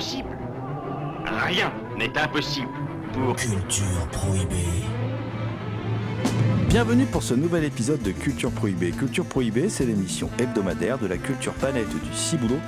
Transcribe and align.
Rien 0.00 1.70
n'est 1.98 2.16
impossible 2.16 2.68
pour... 3.12 3.36
Culture 3.36 4.08
prohibée. 4.10 4.54
Bienvenue 6.70 7.04
pour 7.04 7.22
ce 7.22 7.34
nouvel 7.34 7.64
épisode 7.64 8.00
de 8.00 8.10
Culture 8.12 8.50
Prohibée. 8.50 8.92
Culture 8.92 9.26
Prohibée, 9.26 9.68
c'est 9.68 9.84
l'émission 9.84 10.30
hebdomadaire 10.38 10.96
de 10.96 11.06
la 11.06 11.18
culture 11.18 11.52
planète 11.52 11.90
du 11.90 12.16
Ciboulot, 12.16 12.60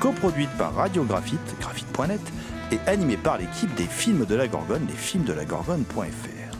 coproduite 0.00 0.50
par 0.58 0.74
Radio 0.74 1.04
Graphite, 1.04 1.38
graphite.net, 1.60 2.20
et 2.72 2.80
animée 2.88 3.16
par 3.16 3.38
l'équipe 3.38 3.72
des 3.76 3.84
films 3.84 4.26
de 4.26 4.34
la 4.34 4.48
Gorgone, 4.48 4.86
les 4.88 4.94
films 4.94 5.24
de 5.24 5.32
la 5.32 5.44
Gorgone.fr. 5.44 6.56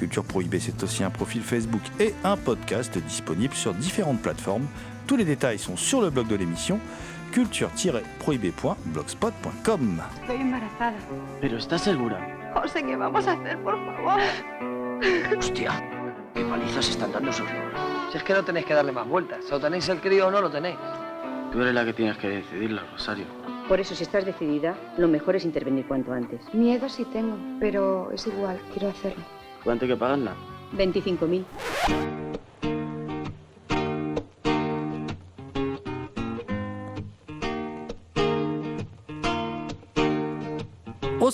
Culture 0.00 0.24
Prohibée, 0.24 0.58
c'est 0.58 0.82
aussi 0.82 1.04
un 1.04 1.10
profil 1.10 1.42
Facebook 1.42 1.82
et 2.00 2.14
un 2.24 2.36
podcast 2.36 2.98
disponible 2.98 3.54
sur 3.54 3.74
différentes 3.74 4.22
plateformes. 4.22 4.66
Tous 5.06 5.16
les 5.16 5.24
détails 5.24 5.60
sont 5.60 5.76
sur 5.76 6.00
le 6.00 6.10
blog 6.10 6.26
de 6.26 6.34
l'émission 6.34 6.80
culture-prohibé.blogspot.com. 7.28 9.98
Estoy 10.20 10.36
embarazada. 10.36 10.96
¿Pero 11.40 11.58
estás 11.58 11.82
segura? 11.82 12.52
José, 12.54 12.82
¿qué 12.84 12.96
vamos 12.96 13.26
a 13.26 13.32
hacer, 13.32 13.58
por 13.62 13.74
favor? 13.84 14.20
Hostia, 15.38 15.72
qué 16.34 16.44
palizas 16.44 16.88
están 16.88 17.12
dando 17.12 17.30
esos 17.30 17.46
lobos. 17.50 17.72
Si 18.10 18.18
es 18.18 18.24
que 18.24 18.32
no 18.32 18.44
tenéis 18.44 18.66
que 18.66 18.74
darle 18.74 18.92
más 18.92 19.06
vueltas. 19.06 19.50
O 19.52 19.60
tenéis 19.60 19.88
el 19.88 20.00
crío 20.00 20.28
o 20.28 20.30
no 20.30 20.40
lo 20.40 20.50
tenéis. 20.50 20.76
Tú 21.52 21.60
eres 21.62 21.74
la 21.74 21.84
que 21.84 21.92
tienes 21.92 22.16
que 22.18 22.28
decidirlo, 22.28 22.82
Rosario. 22.92 23.26
Por 23.68 23.80
eso, 23.80 23.94
si 23.94 24.02
estás 24.02 24.24
decidida, 24.24 24.74
lo 24.96 25.08
mejor 25.08 25.36
es 25.36 25.44
intervenir 25.44 25.86
cuanto 25.86 26.12
antes. 26.12 26.40
Miedo 26.54 26.88
sí 26.88 27.04
tengo, 27.06 27.36
pero 27.60 28.10
es 28.12 28.26
igual, 28.26 28.58
quiero 28.72 28.88
hacerlo. 28.88 29.24
¿Cuánto 29.62 29.84
hay 29.84 29.90
que 29.90 29.96
pagarla? 29.96 30.34
25.000. 30.74 31.44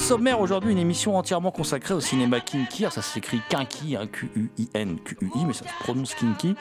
sommaire 0.05 0.38
aujourd'hui, 0.38 0.72
une 0.72 0.78
émission 0.78 1.16
entièrement 1.16 1.50
consacrée 1.50 1.94
au 1.94 2.00
cinéma 2.00 2.38
kinky. 2.38 2.84
Ça 2.91 3.00
s'écrit 3.00 3.41
kinky, 3.48 3.97
hein, 3.97 4.06
Q-U-I-N, 4.06 4.98
Q-U-I, 5.02 5.47
mais 5.47 5.55
ça 5.55 5.64
se 5.66 5.72
prononce 5.83 6.14
kinky. 6.14 6.55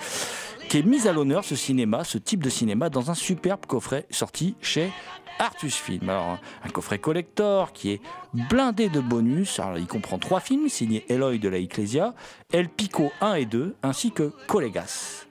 Qui 0.69 0.77
est 0.77 0.83
mise 0.83 1.08
à 1.08 1.11
l'honneur, 1.11 1.44
ce 1.44 1.58
cinéma, 1.58 2.05
ce 2.05 2.17
type 2.17 2.41
de 2.41 2.49
cinéma, 2.49 2.89
dans 2.89 3.11
un 3.11 3.14
superbe 3.14 3.66
coffret 3.66 4.05
sorti 4.11 4.55
chez 4.61 4.91
Artus 5.39 5.75
Film. 5.75 6.08
Alors, 6.08 6.38
un 6.64 6.69
coffret 6.69 6.99
collector 6.99 7.73
qui 7.73 7.91
est 7.91 8.02
blindé 8.33 8.88
de 8.88 9.02
bonus. 9.02 9.59
Alors, 9.59 9.77
il 9.77 9.88
comprend 9.88 10.19
trois 10.19 10.39
films 10.39 10.69
signés 10.69 11.05
Eloy 11.09 11.38
de 11.38 11.49
la 11.49 11.58
Ecclesia, 11.58 12.14
El 12.53 12.69
Pico 12.69 13.11
1 13.19 13.33
et 13.33 13.45
2, 13.45 13.75
ainsi 13.83 14.11
que 14.11 14.31
Colegas. 14.47 15.25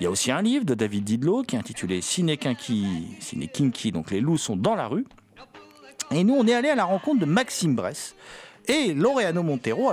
Il 0.00 0.04
y 0.04 0.06
a 0.08 0.10
aussi 0.10 0.32
un 0.32 0.42
livre 0.42 0.64
de 0.64 0.74
David 0.74 1.04
Didlot 1.04 1.44
qui 1.44 1.54
est 1.54 1.60
intitulé 1.60 2.00
Ciné 2.00 2.36
Ciné 3.20 3.46
Kinky, 3.46 3.92
donc 3.92 4.10
les 4.10 4.20
loups 4.20 4.38
sont 4.38 4.56
dans 4.56 4.74
la 4.74 4.88
rue. 4.88 5.06
Et 6.14 6.22
nous, 6.22 6.34
on 6.34 6.46
est 6.46 6.54
allé 6.54 6.68
à 6.68 6.76
la 6.76 6.84
rencontre 6.84 7.20
de 7.20 7.26
Maxime 7.26 7.74
Bress 7.74 8.14
et 8.68 8.94
Laureano 8.94 9.42
Montero. 9.42 9.90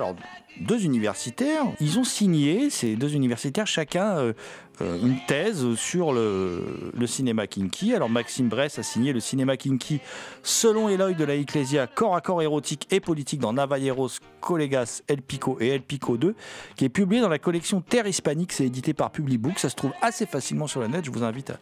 Deux 0.61 0.85
universitaires, 0.85 1.65
ils 1.79 1.99
ont 1.99 2.03
signé, 2.03 2.69
ces 2.69 2.95
deux 2.95 3.13
universitaires, 3.15 3.67
chacun 3.67 4.17
euh, 4.17 4.33
euh, 4.81 4.97
une 5.01 5.17
thèse 5.27 5.75
sur 5.75 6.13
le, 6.13 6.61
cinéma 7.05 7.47
kinky. 7.47 7.93
Alors, 7.93 8.09
Maxime 8.09 8.47
Bress 8.47 8.79
a 8.79 8.83
signé 8.83 9.11
le 9.11 9.19
cinéma 9.19 9.57
kinky 9.57 9.99
selon 10.43 10.87
Eloy 10.87 11.13
de 11.13 11.23
la 11.23 11.35
Ecclesia, 11.35 11.87
corps 11.87 12.15
à 12.15 12.21
corps 12.21 12.41
érotique 12.41 12.87
et 12.91 12.99
politique 12.99 13.39
dans 13.39 13.53
Navajeros, 13.53 14.09
Colegas, 14.39 15.01
El 15.07 15.21
Pico 15.21 15.57
et 15.59 15.69
El 15.69 15.81
Pico 15.81 16.17
2, 16.17 16.35
qui 16.75 16.85
est 16.85 16.89
publié 16.89 17.21
dans 17.21 17.29
la 17.29 17.39
collection 17.39 17.81
Terre 17.81 18.07
hispanique. 18.07 18.53
C'est 18.53 18.65
édité 18.65 18.93
par 18.93 19.11
Publibook. 19.11 19.59
Ça 19.59 19.69
se 19.69 19.75
trouve 19.75 19.91
assez 20.01 20.25
facilement 20.25 20.67
sur 20.67 20.79
le 20.79 20.87
net. 20.87 21.03
Je 21.05 21.11
vous 21.11 21.23
invite 21.23 21.51
à, 21.51 21.57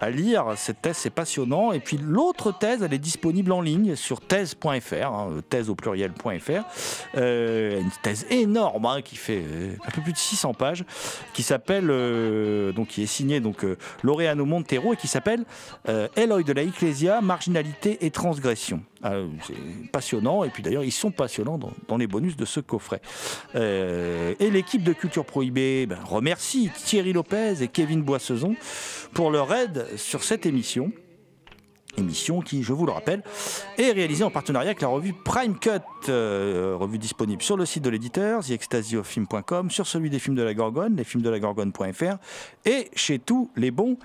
à 0.00 0.10
lire 0.10 0.44
cette 0.56 0.82
thèse, 0.82 0.96
c'est 0.96 1.10
passionnant. 1.10 1.72
Et 1.72 1.80
puis 1.80 1.98
l'autre 1.98 2.52
thèse, 2.56 2.82
elle 2.82 2.94
est 2.94 2.98
disponible 2.98 3.52
en 3.52 3.60
ligne 3.60 3.94
sur 3.96 4.20
thèse.fr, 4.20 4.94
hein, 4.94 5.30
thèse 5.48 5.70
au 5.70 5.74
pluriel.fr. 5.74 6.64
Euh, 7.16 7.80
une 7.80 7.90
thèse 8.02 8.26
énorme 8.30 8.86
hein, 8.86 9.02
qui 9.02 9.16
fait 9.16 9.42
euh, 9.44 9.74
un 9.86 9.90
peu 9.90 10.00
plus 10.00 10.12
de 10.12 10.18
600 10.18 10.54
pages, 10.54 10.84
qui 11.34 11.42
s'appelle, 11.42 11.88
euh, 11.90 12.72
donc 12.72 12.88
qui 12.88 13.02
est 13.02 13.06
signée 13.06 13.40
donc 13.40 13.64
euh, 13.64 13.76
Laureano 14.02 14.44
Montero 14.44 14.94
et 14.94 14.96
qui 14.96 15.08
s'appelle 15.08 15.44
Eloy 16.16 16.44
de 16.44 16.52
la 16.52 16.62
Ecclesia, 16.62 17.20
marginalité 17.20 17.98
et 18.04 18.10
transgression. 18.10 18.82
Euh, 19.04 19.28
c'est 19.46 19.90
passionnant 19.90 20.44
et 20.44 20.50
puis 20.50 20.62
d'ailleurs 20.62 20.84
ils 20.84 20.92
sont 20.92 21.10
passionnants 21.10 21.58
dans, 21.88 21.96
les 21.96 22.06
bonus 22.06 22.36
de 22.36 22.44
ce 22.44 22.60
coffret. 22.60 23.00
Et 23.54 24.50
l'équipe 24.50 24.82
de 24.82 24.92
Culture 24.92 25.24
Prohibée 25.24 25.86
ben, 25.86 25.98
remercie 26.04 26.70
Thierry 26.84 27.12
Lopez 27.12 27.62
et 27.62 27.68
Kevin 27.68 28.02
Boissezon 28.02 28.56
pour 29.12 29.30
leur 29.30 29.52
aide 29.52 29.86
sur 29.96 30.22
cette 30.22 30.46
émission. 30.46 30.92
Émission 31.96 32.40
qui, 32.40 32.62
je 32.62 32.72
vous 32.72 32.86
le 32.86 32.92
rappelle, 32.92 33.22
est 33.76 33.90
réalisée 33.92 34.24
en 34.24 34.30
partenariat 34.30 34.70
avec 34.70 34.80
la 34.80 34.88
revue 34.88 35.12
Prime 35.12 35.58
Cut, 35.58 35.80
euh, 36.08 36.76
revue 36.78 36.98
disponible 36.98 37.42
sur 37.42 37.56
le 37.56 37.66
site 37.66 37.82
de 37.82 37.90
l'éditeur, 37.90 38.44
theextasiofilm.com, 38.44 39.70
sur 39.70 39.86
celui 39.86 40.08
des 40.08 40.18
films 40.18 40.36
de 40.36 40.42
la 40.42 40.54
Gorgone, 40.54 40.96
lesfilmsdelagorgone.fr 40.96 42.16
et 42.64 42.90
chez 42.94 43.18
tous 43.18 43.50
les 43.56 43.70
bons 43.70 43.98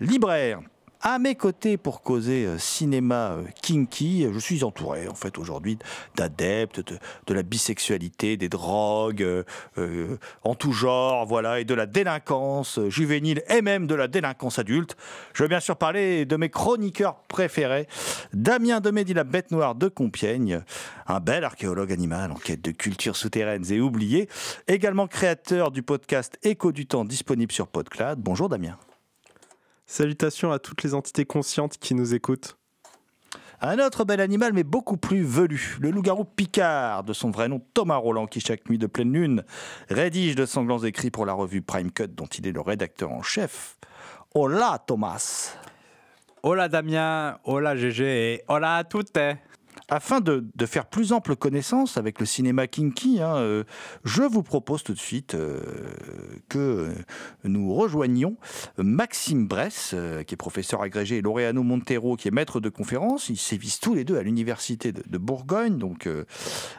libraires. 0.00 0.60
À 1.04 1.18
mes 1.18 1.34
côtés 1.34 1.78
pour 1.78 2.02
causer 2.02 2.46
euh, 2.46 2.58
cinéma 2.58 3.32
euh, 3.32 3.42
kinky, 3.60 4.24
je 4.32 4.38
suis 4.38 4.62
entouré 4.62 5.08
en 5.08 5.16
fait 5.16 5.36
aujourd'hui 5.36 5.76
d'adeptes 6.14 6.80
de, 7.26 7.34
la 7.34 7.42
bisexualité, 7.42 8.36
des 8.36 8.48
drogues 8.48 9.26
euh, 9.78 10.16
en 10.44 10.54
tout 10.54 10.70
genre, 10.70 11.26
voilà, 11.26 11.58
et 11.58 11.64
de 11.64 11.74
la 11.74 11.86
délinquance 11.86 12.78
juvénile 12.86 13.42
et 13.48 13.62
même 13.62 13.88
de 13.88 13.96
la 13.96 14.06
délinquance 14.06 14.60
adulte. 14.60 14.96
Je 15.34 15.42
veux 15.42 15.48
bien 15.48 15.58
sûr 15.58 15.76
parler 15.76 16.24
de 16.24 16.36
mes 16.36 16.50
chroniqueurs 16.50 17.16
préférés, 17.26 17.88
Damien 18.32 18.78
Demédy, 18.78 19.12
la 19.12 19.24
bête 19.24 19.50
noire 19.50 19.74
de 19.74 19.88
Compiègne, 19.88 20.62
un 21.08 21.18
bel 21.18 21.42
archéologue 21.42 21.90
animal 21.90 22.30
en 22.30 22.36
quête 22.36 22.62
de 22.62 22.70
cultures 22.70 23.16
souterraines 23.16 23.72
et 23.72 23.80
oubliées, 23.80 24.28
également 24.68 25.08
créateur 25.08 25.72
du 25.72 25.82
podcast 25.82 26.38
Écho 26.44 26.70
du 26.70 26.86
temps 26.86 27.04
disponible 27.04 27.50
sur 27.50 27.66
PodCloud. 27.66 28.20
Bonjour 28.20 28.48
Damien. 28.48 28.78
Salutations 29.92 30.52
à 30.52 30.58
toutes 30.58 30.82
les 30.84 30.94
entités 30.94 31.26
conscientes 31.26 31.76
qui 31.76 31.94
nous 31.94 32.14
écoutent. 32.14 32.56
Un 33.60 33.78
autre 33.78 34.06
bel 34.06 34.22
animal, 34.22 34.54
mais 34.54 34.64
beaucoup 34.64 34.96
plus 34.96 35.22
velu, 35.22 35.76
le 35.82 35.90
loup-garou 35.90 36.24
Picard, 36.24 37.04
de 37.04 37.12
son 37.12 37.30
vrai 37.30 37.46
nom 37.46 37.60
Thomas 37.74 37.96
Roland, 37.96 38.26
qui 38.26 38.40
chaque 38.40 38.66
nuit 38.70 38.78
de 38.78 38.86
pleine 38.86 39.12
lune 39.12 39.44
rédige 39.90 40.34
de 40.34 40.46
sanglants 40.46 40.82
écrits 40.82 41.10
pour 41.10 41.26
la 41.26 41.34
revue 41.34 41.60
Prime 41.60 41.92
Cut, 41.92 42.08
dont 42.08 42.24
il 42.24 42.46
est 42.46 42.52
le 42.52 42.62
rédacteur 42.62 43.12
en 43.12 43.20
chef. 43.20 43.76
Hola 44.34 44.82
Thomas. 44.86 45.58
Hola 46.42 46.70
Damien, 46.70 47.36
hola 47.44 47.76
GG 47.76 48.02
et 48.02 48.44
hola 48.48 48.76
à 48.76 48.84
toutes. 48.84 49.18
Afin 49.94 50.20
de, 50.20 50.42
faire 50.64 50.86
plus 50.86 51.12
ample 51.12 51.36
connaissance 51.36 51.98
avec 51.98 52.18
le 52.18 52.24
cinéma 52.24 52.66
kinky, 52.66 53.20
hein, 53.20 53.36
euh, 53.36 53.64
je 54.04 54.22
vous 54.22 54.42
propose 54.42 54.82
tout 54.82 54.94
de 54.94 54.98
suite 54.98 55.34
euh, 55.34 55.60
que 56.48 56.94
nous 57.44 57.74
rejoignions 57.74 58.38
Maxime 58.78 59.46
Bress, 59.46 59.90
euh, 59.92 60.22
qui 60.22 60.32
est 60.32 60.38
professeur 60.38 60.80
agrégé, 60.80 61.18
et 61.18 61.20
Laureano 61.20 61.62
Montero, 61.62 62.16
qui 62.16 62.28
est 62.28 62.30
maître 62.30 62.58
de 62.58 62.70
conférence. 62.70 63.28
Ils 63.28 63.36
sévissent 63.36 63.80
tous 63.80 63.92
les 63.92 64.04
deux 64.04 64.16
à 64.16 64.22
l'université 64.22 64.92
de, 64.92 65.18
Bourgogne, 65.18 65.76
donc 65.76 66.08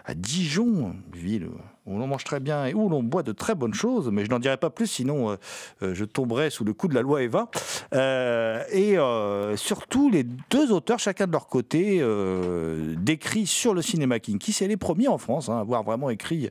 à 0.06 0.16
Dijon, 0.16 0.96
ville 1.14 1.50
où 1.86 1.98
l'on 1.98 2.08
mange 2.08 2.24
très 2.24 2.40
bien 2.40 2.66
et 2.66 2.74
où 2.74 2.90
l'on 2.90 3.04
boit 3.04 3.24
de 3.24 3.32
très 3.32 3.56
bonnes 3.56 3.74
choses, 3.74 4.10
mais 4.10 4.26
je 4.26 4.30
n'en 4.30 4.40
dirai 4.40 4.58
pas 4.58 4.70
plus, 4.70 4.88
sinon 4.88 5.38
euh, 5.82 5.94
je 5.94 6.06
tomberai 6.06 6.50
sous 6.50 6.64
le 6.64 6.74
coup 6.74 6.88
de 6.88 6.96
la 6.96 7.02
loi 7.02 7.24
Eva. 7.24 7.50
Euh, 7.94 8.64
et 8.72 8.98
euh, 8.98 9.58
surtout, 9.58 10.10
les 10.10 10.24
deux 10.24 10.72
auteurs, 10.72 11.00
chacun 11.00 11.28
de 11.28 11.32
leur 11.32 11.48
côté, 11.48 11.98
euh, 12.00 12.96
décrits 12.98 13.48
sur 13.48 13.74
le 13.74 13.82
cinéma 13.82 14.20
kinky. 14.20 14.54
C'est 14.54 14.68
les 14.68 14.78
premiers 14.78 15.08
en 15.08 15.18
France 15.18 15.50
hein, 15.50 15.58
à 15.58 15.60
avoir 15.60 15.84
vraiment 15.84 16.10
écrit 16.10 16.50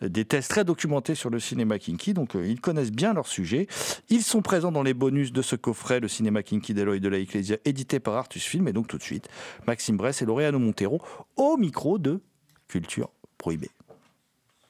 des 0.00 0.24
tests 0.24 0.50
très 0.50 0.64
documentés 0.64 1.14
sur 1.14 1.30
le 1.30 1.40
cinéma 1.40 1.78
kinky, 1.78 2.14
donc 2.14 2.36
euh, 2.36 2.46
ils 2.46 2.60
connaissent 2.60 2.92
bien 2.92 3.14
leur 3.14 3.26
sujet. 3.26 3.66
Ils 4.10 4.22
sont 4.22 4.42
présents 4.42 4.72
dans 4.72 4.82
les 4.82 4.94
bonus 4.94 5.32
de 5.32 5.42
ce 5.42 5.56
coffret, 5.56 6.00
le 6.00 6.08
cinéma 6.08 6.42
kinky 6.42 6.74
d'Eloy 6.74 7.00
de 7.00 7.08
la 7.08 7.18
Ecclesia, 7.18 7.56
édité 7.64 8.00
par 8.00 8.14
Artus 8.14 8.44
Film, 8.44 8.68
et 8.68 8.72
donc 8.72 8.86
tout 8.86 8.98
de 8.98 9.02
suite, 9.02 9.28
Maxime 9.66 9.96
Bress 9.96 10.22
et 10.22 10.24
Laureano 10.24 10.58
Montero 10.58 11.00
au 11.36 11.56
micro 11.56 11.98
de 11.98 12.20
Culture 12.68 13.10
Prohibée. 13.38 13.70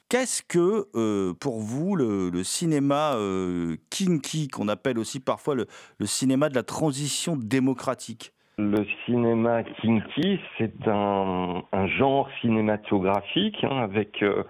Qu'est-ce 0.09 0.41
que, 0.41 0.87
euh, 0.95 1.35
pour 1.39 1.59
vous, 1.59 1.95
le, 1.95 2.43
cinéma 2.43 3.13
euh, 3.13 3.75
kinky, 3.91 4.47
qu'on 4.47 4.67
appelle 4.67 4.97
aussi 4.97 5.19
parfois 5.19 5.53
le, 5.53 5.67
cinéma 6.05 6.49
de 6.49 6.55
la 6.55 6.63
transition 6.63 7.37
démocratique? 7.37 8.31
Le 8.57 8.87
cinéma 9.05 9.61
kinky, 9.63 10.39
c'est 10.57 10.87
un, 10.87 11.61
genre 11.99 12.27
cinématographique 12.41 13.63
hein, 13.63 13.83
avec 13.83 14.23
euh, 14.23 14.41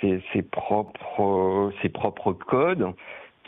ses, 0.00 0.42
propres, 0.50 2.32
codes 2.46 2.94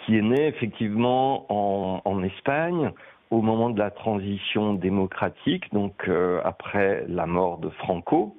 qui 0.04 0.18
est 0.18 0.22
né 0.22 0.48
effectivement 0.48 1.46
en, 1.48 2.22
Espagne 2.24 2.92
au 3.30 3.40
moment 3.40 3.70
de 3.70 3.78
la 3.78 3.90
transition 3.90 4.74
démocratique, 4.74 5.72
donc 5.72 6.10
après 6.44 7.04
la 7.08 7.26
mort 7.26 7.56
de 7.58 7.70
Franco, 7.70 8.36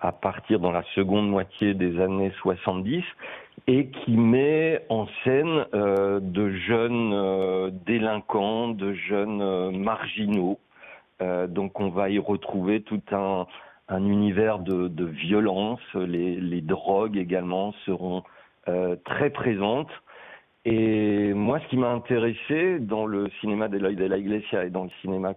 à 0.00 0.12
partir 0.12 0.60
dans 0.60 0.72
la 0.72 0.82
seconde 0.94 1.28
moitié 1.28 1.74
des 1.74 2.00
années 2.00 2.32
70, 2.40 3.04
et 3.66 3.88
qui 3.88 4.16
met 4.16 4.84
en 4.88 5.06
scène 5.22 5.66
euh, 5.74 6.20
de 6.20 6.50
jeunes 6.50 7.12
euh, 7.12 7.70
délinquants, 7.86 8.68
de 8.68 8.92
jeunes 8.94 9.42
euh, 9.42 9.70
marginaux. 9.70 10.58
Euh, 11.20 11.46
donc 11.46 11.78
on 11.80 11.90
va 11.90 12.08
y 12.08 12.18
retrouver 12.18 12.80
tout 12.80 13.02
un, 13.12 13.46
un 13.88 14.04
univers 14.06 14.58
de, 14.60 14.88
de 14.88 15.04
violence. 15.04 15.80
Les, 15.94 16.36
les 16.36 16.60
drogues 16.62 17.16
également 17.16 17.72
seront 17.84 18.22
euh, 18.68 18.96
très 19.04 19.30
présentes. 19.30 19.90
Et 20.64 21.32
moi, 21.32 21.58
ce 21.60 21.68
qui 21.68 21.76
m'a 21.76 21.90
intéressé 21.90 22.78
dans 22.80 23.06
le 23.06 23.30
cinéma 23.40 23.68
de 23.68 23.78
la 23.78 24.18
Iglesia 24.18 24.64
et 24.64 24.70
dans 24.70 24.84
le 24.84 24.90
cinéma 25.00 25.34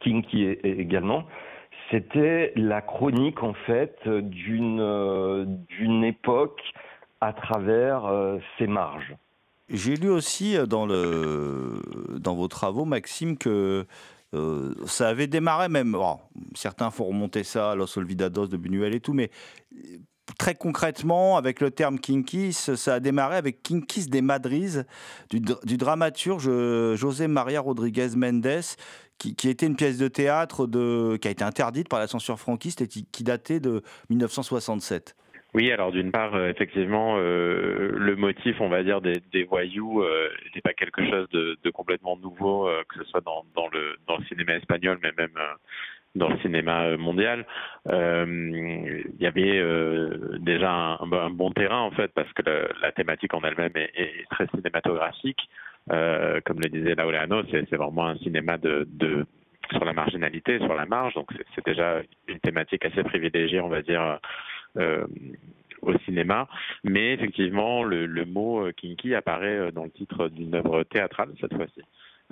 kinky 0.00 0.58
également, 0.62 1.24
c'était 1.90 2.52
la 2.56 2.80
chronique 2.80 3.42
en 3.42 3.54
fait 3.54 3.96
d'une 4.06 4.80
euh, 4.80 5.44
d'une 5.68 6.04
époque 6.04 6.60
à 7.20 7.32
travers 7.32 8.04
euh, 8.06 8.38
ses 8.58 8.66
marges. 8.66 9.16
J'ai 9.68 9.96
lu 9.96 10.08
aussi 10.08 10.56
euh, 10.56 10.66
dans, 10.66 10.86
le, 10.86 11.82
dans 12.18 12.34
vos 12.34 12.48
travaux, 12.48 12.84
Maxime, 12.84 13.36
que 13.36 13.86
euh, 14.34 14.74
ça 14.86 15.08
avait 15.08 15.26
démarré 15.26 15.68
même. 15.68 15.96
certains 16.54 16.90
font 16.90 17.04
remonter 17.04 17.44
ça 17.44 17.72
à 17.72 17.74
Los 17.74 17.98
Olvidados 17.98 18.46
de 18.46 18.56
Buñuel 18.56 18.94
et 18.94 19.00
tout, 19.00 19.12
mais 19.12 19.30
euh, 19.74 19.98
très 20.38 20.54
concrètement, 20.54 21.36
avec 21.36 21.60
le 21.60 21.70
terme 21.70 21.98
Kinkis, 21.98 22.52
ça 22.52 22.94
a 22.94 23.00
démarré 23.00 23.36
avec 23.36 23.62
Kinkis 23.62 24.08
des 24.08 24.22
Madriz, 24.22 24.86
du, 25.30 25.40
dr- 25.40 25.64
du 25.66 25.76
dramaturge 25.76 26.46
euh, 26.48 26.96
José 26.96 27.28
María 27.28 27.60
Rodríguez 27.60 28.10
Méndez, 28.16 28.76
qui, 29.18 29.48
était 29.48 29.66
une 29.66 29.76
pièce 29.76 29.98
de 29.98 30.08
théâtre 30.08 30.66
de, 30.66 31.16
qui 31.16 31.28
a 31.28 31.30
été 31.30 31.44
interdite 31.44 31.88
par 31.88 31.98
la 31.98 32.06
censure 32.06 32.38
franquiste 32.38 32.80
et 32.80 32.88
qui, 32.88 33.24
datait 33.24 33.60
de 33.60 33.82
1967. 34.10 35.16
Oui, 35.54 35.72
alors 35.72 35.92
d'une 35.92 36.12
part, 36.12 36.34
euh, 36.34 36.50
effectivement, 36.50 37.16
euh, 37.18 37.90
le 37.94 38.16
motif, 38.16 38.60
on 38.60 38.68
va 38.68 38.82
dire, 38.82 39.00
des, 39.00 39.44
voyous 39.44 40.02
euh, 40.02 40.28
n'était 40.44 40.60
pas 40.60 40.74
quelque 40.74 41.02
chose 41.08 41.28
de, 41.30 41.70
complètement 41.70 42.16
nouveau, 42.16 42.68
euh, 42.68 42.82
que 42.88 43.02
ce 43.02 43.10
soit 43.10 43.22
dans, 43.22 43.68
le, 43.72 43.96
cinéma 44.28 44.56
espagnol, 44.56 44.98
mais 45.02 45.12
même 45.16 45.36
euh, 45.36 45.54
dans 46.14 46.28
le 46.28 46.38
cinéma 46.40 46.84
euh, 46.84 46.98
mondial. 46.98 47.46
Euh, 47.88 48.26
Il 48.26 49.22
y 49.22 49.26
avait 49.26 49.58
euh, 49.58 50.38
déjà 50.38 50.98
un, 51.00 51.30
bon 51.30 51.50
terrain, 51.52 51.80
en 51.80 51.90
fait, 51.90 52.12
parce 52.14 52.32
que 52.32 52.42
la 52.82 52.92
thématique 52.92 53.34
en 53.34 53.42
elle-même 53.42 53.72
est 53.76 54.28
très 54.30 54.46
cinématographique. 54.48 55.48
Euh, 55.90 56.40
comme 56.44 56.60
le 56.60 56.68
disait 56.68 56.94
Laureano, 56.94 57.42
c'est 57.50 57.70
vraiment 57.74 58.06
un 58.08 58.16
cinéma 58.18 58.58
de, 58.58 58.86
de 58.90 59.24
sur 59.70 59.84
la 59.84 59.92
marginalité, 59.92 60.58
sur 60.60 60.74
la 60.74 60.86
marge, 60.86 61.14
donc 61.14 61.30
c'est- 61.54 61.64
déjà 61.66 62.00
une 62.26 62.40
thématique 62.40 62.84
assez 62.84 63.02
privilégiée, 63.02 63.60
on 63.60 63.68
va 63.68 63.82
dire, 63.82 64.18
euh, 64.78 65.06
au 65.82 65.96
cinéma. 66.00 66.48
Mais 66.84 67.12
effectivement, 67.14 67.84
le, 67.84 68.06
mot 68.24 68.66
euh, 68.66 68.72
kinky 68.72 69.14
apparaît 69.14 69.58
euh, 69.58 69.70
dans 69.70 69.84
le 69.84 69.90
titre 69.90 70.28
d'une 70.28 70.54
œuvre 70.54 70.84
théâtrale 70.84 71.30
cette 71.40 71.54
fois-ci. 71.54 71.82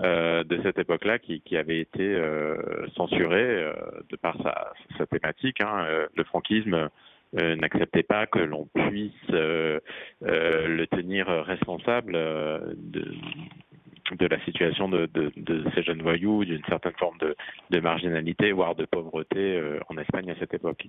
euh, 0.00 0.44
de 0.44 0.61
cette 0.62 0.79
époque-là 0.79 1.19
qui, 1.19 1.43
avait 1.56 1.81
été 1.81 2.02
euh, 2.14 2.87
censurée 2.97 3.62
euh, 3.64 3.73
de 4.11 4.17
par 4.17 4.37
sa, 4.43 5.06
thématique. 5.06 5.61
hein. 5.62 5.85
Euh, 5.88 6.06
Le 6.17 6.25
franquisme 6.25 6.75
euh, 6.75 6.88
n'acceptait 7.37 8.03
pas 8.03 8.27
que 8.27 8.38
l'on 8.38 8.67
puisse 8.67 9.12
euh, 9.31 9.81
euh, 10.25 10.69
le 10.69 10.87
tenir 10.87 11.27
responsable 11.27 12.15
euh, 12.15 12.59
de, 12.77 13.15
de 14.12 14.27
la 14.27 14.43
situation 14.44 14.88
de, 14.88 15.06
de, 15.12 15.33
de 15.37 15.65
ces 15.75 15.83
jeunes 15.83 16.03
voyous, 16.03 16.44
d'une 16.44 16.65
certaine 16.65 16.94
forme 16.99 17.19
de, 17.19 17.37
de 17.71 17.81
marginalité, 17.81 18.53
voire 18.53 18.75
de 18.75 18.85
pauvreté 18.85 19.56
euh, 19.56 19.81
en 19.88 19.99
Espagne 19.99 20.31
à 20.31 20.38
cette 20.38 20.55
époque. 20.55 20.87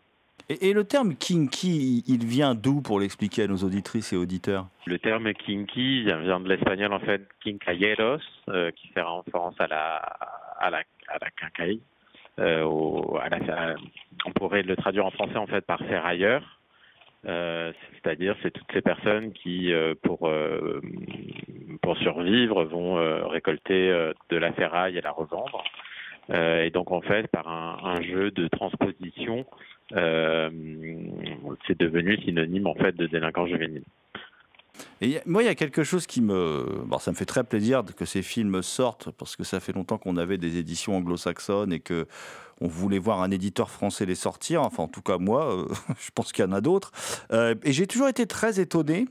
Et, 0.49 0.69
et 0.69 0.73
le 0.73 0.83
terme 0.85 1.15
kinky, 1.15 2.03
il 2.07 2.25
vient 2.25 2.55
d'où 2.55 2.81
pour 2.81 2.99
l'expliquer 2.99 3.43
à 3.43 3.47
nos 3.47 3.57
auditrices 3.57 4.13
et 4.13 4.17
auditeurs? 4.17 4.67
Le 4.85 4.99
terme 4.99 5.33
kinky 5.33 6.03
vient, 6.03 6.39
de 6.39 6.47
l'espagnol 6.47 6.93
en 6.93 6.99
fait 6.99 7.27
quincailleros, 7.43 8.19
euh, 8.49 8.71
qui 8.71 8.87
fait 8.89 9.01
référence 9.01 9.55
à 9.59 9.67
la 9.67 9.95
à 10.59 10.69
la 10.69 10.83
à 11.09 11.17
la 11.19 11.29
quincaille. 11.31 11.81
Euh, 12.39 12.63
on 12.63 14.31
pourrait 14.31 14.63
le 14.63 14.75
traduire 14.75 15.05
en 15.05 15.11
français 15.11 15.37
en 15.37 15.47
fait 15.47 15.65
par 15.65 15.79
ferrailleur. 15.79 16.57
Euh, 17.25 17.73
c'est-à-dire 17.93 18.35
c'est 18.41 18.51
toutes 18.51 18.71
ces 18.71 18.81
personnes 18.81 19.33
qui 19.33 19.73
euh, 19.73 19.95
pour 20.03 20.27
euh, 20.27 20.81
pour 21.81 21.97
survivre 21.97 22.63
vont 22.63 22.95
récolter 23.27 23.89
de 24.29 24.37
la 24.37 24.53
ferraille 24.53 24.97
et 24.97 25.01
la 25.01 25.11
revendre. 25.11 25.63
Et 26.29 26.69
donc 26.71 26.91
en 26.91 27.01
fait 27.01 27.27
par 27.27 27.47
un, 27.47 27.79
un 27.83 28.01
jeu 28.01 28.31
de 28.31 28.47
transposition, 28.47 29.45
c'est 29.91 31.77
devenu 31.79 32.17
synonyme 32.17 32.67
en 32.67 32.75
fait 32.75 32.95
de 32.95 33.07
délinquant 33.07 33.47
juvénile. 33.47 33.83
Et 35.01 35.19
moi, 35.25 35.43
il 35.43 35.45
y 35.45 35.49
a 35.49 35.55
quelque 35.55 35.83
chose 35.83 36.07
qui 36.07 36.21
me. 36.21 36.65
Ça 36.99 37.11
me 37.11 37.15
fait 37.15 37.25
très 37.25 37.43
plaisir 37.43 37.83
que 37.95 38.05
ces 38.05 38.21
films 38.21 38.63
sortent, 38.63 39.11
parce 39.11 39.35
que 39.35 39.43
ça 39.43 39.59
fait 39.59 39.73
longtemps 39.73 39.97
qu'on 39.97 40.17
avait 40.17 40.37
des 40.37 40.57
éditions 40.57 40.97
anglo-saxonnes 40.97 41.71
et 41.71 41.79
que 41.79 42.07
on 42.61 42.67
voulait 42.67 42.99
voir 42.99 43.21
un 43.21 43.31
éditeur 43.31 43.69
français 43.69 44.05
les 44.05 44.15
sortir. 44.15 44.63
Enfin, 44.63 44.83
en 44.83 44.87
tout 44.87 45.01
cas, 45.01 45.17
moi, 45.17 45.53
euh, 45.53 45.67
je 45.99 46.09
pense 46.13 46.31
qu'il 46.31 46.43
y 46.43 46.47
en 46.47 46.51
a 46.51 46.61
d'autres. 46.61 46.91
Euh, 47.31 47.55
et 47.63 47.73
j'ai 47.73 47.87
toujours 47.87 48.07
été 48.07 48.25
très 48.25 48.59
étonné 48.59 49.07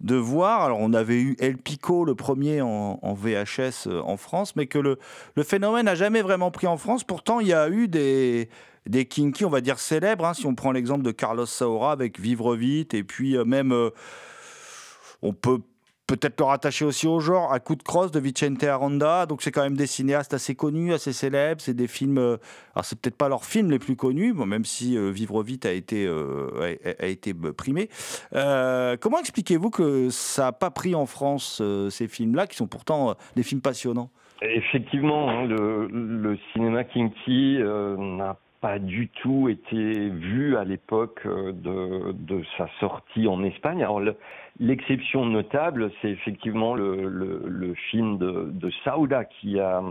de 0.00 0.14
voir. 0.14 0.62
Alors, 0.62 0.78
on 0.80 0.92
avait 0.92 1.20
eu 1.20 1.36
El 1.38 1.56
Pico, 1.56 2.04
le 2.04 2.14
premier 2.14 2.60
en, 2.60 3.14
VHS 3.14 3.88
euh, 3.88 4.00
en 4.02 4.16
France, 4.16 4.54
mais 4.56 4.66
que 4.66 4.78
le, 4.78 4.98
phénomène 5.42 5.86
n'a 5.86 5.94
jamais 5.94 6.22
vraiment 6.22 6.50
pris 6.50 6.66
en 6.66 6.76
France. 6.76 7.02
Pourtant, 7.04 7.40
il 7.40 7.48
y 7.48 7.54
a 7.54 7.68
eu 7.68 7.88
des. 7.88 8.48
Des 8.88 9.04
kinky, 9.04 9.44
on 9.44 9.50
va 9.50 9.60
dire 9.60 9.80
célèbres, 9.80 10.24
hein, 10.24 10.32
si 10.32 10.46
on 10.46 10.54
prend 10.54 10.70
l'exemple 10.70 11.02
de 11.02 11.10
Carlos 11.10 11.44
Saura 11.44 11.90
avec 11.90 12.20
Vivre 12.20 12.54
vite, 12.54 12.94
et 12.94 13.02
puis 13.02 13.36
même 13.44 13.74
on 15.22 15.32
peut 15.32 15.60
peut-être 16.06 16.38
le 16.38 16.44
rattacher 16.44 16.84
aussi 16.84 17.06
au 17.06 17.20
genre, 17.20 17.52
à 17.52 17.60
coup 17.60 17.74
de 17.74 17.82
crosse 17.82 18.12
de 18.12 18.20
Vicente 18.20 18.62
Aranda. 18.62 19.26
Donc 19.26 19.42
c'est 19.42 19.50
quand 19.50 19.62
même 19.62 19.76
des 19.76 19.86
cinéastes 19.86 20.34
assez 20.34 20.54
connus, 20.54 20.92
assez 20.92 21.12
célèbres. 21.12 21.60
C'est 21.60 21.74
des 21.74 21.88
films. 21.88 22.18
euh, 22.18 22.36
alors 22.74 22.84
c'est 22.84 23.00
peut-être 23.00 23.16
pas 23.16 23.28
leurs 23.28 23.44
films 23.44 23.70
les 23.70 23.78
plus 23.78 23.96
connus, 23.96 24.32
même 24.32 24.64
si 24.64 24.96
euh, 24.96 25.10
Vivre 25.10 25.42
vite 25.42 25.66
a 25.66 25.72
été 25.72 26.06
euh, 26.06 26.76
a, 27.00 27.06
été 27.06 27.34
euh, 27.44 27.52
primé. 27.52 27.88
Comment 28.32 29.18
expliquez-vous 29.18 29.70
que 29.70 30.10
ça 30.10 30.44
n'a 30.44 30.52
pas 30.52 30.70
pris 30.70 30.94
en 30.94 31.06
France 31.06 31.62
ces 31.90 32.08
films-là, 32.08 32.46
qui 32.46 32.56
sont 32.56 32.66
pourtant 32.66 33.14
des 33.34 33.42
films 33.42 33.60
passionnants? 33.60 34.10
Effectivement, 34.42 35.30
hein, 35.30 35.46
le, 35.46 36.38
cinéma 36.52 36.84
kinky 36.84 37.58
n'a 37.62 38.36
pas 38.60 38.78
du 38.78 39.08
tout 39.08 39.48
été 39.48 40.08
vu 40.08 40.56
à 40.56 40.64
l'époque 40.64 41.20
euh, 41.26 41.52
de, 41.52 42.42
sa 42.56 42.68
sortie 42.80 43.28
en 43.28 43.42
Espagne. 43.44 43.82
Alors 43.82 44.00
le- 44.00 44.16
l'exception 44.58 45.24
notable, 45.26 45.90
c'est 46.00 46.10
effectivement 46.10 46.74
le, 46.74 47.74
film 47.90 48.18
de, 48.18 48.50
de 48.52 48.70
Sauda 48.84 49.24
qui 49.24 49.60
a 49.60 49.82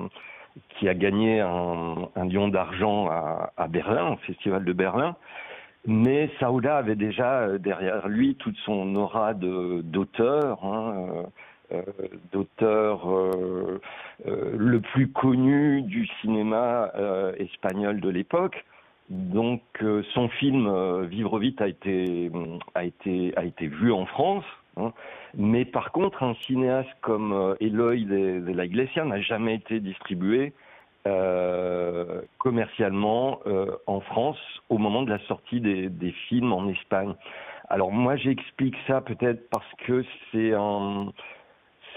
qui 0.69 0.87
a 0.87 0.93
gagné 0.93 1.41
un, 1.41 2.07
lion 2.29 2.47
d'argent 2.47 3.09
à, 3.09 3.67
Berlin, 3.67 4.13
au 4.13 4.17
Festival 4.17 4.63
de 4.63 4.73
Berlin. 4.73 5.15
Mais 5.85 6.29
Sauda 6.39 6.77
avait 6.77 6.95
déjà 6.95 7.41
euh, 7.41 7.57
derrière 7.59 8.07
lui 8.07 8.35
toute 8.35 8.57
son 8.65 8.95
aura 8.95 9.33
d'auteur, 9.35 10.65
hein, 10.65 10.93
euh, 10.97 11.23
d'auteur 12.31 13.09
euh, 13.09 13.81
euh, 14.27 14.55
le 14.57 14.81
plus 14.81 15.09
connu 15.11 15.81
du 15.81 16.07
cinéma 16.21 16.91
euh, 16.95 17.33
espagnol 17.37 17.99
de 18.01 18.09
l'époque. 18.09 18.65
Donc 19.09 19.61
euh, 19.81 20.03
son 20.13 20.29
film 20.29 20.67
euh, 20.67 21.05
Vivre 21.05 21.37
vite 21.39 21.61
a 21.61 21.67
été 21.67 22.31
a 22.73 22.83
été 22.83 23.33
a 23.35 23.45
été 23.45 23.67
vu 23.67 23.91
en 23.91 24.05
France, 24.05 24.45
hein. 24.77 24.93
mais 25.35 25.63
par 25.63 25.91
contre 25.91 26.23
un 26.23 26.33
cinéaste 26.45 26.89
comme 27.01 27.31
euh, 27.31 27.55
Eloy 27.59 28.05
de, 28.05 28.51
la 28.51 28.65
Iglesia 28.65 29.05
n'a 29.05 29.21
jamais 29.21 29.55
été 29.55 29.79
distribué 29.79 30.53
euh, 31.05 32.21
commercialement 32.39 33.41
euh, 33.45 33.75
en 33.85 33.99
France 33.99 34.39
au 34.69 34.79
moment 34.79 35.03
de 35.03 35.11
la 35.11 35.19
sortie 35.27 35.61
des 35.61 36.11
films 36.27 36.51
en 36.51 36.67
Espagne. 36.67 37.13
Alors 37.69 37.91
moi 37.91 38.15
j'explique 38.15 38.75
ça 38.87 39.01
peut-être 39.01 39.49
parce 39.49 39.71
que 39.85 40.03
c'est 40.31 40.53
un 40.53 41.11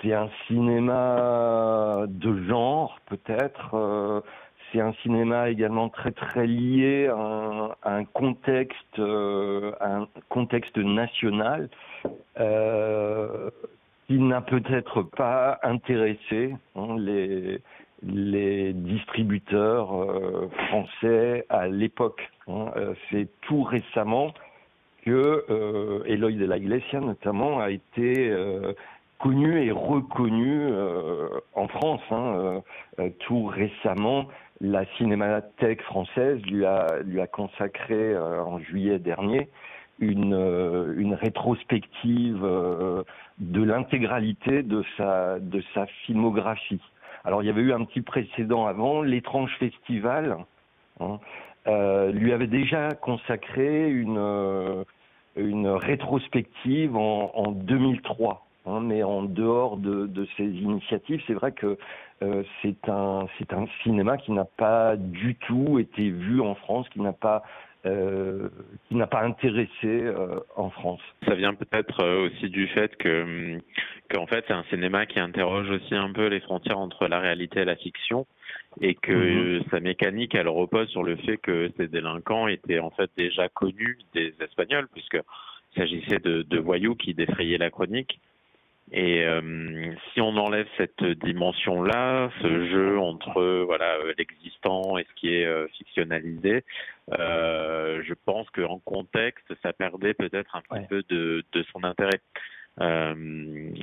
c'est 0.03 0.13
un 0.13 0.29
cinéma 0.47 2.05
de 2.09 2.43
genre 2.45 2.99
peut-être. 3.07 3.75
euh, 3.75 4.21
c'est 4.71 4.81
un 4.81 4.93
cinéma 5.03 5.49
également 5.49 5.89
très 5.89 6.11
très 6.11 6.47
lié 6.47 7.09
à 7.09 7.95
un, 7.95 8.05
contexte, 8.05 8.99
un 8.99 10.07
contexte 10.29 10.77
national 10.77 11.71
euh, 12.39 13.51
qui 14.07 14.19
n'a 14.19 14.43
peut-être 14.43 15.03
pas 15.03 15.59
intéressé 15.63 16.55
hein, 16.77 16.97
les 16.99 17.63
les 18.03 18.73
distributeurs 18.73 19.95
euh, 19.95 20.49
français 20.69 21.45
à 21.49 21.69
l'époque. 21.69 22.31
Hein. 22.47 22.71
Euh, 22.77 22.95
c'est 23.11 23.29
tout 23.43 23.63
récemment 23.63 24.33
que 25.05 25.45
euh, 25.51 26.05
Eloy 26.07 26.35
de 26.35 26.45
la 26.45 26.59
Iglesia 26.59 27.01
notamment 27.01 27.61
a 27.61 27.71
été 27.71 28.31
euh, 28.31 28.73
connu 29.19 29.63
et 29.65 29.73
reconnu 29.73 30.69
en 31.55 31.69
France. 31.69 32.01
Hein. 32.11 32.63
tout 33.21 33.47
récemment, 33.47 34.27
la 34.61 34.85
Cinémathèque 34.97 35.83
française 35.83 36.41
lui 36.47 36.65
a, 36.65 36.87
lui 37.05 37.21
a 37.21 37.27
consacré 37.27 38.17
en 38.17 38.59
juillet 38.59 38.99
dernier 38.99 39.49
une, 39.99 40.95
une 40.97 41.15
rétrospective 41.15 42.43
de 43.39 43.63
l'intégralité 43.63 44.63
de 44.63 44.85
sa, 44.97 45.39
de 45.39 45.63
sa 45.75 45.87
filmographie. 46.05 46.81
Alors 47.25 47.43
il 47.43 47.47
y 47.47 47.51
avait 47.51 47.63
eu 47.63 47.73
un 47.73 47.85
petit 47.85 48.01
précédent 48.01 48.67
avant, 48.67 49.03
l'étrange 49.03 49.55
festival 49.59 50.39
hein, 51.01 51.19
euh, 51.67 52.11
lui 52.13 52.33
avait 52.33 52.47
déjà 52.47 52.91
consacré 52.93 53.91
une, 53.91 54.19
euh, 54.19 54.85
une 55.37 55.69
rétrospective 55.69 56.97
en, 56.97 57.33
en 57.35 57.53
2003. 57.53 58.47
Hein, 58.69 58.81
mais 58.81 59.03
en 59.03 59.23
dehors 59.23 59.77
de, 59.77 60.07
de 60.07 60.27
ces 60.37 60.45
initiatives, 60.45 61.23
c'est 61.27 61.35
vrai 61.35 61.53
que 61.53 61.79
euh, 62.23 62.43
c'est 62.63 62.89
un 62.89 63.27
cinéma 63.83 64.19
qui 64.19 64.33
n'a 64.33 64.45
pas 64.45 64.97
du 64.97 65.37
tout 65.37 65.79
été 65.79 66.11
vu 66.11 66.41
en 66.41 66.55
France, 66.55 66.89
qui 66.91 67.01
n'a 67.01 67.13
pas 67.13 67.43
euh, 67.87 68.49
qui 68.89 68.97
n'a 68.97 69.07
pas 69.07 69.23
intéressé 69.23 69.71
euh, 69.85 70.41
en 70.57 70.69
France. 70.69 71.01
Ça 71.27 71.37
vient 71.37 71.55
peut-être 71.55 72.05
aussi 72.27 72.51
du 72.51 72.67
fait 72.69 72.97
que 72.97 73.59
qu'en 74.11 74.27
fait 74.27 74.45
c'est 74.49 74.55
un 74.55 74.65
cinéma 74.65 75.07
qui 75.07 75.21
interroge 75.21 75.71
aussi 75.71 75.95
un 75.95 76.13
peu 76.13 76.27
les 76.27 76.41
frontières 76.41 76.79
entre 76.79 77.07
la 77.07 77.21
réalité 77.21 77.61
et 77.61 77.65
la 77.65 77.77
fiction 77.77 78.27
et 78.81 78.95
que 78.97 79.59
mhm. 79.59 79.65
sa 79.71 79.79
mécanique 79.79 80.35
elle 80.35 80.49
repose 80.49 80.89
sur 80.89 81.05
le 81.05 81.15
fait 81.17 81.37
que 81.37 81.71
ces 81.77 81.87
délinquants 81.87 82.49
étaient 82.49 82.81
en 82.81 82.91
fait 82.91 83.11
déjà 83.17 83.49
connus 83.49 83.99
des 84.13 84.35
Espagnols 84.41 84.89
puisque 84.93 85.19
s'agissait 85.77 86.19
de, 86.19 86.43
de 86.43 86.59
voyous 86.59 86.97
qui 86.97 87.15
défrayaient 87.15 87.59
la 87.59 87.71
chronique 87.71 88.19
et 88.93 89.25
euh, 89.25 89.93
si 90.13 90.21
on 90.21 90.37
enlève 90.37 90.67
cette 90.77 91.05
dimension-là, 91.05 92.31
ce 92.41 92.69
jeu 92.69 92.99
entre 92.99 93.65
voilà 93.65 93.99
l'existant 94.17 94.97
et 94.99 95.05
ce 95.05 95.15
qui 95.15 95.35
est 95.35 95.45
euh, 95.45 95.67
fictionnalisé, 95.77 96.65
euh, 97.19 98.03
je 98.07 98.15
pense 98.25 98.49
qu'en 98.51 98.79
contexte, 98.79 99.53
ça 99.63 99.73
perdait 99.73 100.15
peut-être 100.15 100.57
un 100.57 100.63
petit 100.63 100.87
peu 100.89 101.03
de, 101.09 101.45
de 101.53 101.65
son 101.73 101.85
intérêt. 101.85 102.21
Euh, 102.81 103.15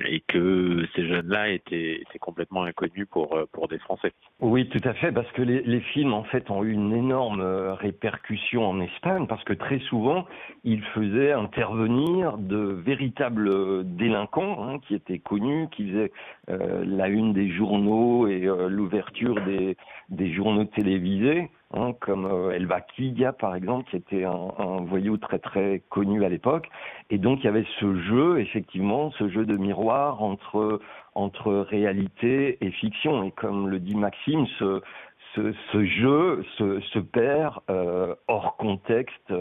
et 0.08 0.20
que 0.20 0.86
ces 0.94 1.06
jeunes-là 1.06 1.50
étaient, 1.50 2.02
complètement 2.20 2.64
inconnus 2.64 3.06
pour, 3.10 3.38
pour 3.52 3.68
des 3.68 3.78
Français. 3.78 4.12
Oui, 4.40 4.68
tout 4.68 4.80
à 4.88 4.94
fait, 4.94 5.12
parce 5.12 5.30
que 5.32 5.42
les, 5.42 5.80
films, 5.80 6.14
en 6.14 6.24
fait, 6.24 6.50
ont 6.50 6.64
eu 6.64 6.72
une 6.72 6.92
énorme 6.92 7.42
répercussion 7.42 8.68
en 8.68 8.80
Espagne, 8.80 9.26
parce 9.26 9.44
que 9.44 9.52
très 9.52 9.78
souvent, 9.80 10.26
ils 10.64 10.82
faisaient 10.94 11.32
intervenir 11.32 12.38
de 12.38 12.58
véritables 12.58 13.84
délinquants 13.96 14.66
hein, 14.66 14.78
qui 14.86 14.94
étaient 14.94 15.18
connus, 15.18 15.68
qui 15.72 15.90
faisaient 15.90 16.12
euh, 16.48 16.84
la 16.86 17.08
une 17.08 17.32
des 17.32 17.50
journaux 17.50 18.26
et 18.28 18.46
euh, 18.46 18.68
l'ouverture 18.68 19.36
des 20.08 20.32
journaux 20.32 20.64
télévisés. 20.64 21.50
Hein, 21.76 21.92
comme 22.00 22.24
euh, 22.24 22.52
El 22.52 22.66
Vaquilla 22.66 23.34
par 23.34 23.54
exemple, 23.54 23.90
qui 23.90 23.96
était 23.96 24.24
un, 24.24 24.80
voyou 24.86 25.18
très 25.18 25.38
très 25.38 25.82
connu 25.90 26.24
à 26.24 26.28
l'époque. 26.30 26.68
Et 27.10 27.18
donc 27.18 27.40
il 27.40 27.44
y 27.44 27.48
avait 27.48 27.66
ce 27.80 27.94
jeu, 28.02 28.40
effectivement, 28.40 29.10
ce 29.18 29.28
jeu 29.28 29.44
de 29.44 29.56
miroir 29.56 30.22
entre 30.22 30.80
entre 31.14 31.52
réalité 31.52 32.56
et 32.64 32.70
fiction. 32.70 33.24
Et 33.24 33.30
comme 33.30 33.68
le 33.68 33.78
dit 33.78 33.94
Maxime, 33.94 34.46
ce, 34.58 34.80
ce, 35.34 35.84
jeu 35.84 36.42
se, 36.56 36.80
se 36.80 36.98
perd 36.98 37.60
euh, 37.68 38.14
hors 38.26 38.56
contexte 38.56 39.32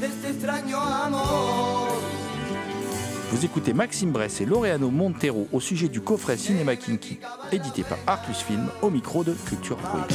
de 0.00 0.06
este 0.06 0.30
extraño 0.30 0.80
amor. 0.80 1.87
Vous 3.30 3.44
écoutez 3.44 3.74
Maxime 3.74 4.10
Bress 4.10 4.40
et 4.40 4.46
Laureano 4.46 4.90
Montero 4.90 5.48
au 5.52 5.60
sujet 5.60 5.88
du 5.88 6.00
coffret 6.00 6.38
Cinéma 6.38 6.76
Kinky, 6.76 7.18
édité 7.52 7.82
par 7.82 7.98
Artus 8.06 8.38
Film, 8.38 8.68
au 8.80 8.88
micro 8.88 9.22
de 9.22 9.34
Culture 9.34 9.76
Prohibée. 9.76 10.14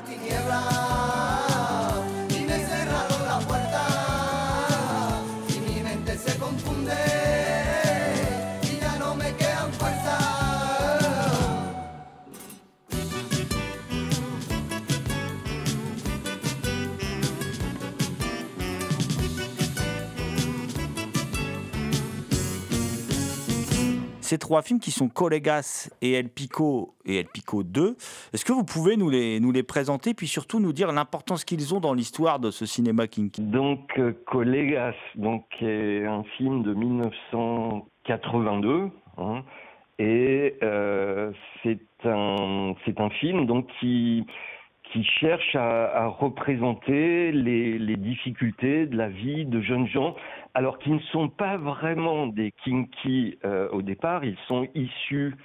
Perdí 0.00 0.30
en 0.30 1.19
ces 24.30 24.38
trois 24.38 24.62
films 24.62 24.78
qui 24.78 24.92
sont 24.92 25.08
Colegas 25.08 25.90
et 26.02 26.12
El 26.12 26.28
Pico 26.28 26.94
et 27.04 27.18
El 27.18 27.26
Pico 27.26 27.64
2. 27.64 27.96
Est-ce 28.32 28.44
que 28.44 28.52
vous 28.52 28.62
pouvez 28.62 28.96
nous 28.96 29.10
les, 29.10 29.40
nous 29.40 29.50
les 29.50 29.64
présenter, 29.64 30.14
puis 30.14 30.28
surtout 30.28 30.60
nous 30.60 30.72
dire 30.72 30.92
l'importance 30.92 31.44
qu'ils 31.44 31.74
ont 31.74 31.80
dans 31.80 31.94
l'histoire 31.94 32.38
de 32.38 32.52
ce 32.52 32.64
cinéma 32.64 33.08
kinky? 33.08 33.42
Donc, 33.42 33.90
euh, 33.98 34.12
Colegas, 34.26 34.94
donc, 35.16 35.46
est 35.60 36.06
un 36.06 36.22
film 36.36 36.62
de 36.62 36.74
1982. 36.74 38.90
Hein, 39.18 39.42
et 39.98 40.54
euh, 40.62 41.32
c'est 41.64 41.80
un, 42.04 42.76
un 42.98 43.10
film 43.10 43.46
donc, 43.46 43.66
qui, 43.80 44.24
qui 44.92 45.04
cherche 45.04 45.54
à, 45.54 46.06
représenter 46.06 47.32
les, 47.32 47.96
difficultés 47.96 48.86
de 48.86 48.96
la 48.96 49.08
vie 49.08 49.44
de 49.44 49.60
jeunes 49.60 49.86
gens 49.86 50.16
alors 50.54 50.78
qui 50.78 50.90
ne 50.90 50.98
sont 51.12 51.28
pas 51.28 51.56
vraiment 51.56 52.26
des 52.26 52.52
kinky 52.64 53.38
euh, 53.44 53.68
au 53.70 53.82
départ, 53.82 54.24
ils 54.24 54.38
sont 54.48 54.66
issus 54.74 55.36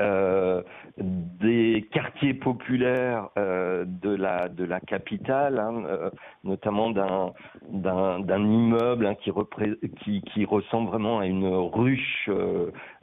euh, 0.00 0.62
des 0.98 1.86
quartiers 1.92 2.34
populaires 2.34 3.28
euh, 3.38 3.84
de 3.86 4.10
la 4.10 4.48
de 4.48 4.64
la 4.64 4.80
capitale, 4.80 5.58
hein, 5.58 5.84
euh, 5.86 6.10
notamment 6.44 6.90
d'un 6.90 8.44
immeuble 8.44 9.06
hein, 9.06 9.14
qui, 9.14 10.44
ressemble 10.44 10.90
vraiment 10.90 11.20
à 11.20 11.26
une 11.26 11.46
ruche 11.46 12.30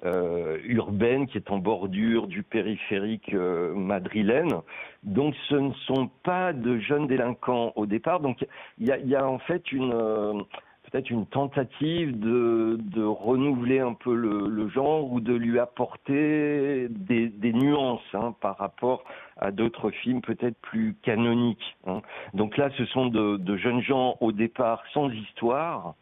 urbaine 0.04 1.28
qui 1.28 1.38
est 1.38 1.52
en 1.52 1.58
bordure 1.58 2.28
du 2.28 2.44
périphérique 2.44 3.34
madrilène. 3.34 4.62
Donc 5.04 5.36
ce 5.50 5.56
ne 5.56 5.74
sont 5.86 6.10
pas 6.24 6.54
de 6.54 6.80
jeunes 6.80 7.08
délinquants 7.08 7.74
au 7.76 7.86
départ. 7.86 8.20
Donc 8.20 8.46
il 8.80 8.88
y 8.88 9.16
a, 9.16 9.28
en 9.28 9.40
fait 9.40 9.72
une 9.72 10.46
peut-être 10.90 11.10
une 11.10 11.26
tentative 11.26 12.18
de, 12.20 12.78
de 12.80 13.04
renouveler 13.04 13.80
un 13.80 13.94
peu 13.94 14.16
le, 14.16 14.48
le 14.48 14.70
genre 14.70 15.12
ou 15.12 15.20
de 15.20 15.34
lui 15.34 15.60
apporter 15.60 16.88
des, 16.90 17.28
des 17.28 17.54
nuances 17.54 18.02
hein, 18.14 18.34
par 18.40 18.58
rapport 18.58 19.04
à 19.38 19.52
d'autres 19.52 19.92
films 19.92 20.22
peut-être 20.22 20.58
plus 20.62 20.96
canoniques. 21.04 21.78
hein. 21.86 22.02
Donc 22.34 22.58
là, 22.58 22.70
ce 22.78 22.86
sont 22.86 23.08
de, 23.08 23.38
de 23.38 23.58
jeunes 23.58 23.82
gens 23.82 24.16
au 24.22 24.32
départ 24.32 24.82
sans 24.94 25.10
histoire, 25.10 25.96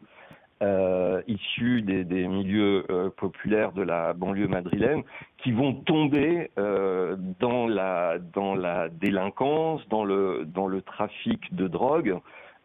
euh, 0.62 1.20
issus 1.26 1.82
des, 1.82 2.04
des 2.04 2.26
milieux 2.28 2.86
euh, 2.88 3.10
populaires 3.10 3.72
de 3.72 3.82
la 3.82 4.14
banlieue 4.14 4.48
madrilène, 4.48 5.02
qui 5.38 5.52
vont 5.52 5.74
tomber 5.74 6.50
euh, 6.58 7.16
dans 7.40 7.66
la 7.66 8.18
dans 8.32 8.54
la 8.54 8.88
délinquance, 8.88 9.86
dans 9.90 10.04
le 10.04 10.46
dans 10.46 10.66
le 10.66 10.80
trafic 10.80 11.54
de 11.54 11.68
drogue. 11.68 12.16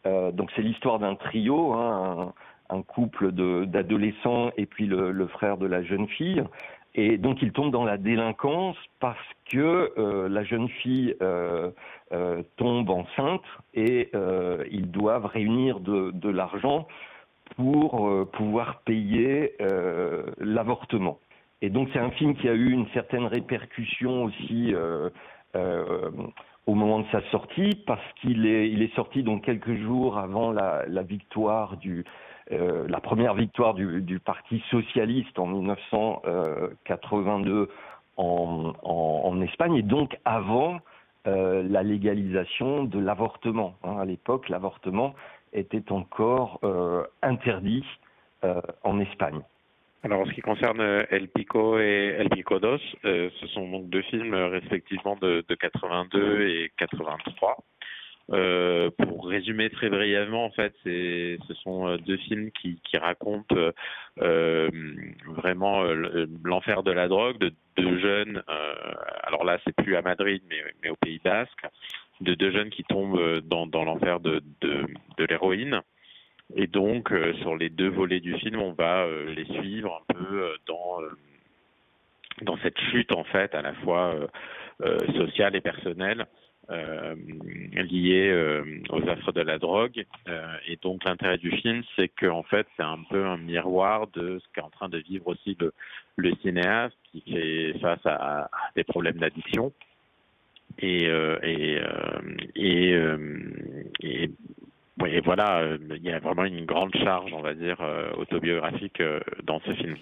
Euh, 0.05 0.31
donc 0.31 0.51
c'est 0.55 0.61
l'histoire 0.61 0.99
d'un 0.99 1.15
trio, 1.15 1.73
hein, 1.73 2.33
un, 2.69 2.81
couple 2.81 3.31
d'adolescents 3.31 4.51
et 4.57 4.65
puis 4.65 4.87
le, 4.87 5.27
frère 5.27 5.57
de 5.57 5.67
la 5.67 5.83
jeune 5.83 6.07
fille. 6.07 6.43
Et 6.93 7.17
donc 7.17 7.41
ils 7.41 7.53
tombent 7.53 7.71
dans 7.71 7.85
la 7.85 7.97
délinquance 7.97 8.75
parce 8.99 9.17
que 9.49 9.93
euh, 9.97 10.27
la 10.27 10.43
jeune 10.43 10.67
fille 10.67 11.15
euh, 11.21 11.71
tombe 12.57 12.89
enceinte 12.89 13.43
et 13.73 14.11
ils 14.71 14.91
doivent 14.91 15.25
réunir 15.25 15.79
de, 15.79 16.29
l'argent 16.29 16.87
pour 17.55 18.09
pouvoir 18.31 18.81
payer 18.81 19.55
l'avortement. 20.39 21.19
Et 21.61 21.69
donc 21.69 21.89
c'est 21.93 21.99
un 21.99 22.11
film 22.11 22.35
qui 22.35 22.49
a 22.49 22.53
eu 22.53 22.71
une 22.71 22.87
certaine 22.89 23.25
répercussion 23.25 24.23
aussi 24.25 24.73
au 26.67 26.75
moment 26.75 26.99
de 26.99 27.05
sa 27.11 27.21
sortie, 27.31 27.75
parce 27.87 28.01
qu'il 28.21 28.45
est, 28.45 28.69
il 28.69 28.81
est 28.81 28.93
sorti 28.95 29.23
donc 29.23 29.43
quelques 29.43 29.75
jours 29.81 30.17
avant 30.17 30.51
la, 30.51 30.83
la 30.87 31.01
victoire 31.01 31.77
du, 31.77 32.05
euh, 32.51 32.85
la 32.87 32.99
première 32.99 33.33
victoire 33.33 33.73
du, 33.73 34.01
du 34.01 34.19
Parti 34.19 34.63
socialiste 34.69 35.39
en 35.39 35.47
1982 35.47 37.69
en, 38.17 38.73
en, 38.83 39.21
en 39.25 39.41
Espagne, 39.41 39.75
et 39.75 39.81
donc 39.81 40.17
avant 40.25 40.79
euh, 41.27 41.63
la 41.67 41.83
légalisation 41.83 42.83
de 42.83 42.99
l'avortement. 42.99 43.75
hein. 43.83 43.97
À 43.99 44.05
l'époque, 44.05 44.49
l'avortement 44.49 45.13
était 45.53 45.91
encore 45.91 46.59
euh, 46.63 47.03
interdit 47.21 47.85
euh, 48.43 48.61
en 48.83 48.99
Espagne. 48.99 49.41
Alors, 50.03 50.21
en 50.21 50.25
ce 50.25 50.31
qui 50.31 50.41
concerne 50.41 50.81
euh, 50.81 51.05
El 51.11 51.27
Pico 51.27 51.77
et 51.79 52.15
El 52.17 52.29
Pico 52.29 52.59
Dos, 52.59 52.79
euh, 53.05 53.29
ce 53.39 53.47
sont 53.47 53.69
donc 53.69 53.89
deux 53.89 54.01
films 54.03 54.33
euh, 54.33 54.47
respectivement 54.47 55.15
de, 55.15 55.45
de 55.47 55.55
82 55.55 56.41
et 56.47 56.71
83. 56.77 57.57
Euh, 58.31 58.89
pour 58.97 59.27
résumer 59.27 59.69
très 59.69 59.89
brièvement, 59.89 60.45
en 60.45 60.51
fait, 60.51 60.73
ce 60.85 61.53
sont 61.61 61.97
deux 61.97 62.17
films 62.17 62.49
qui, 62.51 62.79
racontent 62.97 63.55
vraiment 65.27 65.83
le- 65.83 66.29
l'enfer 66.43 66.81
de 66.83 66.91
la 66.91 67.07
drogue 67.07 67.37
de 67.39 67.53
deux 67.77 67.99
jeunes. 67.99 68.41
alors 69.23 69.43
là, 69.43 69.57
c'est 69.65 69.75
plus 69.75 69.95
à 69.97 70.01
Madrid, 70.01 70.41
mais, 70.49 70.89
au 70.89 70.95
Pays 70.95 71.19
Basque, 71.23 71.65
de 72.21 72.33
deux 72.33 72.51
jeunes 72.51 72.69
qui 72.69 72.83
tombent 72.83 73.41
dans, 73.41 73.83
l'enfer 73.83 74.19
de 74.21 74.41
l'héroïne. 75.17 75.81
Et 76.55 76.67
donc, 76.67 77.11
euh, 77.11 77.33
sur 77.35 77.55
les 77.55 77.69
deux 77.69 77.89
volets 77.89 78.19
du 78.19 78.33
film, 78.35 78.59
on 78.59 78.73
va 78.73 79.03
euh, 79.03 79.33
les 79.33 79.45
suivre 79.45 80.01
un 80.01 80.13
peu 80.13 80.43
euh, 80.43 80.55
dans 80.67 81.01
euh, 81.01 81.09
dans 82.41 82.57
cette 82.57 82.79
chute 82.91 83.13
en 83.15 83.23
fait, 83.25 83.53
à 83.53 83.61
la 83.61 83.73
fois 83.73 84.15
euh, 84.15 84.27
euh, 84.81 84.97
sociale 85.13 85.55
et 85.55 85.61
personnelle, 85.61 86.25
liée 86.69 88.31
aux 88.89 89.09
affres 89.09 89.33
de 89.33 89.41
la 89.41 89.57
drogue. 89.57 90.05
Et 90.67 90.77
donc, 90.81 91.03
l'intérêt 91.03 91.37
du 91.37 91.51
film, 91.51 91.83
c'est 91.95 92.07
que 92.07 92.27
en 92.27 92.43
fait, 92.43 92.65
c'est 92.77 92.83
un 92.83 93.03
peu 93.09 93.25
un 93.25 93.37
miroir 93.37 94.07
de 94.07 94.39
ce 94.39 94.45
qu'est 94.53 94.61
en 94.61 94.69
train 94.69 94.87
de 94.87 94.99
vivre 94.99 95.27
aussi 95.27 95.57
le, 95.59 95.73
le 96.15 96.33
cinéaste, 96.35 96.95
qui 97.11 97.21
fait 97.29 97.77
face 97.79 98.05
à, 98.05 98.43
à 98.43 98.49
des 98.75 98.85
problèmes 98.85 99.17
d'addiction. 99.17 99.73
Et, 100.79 101.09
et, 101.43 101.81
et, 102.55 102.95
et 103.99 104.31
oui, 104.99 105.09
et 105.15 105.21
voilà, 105.21 105.59
euh, 105.59 105.77
il 105.95 106.03
y 106.03 106.11
a 106.11 106.19
vraiment 106.19 106.43
une 106.43 106.65
grande 106.65 106.93
charge, 107.03 107.31
on 107.33 107.41
va 107.41 107.53
dire, 107.53 107.77
euh, 107.81 108.11
autobiographique 108.17 108.99
euh, 108.99 109.19
dans 109.43 109.59
ce 109.61 109.73
film. 109.73 109.95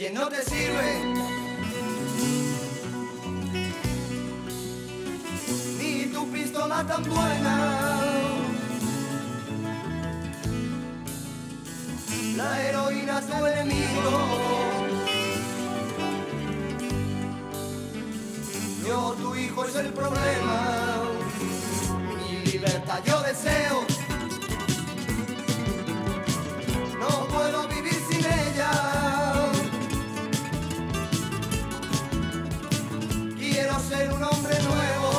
Leyes 0.00 0.14
no 0.14 0.28
te 0.28 0.42
sirven. 0.42 1.14
ni 5.78 6.06
tu 6.06 6.30
pistola 6.32 6.84
tan 6.86 7.02
buena. 7.04 8.00
La 12.36 12.62
heroína 12.62 13.18
es 13.18 13.26
tu 13.26 13.46
enemigo. 13.46 14.12
Yo, 18.86 19.16
tu 19.20 19.36
hijo 19.36 19.64
es 19.66 19.76
el 19.76 19.92
problema. 19.92 21.02
Mi 22.16 22.50
libertad 22.50 23.00
yo 23.04 23.20
deseo. 23.22 23.89
Ser 33.90 34.12
un 34.12 34.22
hombre 34.22 34.56
nuevo. 34.70 35.10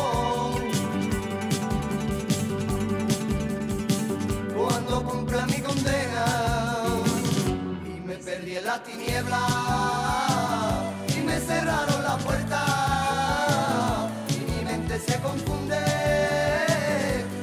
Cuando 4.58 5.04
cumpla 5.04 5.46
mi 5.48 5.60
condena 5.68 6.26
y 7.94 8.00
me 8.08 8.16
perdí 8.16 8.56
en 8.58 8.66
la 8.66 8.78
tiniebla 8.84 9.44
y 11.16 11.20
me 11.28 11.38
cerraron 11.48 12.02
la 12.10 12.18
puerta 12.26 12.62
y 14.36 14.40
mi 14.50 14.60
mente 14.70 15.00
se 15.08 15.16
confunde 15.20 15.84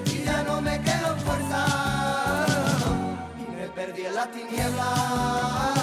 y 0.07 0.25
ya 0.25 0.43
no 0.45 0.62
me 0.62 0.81
quedo 0.87 1.09
fuerza 1.27 1.62
y 3.43 3.47
me 3.57 3.67
perdí 3.79 4.07
en 4.07 4.14
la 4.14 4.27
tiniebla 4.31 5.78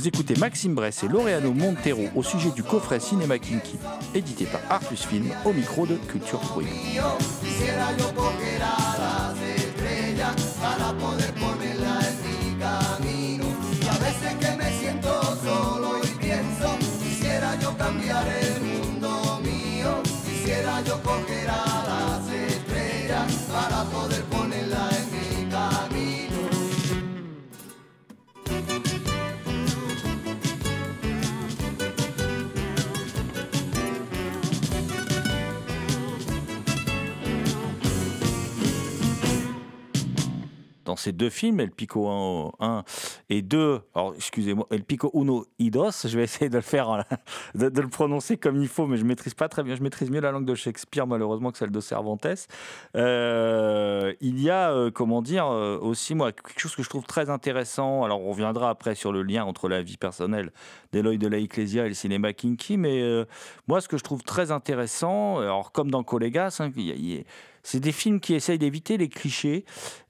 Vous 0.00 0.08
écoutez 0.08 0.34
Maxime 0.36 0.74
Bress 0.74 1.02
et 1.02 1.08
Laureano 1.08 1.52
Montero 1.52 2.08
au 2.16 2.22
sujet 2.22 2.50
du 2.52 2.62
coffret 2.62 3.00
Cinéma 3.00 3.38
Kinky, 3.38 3.76
édité 4.14 4.46
par 4.46 4.62
Artus 4.70 5.04
Film, 5.04 5.26
au 5.44 5.52
micro 5.52 5.86
de 5.86 5.96
Culture 5.96 6.40
ponerla 11.38 12.09
ces 40.96 41.12
deux 41.12 41.30
films, 41.30 41.60
El 41.60 41.70
Pico 41.70 42.08
1, 42.08 42.52
1 42.60 42.84
et 43.30 43.42
2. 43.42 43.80
Alors, 43.94 44.14
excusez-moi, 44.14 44.66
El 44.70 44.84
Pico 44.84 45.10
Uno 45.14 45.46
y 45.58 45.70
dos. 45.70 45.90
Je 46.04 46.16
vais 46.16 46.24
essayer 46.24 46.48
de 46.48 46.56
le 46.56 46.62
faire, 46.62 47.04
de, 47.54 47.80
le 47.80 47.88
prononcer 47.88 48.36
comme 48.36 48.60
il 48.60 48.68
faut, 48.68 48.86
mais 48.86 48.96
je 48.96 49.04
maîtrise 49.04 49.34
pas 49.34 49.48
très 49.48 49.62
bien. 49.62 49.74
Je 49.74 49.82
maîtrise 49.82 50.10
mieux 50.10 50.20
la 50.20 50.30
langue 50.30 50.44
de 50.44 50.54
Shakespeare, 50.54 51.06
malheureusement, 51.06 51.50
que 51.50 51.58
celle 51.58 51.70
de 51.70 51.80
Cervantes. 51.80 52.26
Euh, 52.96 54.12
il 54.20 54.40
y 54.40 54.50
a, 54.50 54.72
euh, 54.72 54.90
comment 54.90 55.22
dire, 55.22 55.46
euh, 55.46 55.78
aussi, 55.78 56.14
moi, 56.14 56.32
quelque 56.32 56.58
chose 56.58 56.74
que 56.74 56.82
je 56.82 56.88
trouve 56.88 57.04
très 57.04 57.30
intéressant. 57.30 58.04
Alors, 58.04 58.20
on 58.20 58.30
reviendra 58.30 58.70
après 58.70 58.94
sur 58.94 59.12
le 59.12 59.22
lien 59.22 59.44
entre 59.44 59.68
la 59.68 59.82
vie 59.82 59.96
personnelle 59.96 60.52
d'Eloy 60.92 61.18
de 61.18 61.28
la 61.28 61.38
Ecclesia 61.38 61.86
et 61.86 61.88
le 61.88 61.94
cinéma 61.94 62.32
kinky, 62.32 62.76
mais 62.76 63.02
moi, 63.68 63.80
ce 63.80 63.88
que 63.88 63.96
je 63.96 64.02
trouve 64.02 64.22
très 64.22 64.50
intéressant, 64.50 65.38
alors 65.38 65.72
comme 65.72 65.90
dans 65.90 66.00
hein, 66.00 66.70
il 66.76 66.82
y 66.82 66.90
il 66.90 67.14
y 67.14 67.18
a- 67.18 67.22
c'est 67.62 67.80
des 67.80 67.92
films 67.92 68.20
qui 68.20 68.34
essayent 68.34 68.58
d'éviter 68.58 68.96
les 68.96 69.08
clichés, 69.08 69.64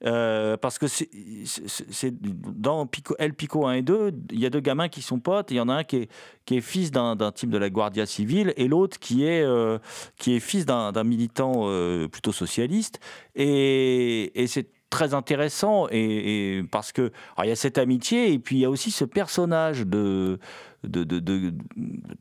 euh, 0.05 0.57
parce 0.57 0.79
que 0.79 0.87
c'est 0.87 2.15
dans 2.21 2.87
Pico, 2.87 3.15
El 3.19 3.35
Pico 3.35 3.67
1 3.67 3.75
et 3.75 3.83
2, 3.83 4.13
il 4.33 4.41
y 4.41 4.47
a 4.47 4.51
deux 4.51 4.61
gamins 4.61 4.89
qui 4.89 5.03
sont 5.03 5.21
potes, 5.21 5.51
il 5.51 5.57
y 5.57 5.61
en 5.61 5.69
a 5.69 5.75
un 5.75 5.85
qui 5.85 5.97
est, 5.97 6.11
qui 6.45 6.57
est 6.57 6.61
fils 6.61 6.91
d'un 6.91 7.33
type 7.33 7.51
de 7.51 7.59
la 7.59 7.71
Guardia 7.71 8.07
civile, 8.07 8.53
et 8.57 8.69
l'autre 8.69 8.99
qui 8.99 9.25
est, 9.25 9.43
euh, 9.43 9.79
qui 10.19 10.35
est 10.35 10.41
fils 10.41 10.67
d'un 10.67 11.05
militant 11.05 11.63
euh, 11.65 12.09
plutôt 12.09 12.33
socialiste, 12.33 13.01
et, 13.35 14.43
et 14.43 14.47
c'est 14.47 14.69
très 14.91 15.15
intéressant 15.15 15.87
et, 15.91 16.63
parce 16.71 16.93
que 16.93 17.11
il 17.43 17.49
y 17.49 17.53
a 17.53 17.57
cette 17.57 17.79
amitié 17.79 18.33
et 18.33 18.39
puis 18.39 18.57
il 18.57 18.59
y 18.61 18.65
a 18.65 18.71
aussi 18.71 18.91
ce 18.91 19.05
personnage 19.05 19.87
de 19.87 20.39
de, 20.83 21.05
de, 21.05 21.53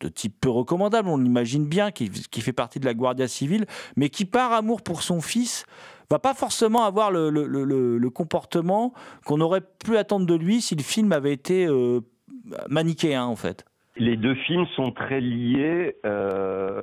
type 0.10 0.36
peu 0.42 0.50
recommandable, 0.50 1.08
on 1.08 1.18
l'imagine 1.18 1.66
bien, 1.66 1.92
qui, 1.92 2.10
fait 2.10 2.52
partie 2.52 2.82
de 2.82 2.86
la 2.86 2.94
Guardia 2.94 3.30
civile, 3.30 3.66
mais 3.96 4.10
qui 4.10 4.26
par 4.26 4.52
amour 4.52 4.82
pour 4.82 5.02
son 5.02 5.22
fils 5.22 5.66
va 6.10 6.20
pas 6.20 6.34
forcément 6.34 6.84
avoir 6.84 7.10
le- 7.10 7.30
le 7.30 8.10
comportement 8.10 8.94
qu'on 9.26 9.40
aurait 9.40 9.62
pu 9.62 9.96
attendre 9.96 10.26
de 10.26 10.36
lui 10.36 10.60
si 10.60 10.76
le 10.76 10.84
film 10.84 11.14
avait 11.14 11.32
été 11.32 11.68
euh, 11.68 12.02
manichéen 12.68 13.24
en 13.24 13.36
fait. 13.36 13.66
Les 13.96 14.16
deux 14.18 14.36
films 14.36 14.66
sont 14.76 14.92
très 14.92 15.20
liés 15.22 15.96
euh, 16.06 16.82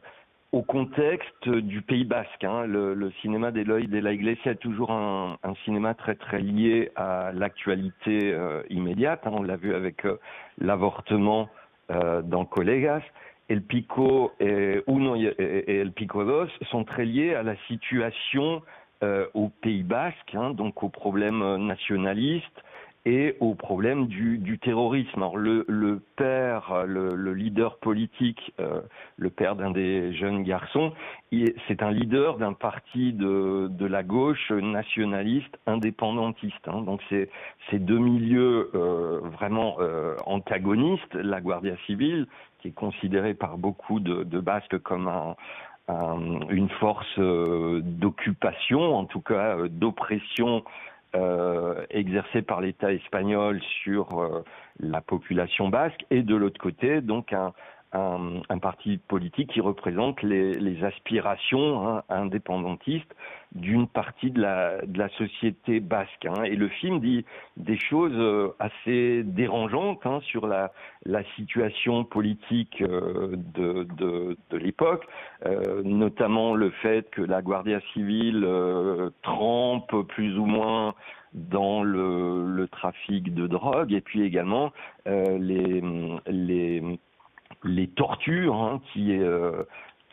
au 0.56 0.62
contexte 0.62 1.50
du 1.50 1.82
Pays 1.82 2.06
Basque. 2.06 2.42
hein. 2.42 2.64
Le, 2.66 3.10
cinéma 3.20 3.50
d'Eloy 3.50 3.88
de 3.88 3.98
la 3.98 4.14
Iglesia 4.14 4.52
est 4.52 4.56
toujours 4.56 4.90
un, 4.90 5.36
cinéma 5.66 5.92
très 5.92 6.14
très 6.14 6.40
lié 6.40 6.90
à 6.96 7.30
l'actualité 7.34 8.32
euh, 8.32 8.62
immédiate. 8.70 9.20
hein. 9.26 9.32
On 9.34 9.42
l'a 9.42 9.56
vu 9.56 9.74
avec 9.74 10.06
euh, 10.06 10.16
l'avortement 10.58 11.50
euh, 11.90 12.22
dans 12.22 12.46
Colegas. 12.46 13.02
El 13.50 13.60
Pico 13.62 14.32
et 14.40 14.82
Uno 14.88 15.14
et, 15.14 15.78
El 15.78 15.92
Pico 15.92 16.24
sont 16.70 16.84
très 16.84 17.04
liés 17.04 17.34
à 17.34 17.42
la 17.42 17.56
situation 17.68 18.62
au 19.34 19.50
Pays 19.60 19.82
Basque, 19.82 20.34
hein, 20.34 20.52
donc 20.52 20.82
aux 20.82 20.88
problèmes 20.88 21.56
nationalistes 21.66 22.62
et 23.06 23.36
au 23.38 23.54
problème 23.54 24.08
du, 24.08 24.36
du 24.38 24.58
terrorisme. 24.58 25.22
Alors 25.22 25.36
le, 25.38 25.64
le 25.68 26.02
père, 26.16 26.84
le, 26.86 27.14
le 27.14 27.34
leader 27.34 27.78
politique, 27.78 28.52
euh, 28.58 28.80
le 29.16 29.30
père 29.30 29.54
d'un 29.54 29.70
des 29.70 30.12
jeunes 30.12 30.42
garçons, 30.42 30.92
c'est 31.68 31.82
un 31.82 31.92
leader 31.92 32.36
d'un 32.36 32.52
parti 32.52 33.12
de, 33.12 33.68
de 33.70 33.86
la 33.86 34.02
gauche 34.02 34.50
nationaliste 34.50 35.56
indépendantiste. 35.66 36.66
hein. 36.66 36.82
Donc 36.82 37.00
c'est 37.08 37.30
ces 37.70 37.78
deux 37.78 37.98
milieux 37.98 38.70
euh, 38.74 39.20
vraiment 39.38 39.76
euh, 39.78 40.16
antagonistes, 40.26 41.14
la 41.14 41.40
Guardia 41.40 41.76
civile, 41.86 42.26
qui 42.58 42.68
est 42.68 42.72
considérée 42.72 43.34
par 43.34 43.56
beaucoup 43.56 44.00
de, 44.00 44.24
de 44.24 44.40
Basques 44.40 44.78
comme 44.78 45.06
un, 45.06 45.36
un- 45.86 46.48
une 46.50 46.68
force 46.80 47.06
euh, 47.18 47.80
d'occupation, 47.84 48.96
en 48.96 49.04
tout 49.04 49.20
cas 49.20 49.56
euh, 49.58 49.68
d'oppression 49.68 50.64
exercée 51.90 52.42
par 52.42 52.60
l'État 52.60 52.92
espagnol 52.92 53.60
sur 53.82 54.20
euh, 54.20 54.44
la 54.80 55.00
population 55.00 55.68
basque, 55.68 56.04
et 56.10 56.22
de 56.22 56.36
l'autre 56.36 56.60
côté, 56.60 57.00
donc 57.00 57.32
un, 57.32 57.52
un, 57.96 58.58
parti 58.58 58.98
politique 58.98 59.52
qui 59.52 59.60
représente 59.60 60.22
les, 60.22 60.84
aspirations 60.84 61.88
hein, 61.88 62.02
indépendantistes 62.08 63.14
d'une 63.52 63.86
partie 63.86 64.30
de 64.30 64.40
la, 64.42 65.08
société 65.16 65.80
basque. 65.80 66.26
hein. 66.26 66.42
Et 66.44 66.56
le 66.56 66.68
film 66.68 67.00
dit 67.00 67.24
des 67.56 67.78
choses 67.78 68.12
euh, 68.14 68.54
assez 68.58 69.22
dérangeantes 69.24 70.04
hein, 70.04 70.20
sur 70.22 70.46
la, 70.46 70.70
situation 71.36 72.04
politique 72.04 72.82
euh, 72.82 73.36
de, 73.54 74.36
l'époque, 74.52 75.06
euh, 75.46 75.82
notamment 75.84 76.54
le 76.54 76.70
fait 76.70 77.08
que 77.10 77.22
la 77.22 77.40
Guardia 77.42 77.80
civile 77.92 78.46
trempe 79.22 80.02
plus 80.08 80.36
ou 80.38 80.44
moins 80.44 80.94
dans 81.32 81.82
le, 81.82 82.66
trafic 82.70 83.32
de 83.32 83.46
drogue 83.46 83.92
et 83.92 84.00
puis 84.00 84.22
également 84.22 84.72
les, 85.06 85.80
les 87.66 87.88
tortures 87.88 88.54
hein, 88.56 88.80
qui, 88.92 89.16
euh, 89.18 89.62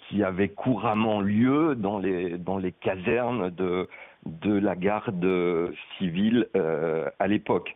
qui 0.07 0.23
avaient 0.23 0.49
couramment 0.49 1.21
lieu 1.21 1.75
dans 1.75 1.99
les, 1.99 2.37
dans 2.37 2.57
les 2.57 2.71
casernes 2.71 3.49
de, 3.51 3.87
de 4.25 4.53
la 4.53 4.75
garde 4.75 5.25
civile 5.97 6.47
euh, 6.55 7.09
à 7.19 7.27
l'époque. 7.27 7.75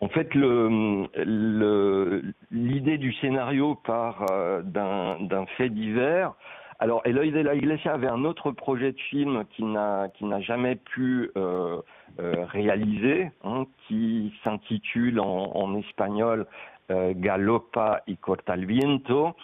En 0.00 0.08
fait, 0.08 0.34
le- 0.34 1.06
le- 1.24 2.22
l'idée 2.50 2.98
du 2.98 3.12
scénario 3.14 3.74
part 3.74 4.26
euh, 4.30 4.60
d'un 4.62 5.46
fait 5.56 5.70
divers. 5.70 6.32
Alors, 6.80 7.00
Eloy 7.04 7.30
de 7.30 7.40
la 7.40 7.54
Iglesia 7.54 7.94
avait 7.94 8.08
un 8.08 8.24
autre 8.24 8.50
projet 8.50 8.92
de 8.92 8.98
film 8.98 9.44
qui 9.50 9.64
n'a 9.64 10.08
qui 10.14 10.24
n'a 10.24 10.40
jamais 10.40 10.74
pu 10.74 11.30
euh, 11.36 11.80
euh, 12.20 12.44
réaliser, 12.46 13.30
hein, 13.42 13.66
qui 13.86 14.32
s'intitule 14.44 15.18
en, 15.18 15.74
espagnol 15.76 16.46
euh, 16.90 17.12
Galopa 17.16 18.02
y 18.06 18.16
corta 18.16 18.54
el 18.54 18.66
viento. 18.66 19.34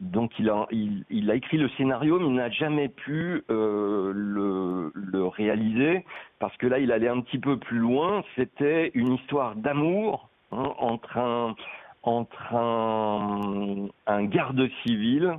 Donc 0.00 0.38
il 0.38 0.48
a, 0.48 1.34
écrit 1.34 1.58
le 1.58 1.68
scénario, 1.70 2.18
mais 2.18 2.26
il 2.26 2.34
n'a 2.34 2.50
jamais 2.50 2.88
pu 2.88 3.42
euh, 3.50 4.12
le, 4.14 5.26
réaliser 5.26 6.04
parce 6.38 6.56
que 6.58 6.66
là, 6.66 6.78
il 6.78 6.92
allait 6.92 7.08
un 7.08 7.20
petit 7.20 7.38
peu 7.38 7.58
plus 7.58 7.78
loin. 7.78 8.22
C'était 8.36 8.90
une 8.94 9.14
histoire 9.14 9.56
d'amour 9.56 10.28
hein, 10.52 10.72
entre 10.78 11.18
un 11.18 11.54
entre 12.04 12.54
un 12.54 14.24
garde 14.24 14.68
civil 14.82 15.38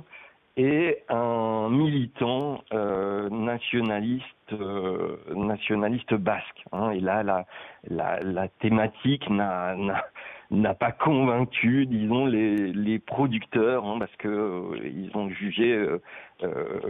et 0.56 0.98
un 1.08 1.68
militant 1.68 2.62
euh, 2.72 3.28
nationaliste 3.30 4.24
euh, 4.52 5.16
nationaliste 5.34 6.14
basque. 6.14 6.64
hein. 6.72 6.90
Et 6.90 7.00
là, 7.00 7.22
la, 7.22 7.46
la, 7.88 8.20
la 8.20 8.48
thématique 8.48 9.28
n'a 9.30 9.74
n'a- 9.76 10.04
n'a 10.50 10.74
pas 10.74 10.92
convaincu, 10.92 11.86
disons, 11.86 12.26
les, 12.26 12.72
les 12.72 12.98
producteurs, 13.00 13.84
hein, 13.84 13.96
parce 13.98 14.14
que 14.16 14.28
euh, 14.28 14.78
ils 14.84 15.10
ont 15.16 15.28
jugé 15.30 15.72
euh, 15.74 16.00
euh, 16.44 16.80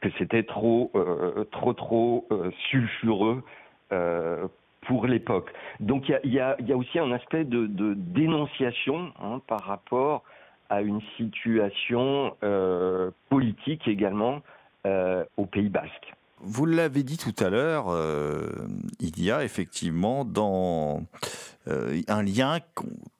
que 0.00 0.08
c'était 0.18 0.42
trop, 0.44 0.92
trop, 1.50 1.72
trop 1.72 2.28
sulfureux 2.68 3.42
pour 4.82 5.06
l'époque. 5.06 5.52
Donc 5.80 6.08
il 6.08 6.12
y 6.12 6.14
a, 6.14 6.26
y, 6.26 6.40
a, 6.40 6.56
y 6.60 6.72
a 6.72 6.76
aussi 6.76 6.98
un 6.98 7.12
aspect 7.12 7.44
de, 7.44 7.66
de 7.66 7.94
dénonciation 7.94 9.12
hein, 9.22 9.40
par 9.46 9.60
rapport 9.64 10.22
à 10.72 10.80
une 10.80 11.02
situation 11.18 12.34
euh, 12.42 13.10
politique 13.28 13.86
également 13.86 14.40
euh, 14.86 15.22
au 15.36 15.44
Pays 15.44 15.68
Basque. 15.68 16.14
Vous 16.40 16.64
l'avez 16.64 17.02
dit 17.02 17.18
tout 17.18 17.34
à 17.44 17.50
l'heure, 17.50 17.90
euh, 17.90 18.48
il 18.98 19.22
y 19.22 19.30
a 19.30 19.44
effectivement 19.44 20.24
dans 20.24 21.02
un 22.08 22.22
lien 22.24 22.58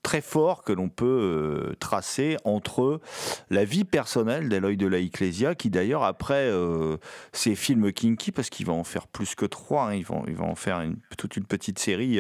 très 0.03 0.21
fort 0.21 0.65
que 0.65 0.73
l'on 0.73 0.89
peut 0.89 1.77
tracer 1.79 2.37
entre 2.45 3.01
la 3.51 3.65
vie 3.65 3.85
personnelle 3.85 4.49
d'Eloy 4.49 4.77
de 4.77 4.89
la 4.89 4.99
Ecclesia, 4.99 5.55
qui 5.55 5.71
d'ailleurs 5.71 6.03
après 6.03 6.51
ses 7.31 7.55
films 7.55 7.93
kinky, 7.93 8.33
parce 8.33 8.51
qu'il 8.51 8.67
va 8.67 8.73
en 8.73 8.83
faire 8.83 9.07
plus 9.07 9.37
que 9.37 9.47
trois, 9.47 9.91
hein, 9.91 9.95
il, 9.95 10.05
va, 10.05 10.45
en 10.45 10.57
faire 10.57 10.83
toute 11.17 11.37
une 11.37 11.45
petite 11.45 11.79
série, 11.79 12.19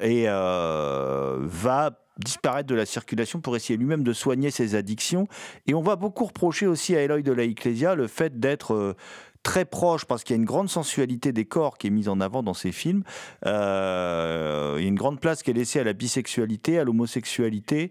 et 0.00 0.26
va 0.26 2.01
disparaître 2.18 2.68
de 2.68 2.74
la 2.74 2.86
circulation 2.86 3.40
pour 3.40 3.56
essayer 3.56 3.76
lui-même 3.76 4.02
de 4.02 4.12
soigner 4.12 4.50
ses 4.50 4.74
addictions. 4.74 5.26
Et 5.66 5.74
on 5.74 5.82
va 5.82 5.96
beaucoup 5.96 6.24
reprocher 6.24 6.66
aussi 6.66 6.96
à 6.96 7.02
Eloy 7.02 7.22
de 7.22 7.32
la 7.32 7.44
Ecclesia 7.44 7.94
le 7.94 8.06
fait 8.06 8.38
d'être 8.38 8.74
euh, 8.74 8.94
très 9.42 9.64
proche, 9.64 10.04
parce 10.04 10.24
qu'il 10.24 10.34
y 10.34 10.38
a 10.38 10.40
une 10.40 10.46
grande 10.46 10.68
sensualité 10.68 11.32
des 11.32 11.44
corps 11.44 11.78
qui 11.78 11.88
est 11.88 11.90
mise 11.90 12.08
en 12.08 12.20
avant 12.20 12.42
dans 12.42 12.54
ces 12.54 12.72
films. 12.72 13.02
Euh, 13.46 14.76
il 14.78 14.82
y 14.82 14.86
a 14.86 14.88
une 14.88 14.94
grande 14.94 15.20
place 15.20 15.42
qui 15.42 15.50
est 15.50 15.54
laissée 15.54 15.80
à 15.80 15.84
la 15.84 15.92
bisexualité, 15.92 16.78
à 16.78 16.84
l'homosexualité. 16.84 17.90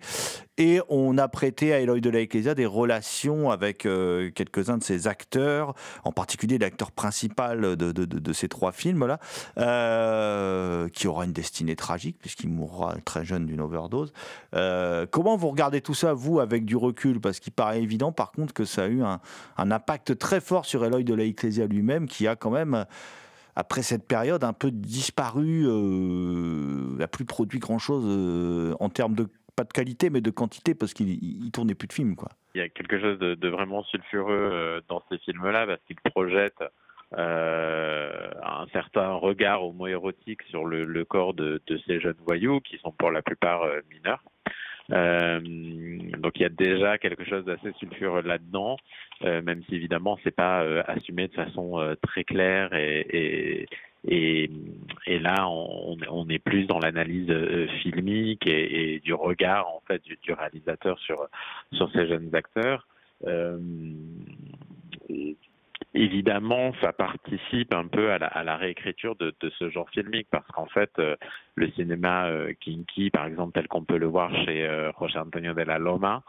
Et 0.57 0.79
on 0.89 1.17
a 1.17 1.27
prêté 1.27 1.73
à 1.73 1.79
Eloy 1.79 2.01
de 2.01 2.09
la 2.09 2.19
Ecclesia 2.19 2.53
des 2.53 2.67
relations 2.67 3.49
avec 3.49 3.85
euh, 3.85 4.29
quelques-uns 4.31 4.77
de 4.77 4.83
ses 4.83 5.07
acteurs, 5.07 5.73
en 6.03 6.11
particulier 6.11 6.57
l'acteur 6.57 6.91
principal 6.91 7.75
de, 7.75 8.33
ces 8.33 8.47
trois 8.47 8.71
films-là, 8.71 9.19
euh, 9.57 10.87
qui 10.89 11.07
aura 11.07 11.25
une 11.25 11.33
destinée 11.33 11.75
tragique, 11.75 12.17
puisqu'il 12.19 12.49
mourra 12.49 12.95
très 13.05 13.25
jeune 13.25 13.45
d'une 13.45 13.61
overdose. 13.61 14.13
Comment 14.51 15.35
vous 15.35 15.49
regardez 15.49 15.81
tout 15.81 15.95
ça, 15.95 16.13
vous, 16.13 16.39
avec 16.39 16.65
du 16.65 16.75
recul? 16.75 17.19
Parce 17.19 17.39
qu'il 17.39 17.53
paraît 17.53 17.81
évident, 17.81 18.11
par 18.11 18.31
contre, 18.31 18.53
que 18.53 18.65
ça 18.65 18.83
a 18.83 18.87
eu 18.87 19.01
un, 19.01 19.19
un 19.57 19.71
impact 19.71 20.17
très 20.17 20.41
fort 20.41 20.65
sur 20.65 20.85
Eloy 20.85 21.03
de 21.03 21.13
la 21.13 21.23
Ecclesia 21.23 21.40
lui-même, 21.49 22.08
qui 22.08 22.27
a 22.27 22.36
quand 22.36 22.51
même 22.51 22.86
après 23.56 23.82
cette 23.82 24.08
période, 24.08 24.43
un 24.43 24.54
peu 24.54 24.71
disparu, 24.71 25.65
euh, 25.65 26.97
n'a 26.97 27.08
plus 27.08 27.25
produit 27.25 27.60
grand-chose 27.60 28.06
euh, 28.08 28.75
en 28.80 28.89
termes 28.89 29.15
de, 29.15 29.27
pas 29.56 29.63
de 29.63 29.73
qualité, 29.73 30.10
mais 30.10 30.21
de 30.21 30.32
quantité, 30.32 30.73
parce 30.73 30.93
qu'il 30.93 31.10
il 31.10 31.51
tournait 31.51 31.75
plus 31.75 31.88
de 31.88 31.93
films. 31.93 32.15
Quoi. 32.15 32.30
Il 32.56 32.60
y 32.60 32.63
a 32.63 32.69
quelque 32.69 32.99
chose 32.99 33.19
de, 33.19 33.47
vraiment 33.49 33.84
sulfureux 33.84 34.34
euh, 34.34 34.82
dans 34.88 35.04
ces 35.10 35.17
films-là, 35.19 35.67
parce 35.67 35.82
qu'ils 35.86 35.99
projettent 35.99 36.63
euh, 37.17 38.30
un 38.41 38.67
certain 38.71 39.13
regard 39.13 39.65
homo-érotique 39.65 40.43
sur 40.43 40.65
le, 40.65 41.04
corps 41.04 41.34
de, 41.34 41.62
ces 41.86 41.99
jeunes 41.99 42.15
voyous, 42.25 42.62
qui 42.62 42.77
sont 42.77 42.91
pour 42.91 43.12
la 43.12 43.21
plupart 43.21 43.65
mineurs. 43.91 44.23
Euh, 44.91 45.39
donc 46.17 46.34
il 46.36 46.41
y 46.41 46.45
a 46.45 46.49
déjà 46.49 46.97
quelque 46.97 47.23
chose 47.23 47.45
d'assez 47.45 47.71
sulfureux 47.80 48.21
là-dedans, 48.21 48.77
euh, 49.23 49.41
même 49.41 49.63
si 49.69 49.75
évidemment 49.75 50.17
c'est 50.23 50.36
pas 50.36 50.63
euh, 50.63 50.84
assumé 50.88 51.27
de 51.27 51.34
façon 51.34 51.95
très 52.01 52.23
claire 52.23 52.73
et, 52.73 53.67
et 54.04 54.49
et, 55.06 55.19
là, 55.19 55.47
on, 55.47 55.95
on, 56.10 56.27
est 56.27 56.39
plus 56.39 56.65
dans 56.65 56.80
l'analyse 56.80 57.32
filmique 57.84 58.47
et, 58.47 58.99
du 59.04 59.13
regard 59.13 59.67
en 59.67 59.80
fait 59.88 60.01
du, 60.04 60.34
réalisateur 60.34 60.97
sur 60.99 61.27
sur 61.73 61.91
ces 61.91 62.08
jeunes 62.08 62.34
acteurs. 62.34 62.88
Évidemment, 65.93 66.73
ça 66.82 66.93
participe 66.93 67.73
un 67.73 67.88
peu 67.88 68.12
à 68.12 68.17
la, 68.17 68.27
à 68.27 68.43
la 68.43 68.58
réécriture 68.58 69.15
de, 69.15 69.34
de, 69.39 69.49
ce 69.60 69.69
genre 69.69 69.89
filmique 69.89 70.27
parce 70.32 70.47
qu'en 70.47 70.67
fait, 70.67 70.91
euh, 70.99 71.15
le 71.56 71.69
cinéma 71.71 72.27
euh, 72.27 72.54
kinky, 72.62 73.10
par 73.10 73.25
exemple, 73.25 73.54
tel 73.54 73.67
qu'on 73.67 73.84
peut 73.84 73.97
le 73.97 74.08
voir 74.08 74.34
chez 74.45 74.65
euh, 74.65 74.91
José 74.99 75.19
Antonio 75.19 75.54
de 75.54 75.62
la 75.62 75.80
Loma, 75.80 76.23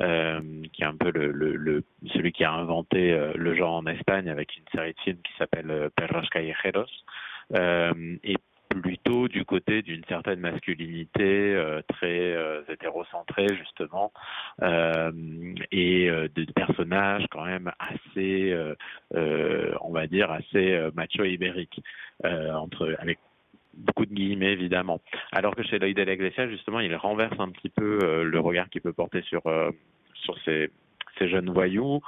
euh, 0.00 0.40
qui 0.72 0.82
est 0.82 0.86
un 0.86 0.96
peu 0.96 1.10
le, 1.10 1.32
le, 1.32 1.56
le, 1.56 1.82
celui 2.12 2.32
qui 2.32 2.44
a 2.44 2.52
inventé 2.52 3.12
euh, 3.12 3.32
le 3.34 3.54
genre 3.54 3.74
en 3.74 3.86
Espagne 3.86 4.28
avec 4.28 4.56
une 4.56 4.64
série 4.72 4.92
de 4.92 5.00
films 5.00 5.22
qui 5.24 5.32
s'appelle 5.38 5.70
euh, 5.70 5.88
Perros 5.96 6.26
Callejeros, 6.30 6.86
plutôt 8.68 9.28
du 9.28 9.44
côté 9.44 9.82
d'une 9.82 10.04
certaine 10.04 10.40
masculinité 10.40 11.54
euh, 11.54 11.80
très 11.88 12.34
euh, 12.34 12.62
hétérocentrée 12.68 13.48
justement 13.56 14.12
euh, 14.62 15.10
et 15.72 16.08
de 16.08 16.52
personnages 16.52 17.26
quand 17.30 17.44
même 17.44 17.70
assez 17.78 18.54
on 19.80 19.92
va 19.92 20.06
dire 20.06 20.30
assez 20.30 20.90
macho 20.94 21.24
ibérique 21.24 21.80
entre 22.24 22.96
avec 22.98 23.18
beaucoup 23.74 24.06
de 24.06 24.14
guillemets 24.14 24.52
évidemment 24.52 25.00
alors 25.32 25.54
que 25.54 25.62
chez 25.62 25.78
Lloyd 25.78 25.96
de 25.96 26.50
justement 26.50 26.80
il 26.80 26.94
renverse 26.96 27.38
un 27.38 27.50
petit 27.50 27.68
peu 27.68 28.24
le 28.24 28.40
regard 28.40 28.68
qu'il 28.70 28.80
peut 28.80 28.92
porter 28.92 29.22
sur 29.22 29.42
sur 30.14 30.38
ces 30.44 30.70
ces 31.18 31.28
jeunes 31.28 31.50
voyous 31.50 32.00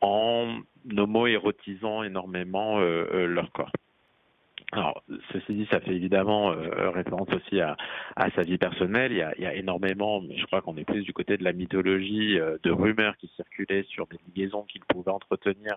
en 0.00 0.60
homo-érotisant 0.96 2.02
énormément 2.02 2.78
leur 2.78 3.50
corps. 3.52 3.72
Alors, 4.74 5.04
ceci 5.32 5.54
dit, 5.54 5.68
ça 5.70 5.78
fait 5.78 5.94
évidemment 5.94 6.50
euh, 6.50 6.90
référence 6.90 7.28
aussi 7.32 7.60
à, 7.60 7.76
sa 8.34 8.42
vie 8.42 8.58
personnelle. 8.58 9.12
Il 9.12 9.42
y, 9.42 9.46
a, 9.46 9.54
énormément, 9.54 10.20
mais 10.20 10.36
je 10.36 10.44
crois 10.46 10.62
qu'on 10.62 10.76
est 10.76 10.84
plus 10.84 11.02
du 11.02 11.12
côté 11.12 11.36
de 11.36 11.44
la 11.44 11.52
mythologie, 11.52 12.40
euh, 12.40 12.58
de 12.64 12.72
rumeurs 12.72 13.16
qui 13.18 13.30
circulaient 13.36 13.84
sur 13.84 14.08
des 14.08 14.18
liaisons 14.34 14.64
qu'il 14.64 14.80
pouvait 14.84 15.12
entretenir 15.12 15.76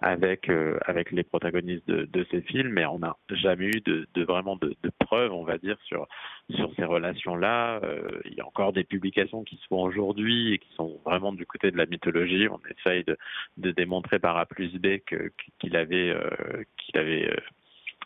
avec 0.00 0.48
euh, 0.48 0.76
avec 0.86 1.12
les 1.12 1.22
protagonistes 1.22 1.86
de, 1.86 2.04
de, 2.06 2.26
ces 2.32 2.40
films, 2.40 2.70
mais 2.70 2.84
on 2.84 2.98
n'a 2.98 3.16
jamais 3.30 3.66
eu 3.66 3.80
de, 3.80 4.08
de 4.12 4.24
vraiment 4.24 4.56
de, 4.56 4.74
de, 4.82 4.90
preuves, 4.98 5.32
on 5.32 5.44
va 5.44 5.58
dire, 5.58 5.76
sur 5.84 6.08
sur 6.50 6.74
ces 6.74 6.84
relations-là. 6.84 7.80
il 8.24 8.34
y 8.34 8.40
a 8.40 8.46
encore 8.46 8.72
des 8.72 8.82
publications 8.82 9.44
qui 9.44 9.56
se 9.58 9.66
font 9.68 9.82
aujourd'hui 9.82 10.54
et 10.54 10.58
qui 10.58 10.74
sont 10.74 10.98
vraiment 11.04 11.32
du 11.32 11.46
côté 11.46 11.70
de 11.70 11.76
la 11.76 11.86
mythologie. 11.86 12.48
On 12.50 12.60
essaye 12.76 13.04
de, 13.04 13.16
de 13.58 13.70
démontrer 13.70 14.18
par 14.18 14.36
A 14.36 14.46
plus 14.46 14.72
B 14.80 14.98
qu'il 15.60 15.76
avait 15.76 16.16
qu'il 16.78 16.98
avait 16.98 17.30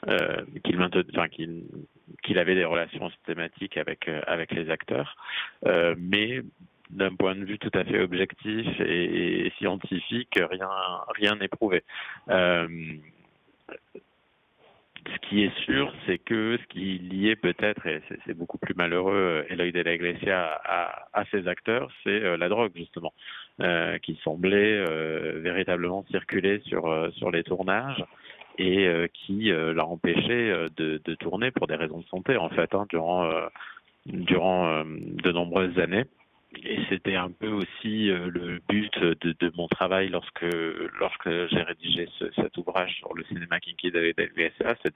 euh, 0.09 0.44
qu'il 2.22 2.38
avait 2.38 2.54
des 2.54 2.64
relations 2.64 3.11
systématiques 3.11 3.76
avec 3.76 4.09
euh, 4.09 4.20
avec 4.26 4.52
les 4.52 4.70
acteurs, 4.70 5.16
euh, 5.66 5.94
mais 5.98 6.42
d'un 6.90 7.14
point 7.14 7.35
de 7.35 7.44
vue 7.44 7.59
tout 7.59 7.70
à 7.74 7.82
fait 7.85 8.00
objectif 8.00 8.66
et, 8.80 9.50
scientifique, 9.59 10.38
rien 10.38 10.68
rien 11.16 11.37
n'est 11.37 11.48
prouvé. 11.48 11.82
Ce 15.09 15.28
qui 15.28 15.44
est 15.44 15.56
sûr, 15.64 15.92
c'est 16.04 16.18
que 16.18 16.59
ce 16.61 16.66
qui 16.66 16.98
liait 16.98 17.37
peut-être, 17.37 17.87
et 17.87 18.02
c'est 18.26 18.35
beaucoup 18.35 18.59
plus 18.59 18.74
malheureux, 18.74 19.46
Eloy 19.48 19.70
de 19.70 19.80
la 19.80 19.94
Iglesia 19.94 20.61
à, 20.64 21.09
à 21.12 21.24
ces 21.26 21.46
acteurs, 21.46 21.92
c'est 22.02 22.37
la 22.37 22.48
drogue 22.48 22.72
justement, 22.74 23.14
qui 24.02 24.20
semblait 24.22 24.85
véritablement 25.40 26.04
circuler 26.11 26.61
sur 26.66 27.12
sur 27.14 27.30
les 27.30 27.44
tournages 27.44 28.04
et 28.58 28.86
euh, 28.86 29.06
qui 29.12 29.50
euh, 29.50 29.74
l'a 29.74 29.86
empêché 29.86 30.50
euh, 30.50 30.68
de, 30.76 31.14
tourner 31.14 31.50
pour 31.50 31.66
des 31.66 31.74
raisons 31.74 31.98
de 31.98 32.06
santé 32.06 32.36
en 32.36 32.48
fait 32.48 32.74
hein, 32.74 32.86
durant 32.88 33.30
de 34.06 35.32
nombreuses 35.32 35.78
années. 35.78 36.04
Et 36.64 36.78
c'était 36.88 37.16
un 37.16 37.30
peu 37.30 37.48
aussi 37.48 38.06
le 38.08 38.60
but 38.68 38.92
de, 38.98 39.52
mon 39.56 39.66
travail 39.68 40.08
lorsque 40.08 40.46
j'ai 40.46 41.62
rédigé 41.62 42.08
ce, 42.18 42.30
cet 42.32 42.56
ouvrage 42.56 42.94
sur 42.96 43.14
le 43.14 43.24
cinéma 43.24 43.60
kinky 43.60 43.90
David 43.90 44.18
LVSA, 44.18 44.76
c'est 44.82 44.94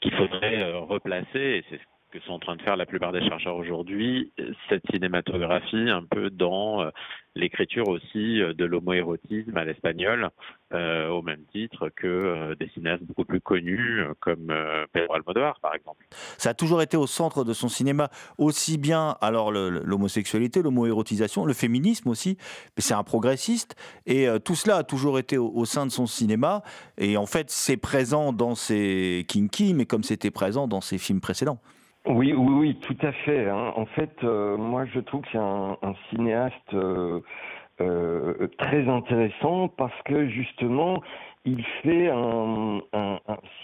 qu'il 0.00 0.12
faudrait 0.12 0.72
replacer, 0.72 1.38
et 1.38 1.64
c'est 1.70 1.78
ce 1.78 1.93
que 2.14 2.24
sont 2.26 2.32
en 2.34 2.38
train 2.38 2.56
de 2.56 2.62
faire 2.62 2.76
la 2.76 2.86
plupart 2.86 3.12
des 3.12 3.20
chercheurs 3.28 3.56
aujourd'hui, 3.56 4.32
cette 4.68 4.88
cinématographie 4.90 5.90
un 5.90 6.04
peu 6.04 6.30
dans 6.30 6.88
l'écriture 7.34 7.88
aussi 7.88 8.38
de 8.38 8.64
l'homoérotisme 8.64 9.56
à 9.56 9.64
l'espagnol, 9.64 10.30
euh, 10.72 11.08
au 11.08 11.22
même 11.22 11.44
titre 11.52 11.88
que 11.88 12.06
euh, 12.06 12.54
des 12.56 12.68
cinéastes 12.70 13.04
beaucoup 13.04 13.24
plus 13.24 13.40
connus 13.40 14.00
euh, 14.00 14.12
comme 14.18 14.52
Pedro 14.92 15.14
Almodovar, 15.14 15.60
par 15.60 15.74
exemple. 15.74 16.04
Ça 16.38 16.50
a 16.50 16.54
toujours 16.54 16.82
été 16.82 16.96
au 16.96 17.06
centre 17.06 17.44
de 17.44 17.52
son 17.52 17.68
cinéma, 17.68 18.08
aussi 18.38 18.78
bien 18.78 19.16
alors 19.20 19.52
l'homosexualité, 19.52 20.62
l'homoérotisation, 20.62 21.44
le 21.44 21.52
féminisme 21.52 22.08
aussi, 22.08 22.36
mais 22.76 22.82
c'est 22.82 22.94
un 22.94 23.04
progressiste, 23.04 23.76
et 24.06 24.26
tout 24.44 24.54
cela 24.54 24.78
a 24.78 24.84
toujours 24.84 25.18
été 25.18 25.38
au, 25.38 25.50
au, 25.54 25.64
sein 25.64 25.86
de 25.86 25.90
son 25.90 26.06
cinéma, 26.06 26.62
et 26.98 27.16
en 27.16 27.26
fait 27.26 27.50
c'est 27.50 27.76
présent 27.76 28.32
dans 28.32 28.54
ses 28.54 29.24
Kinky, 29.28 29.74
mais 29.74 29.86
comme 29.86 30.02
c'était 30.02 30.30
présent 30.30 30.66
dans 30.66 30.80
ses 30.80 30.98
films 30.98 31.20
précédents. 31.20 31.60
Oui, 32.06 32.34
oui, 32.34 32.52
oui, 32.52 32.74
tout 32.80 32.96
à 33.06 33.12
fait. 33.12 33.48
Hein. 33.48 33.72
En 33.76 33.86
fait, 33.86 34.12
euh, 34.24 34.58
moi, 34.58 34.84
je 34.84 35.00
trouve 35.00 35.22
que 35.22 35.28
c'est 35.32 35.38
un, 35.38 35.76
cinéaste 36.10 36.74
euh, 36.74 37.20
euh, 37.80 38.46
très 38.58 38.86
intéressant 38.88 39.68
parce 39.68 40.02
que 40.04 40.28
justement, 40.28 41.02
il 41.46 41.64
fait 41.82 42.10
un, 42.10 42.80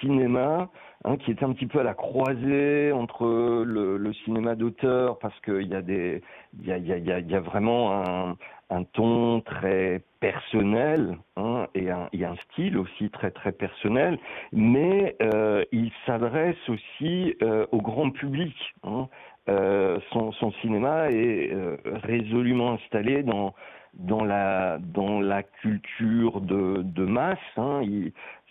cinéma 0.00 0.70
hein, 1.04 1.16
qui 1.18 1.32
est 1.32 1.42
un 1.42 1.52
petit 1.52 1.66
peu 1.66 1.80
à 1.80 1.82
la 1.82 1.92
croisée 1.92 2.92
entre 2.92 3.26
le, 3.66 3.98
le 3.98 4.12
cinéma 4.24 4.54
d'auteur, 4.54 5.18
parce 5.18 5.38
qu'il 5.40 5.66
y 5.68 5.74
a 5.74 5.82
des, 5.82 6.22
il 6.60 6.66
y 6.66 6.72
a, 6.72 6.78
y 6.78 7.12
a, 7.12 7.18
y 7.20 7.34
a 7.34 7.40
vraiment 7.40 7.92
un, 7.92 8.36
un 8.70 8.84
ton 8.84 9.40
très 9.40 10.00
personnel 10.20 11.18
hein, 11.36 11.66
et 11.74 11.90
un, 11.90 12.08
il 12.12 12.24
a 12.24 12.30
un 12.30 12.36
style 12.50 12.78
aussi 12.78 13.10
très 13.10 13.30
très 13.30 13.52
personnel, 13.52 14.18
mais 14.52 15.16
euh, 15.22 15.64
il 15.72 15.90
s'adresse 16.06 16.68
aussi 16.68 17.34
euh, 17.42 17.66
au 17.72 17.78
grand 17.78 18.10
public. 18.10 18.54
Hein. 18.84 19.08
Euh, 19.48 19.98
son, 20.12 20.32
son, 20.32 20.52
cinéma 20.60 21.08
est 21.10 21.52
euh, 21.52 21.76
résolument 22.04 22.72
installé 22.72 23.22
dans 23.22 23.54
dans 23.94 24.22
la 24.22 24.78
dans 24.78 25.20
la 25.20 25.42
culture 25.42 26.40
de, 26.40 26.82
de 26.82 27.04
masse. 27.04 27.38
Hein. 27.56 27.80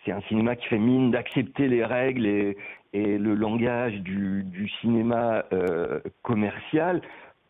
C'est 0.03 0.12
un 0.12 0.21
cinéma 0.21 0.55
qui 0.55 0.67
fait 0.67 0.79
mine 0.79 1.12
d'accepter 1.12 1.67
les 1.67 1.86
règles 1.86 2.25
et, 2.25 2.58
et 2.93 3.17
le 3.17 3.36
langage 3.36 3.93
du, 4.01 4.43
du 4.43 4.67
cinéma 4.82 5.45
euh, 5.53 5.99
commercial 6.23 7.01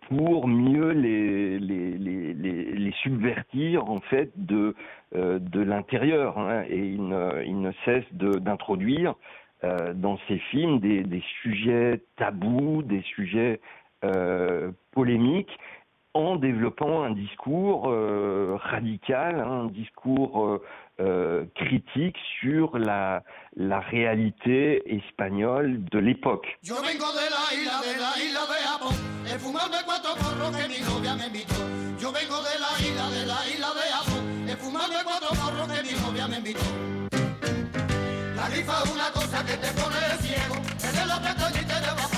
pour 0.10 0.48
mieux 0.48 0.89
les, 0.91 1.60
les, 1.60 2.91
subvertir 3.04 3.89
en 3.89 4.00
fait 4.02 4.32
de, 4.36 4.76
euh, 5.15 5.39
l'intérieur. 5.54 6.38
Hein, 6.38 6.63
et 6.67 6.80
il 6.80 7.08
ne, 7.08 7.72
cesse 7.86 8.12
d'introduire 8.13 9.13
euh, 9.63 9.93
dans 9.93 10.17
ses 10.28 10.39
films 10.52 10.80
des, 10.80 11.24
sujets 11.41 12.02
tabous, 12.17 12.82
des 12.84 13.02
sujets 13.04 13.62
euh, 14.04 14.72
polémiques, 14.91 15.56
en 16.15 16.36
développant 16.38 17.04
un 17.04 17.12
discours 17.12 17.84
radical, 18.63 19.39
hein, 19.39 19.65
un 19.65 19.67
discours 19.67 20.60
critique 21.54 22.17
sur 22.41 22.80
la 22.80 23.24
réalité 23.56 24.82
espagnole 24.95 25.84
de 25.86 26.00
l'époque. 26.00 26.58
De 29.50 29.84
cuatro 29.84 30.16
porros 30.16 30.56
que 30.56 30.68
mi 30.68 30.78
novia 30.78 31.16
me 31.16 31.26
invitó. 31.26 31.56
Yo 32.00 32.12
vengo 32.12 32.40
de 32.44 32.60
la 32.60 32.88
isla, 32.88 33.10
de 33.10 33.26
la 33.26 33.48
isla 33.48 33.74
de 34.46 34.56
fumado 34.56 34.90
de 34.90 35.04
cuatro 35.04 35.30
porros 35.30 35.68
que 35.68 35.84
mi 35.84 36.00
novia 36.00 36.28
me 36.28 36.38
invitó. 36.38 36.62
La 38.36 38.48
rifa 38.48 38.84
es 38.84 38.92
una 38.92 39.12
cosa 39.12 39.44
que 39.44 39.58
te 39.58 39.68
pone 39.72 39.98
ciego, 40.22 40.56
eres 40.84 41.08
la 41.08 41.20
pestaña 41.20 41.62
y 41.62 41.66
te 41.66 41.74
debo 41.74 42.09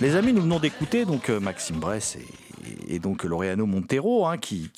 Les 0.00 0.16
amis, 0.16 0.32
nous 0.32 0.42
venons 0.42 0.58
d'écouter 0.58 1.04
donc 1.04 1.30
euh, 1.30 1.38
Maxime 1.38 1.76
Bress 1.76 2.18
et, 2.88 2.98
donc 2.98 3.22
Laureano 3.22 3.64
Montero 3.64 4.26
hein, 4.26 4.36
qui, 4.36 4.70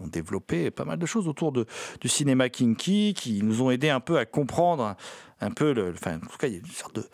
ont 0.00 0.06
développé 0.06 0.70
pas 0.70 0.84
mal 0.84 0.98
de 0.98 1.06
choses 1.06 1.28
autour 1.28 1.50
du 1.52 2.08
cinéma 2.08 2.50
kinky, 2.50 3.14
qui 3.14 3.42
nous 3.42 3.62
ont 3.62 3.70
aidé 3.70 3.88
un 3.88 4.00
peu 4.00 4.18
à 4.18 4.26
comprendre 4.26 4.96
un 5.40 5.50
peu, 5.50 5.72
le, 5.72 5.92
enfin, 5.92 6.16
en 6.16 6.26
tout 6.26 6.36
cas, 6.38 6.48
il 6.48 6.52
y 6.52 6.56
a 6.56 6.60
une 6.60 6.66
sorte 6.66 6.96
de, 6.96 7.04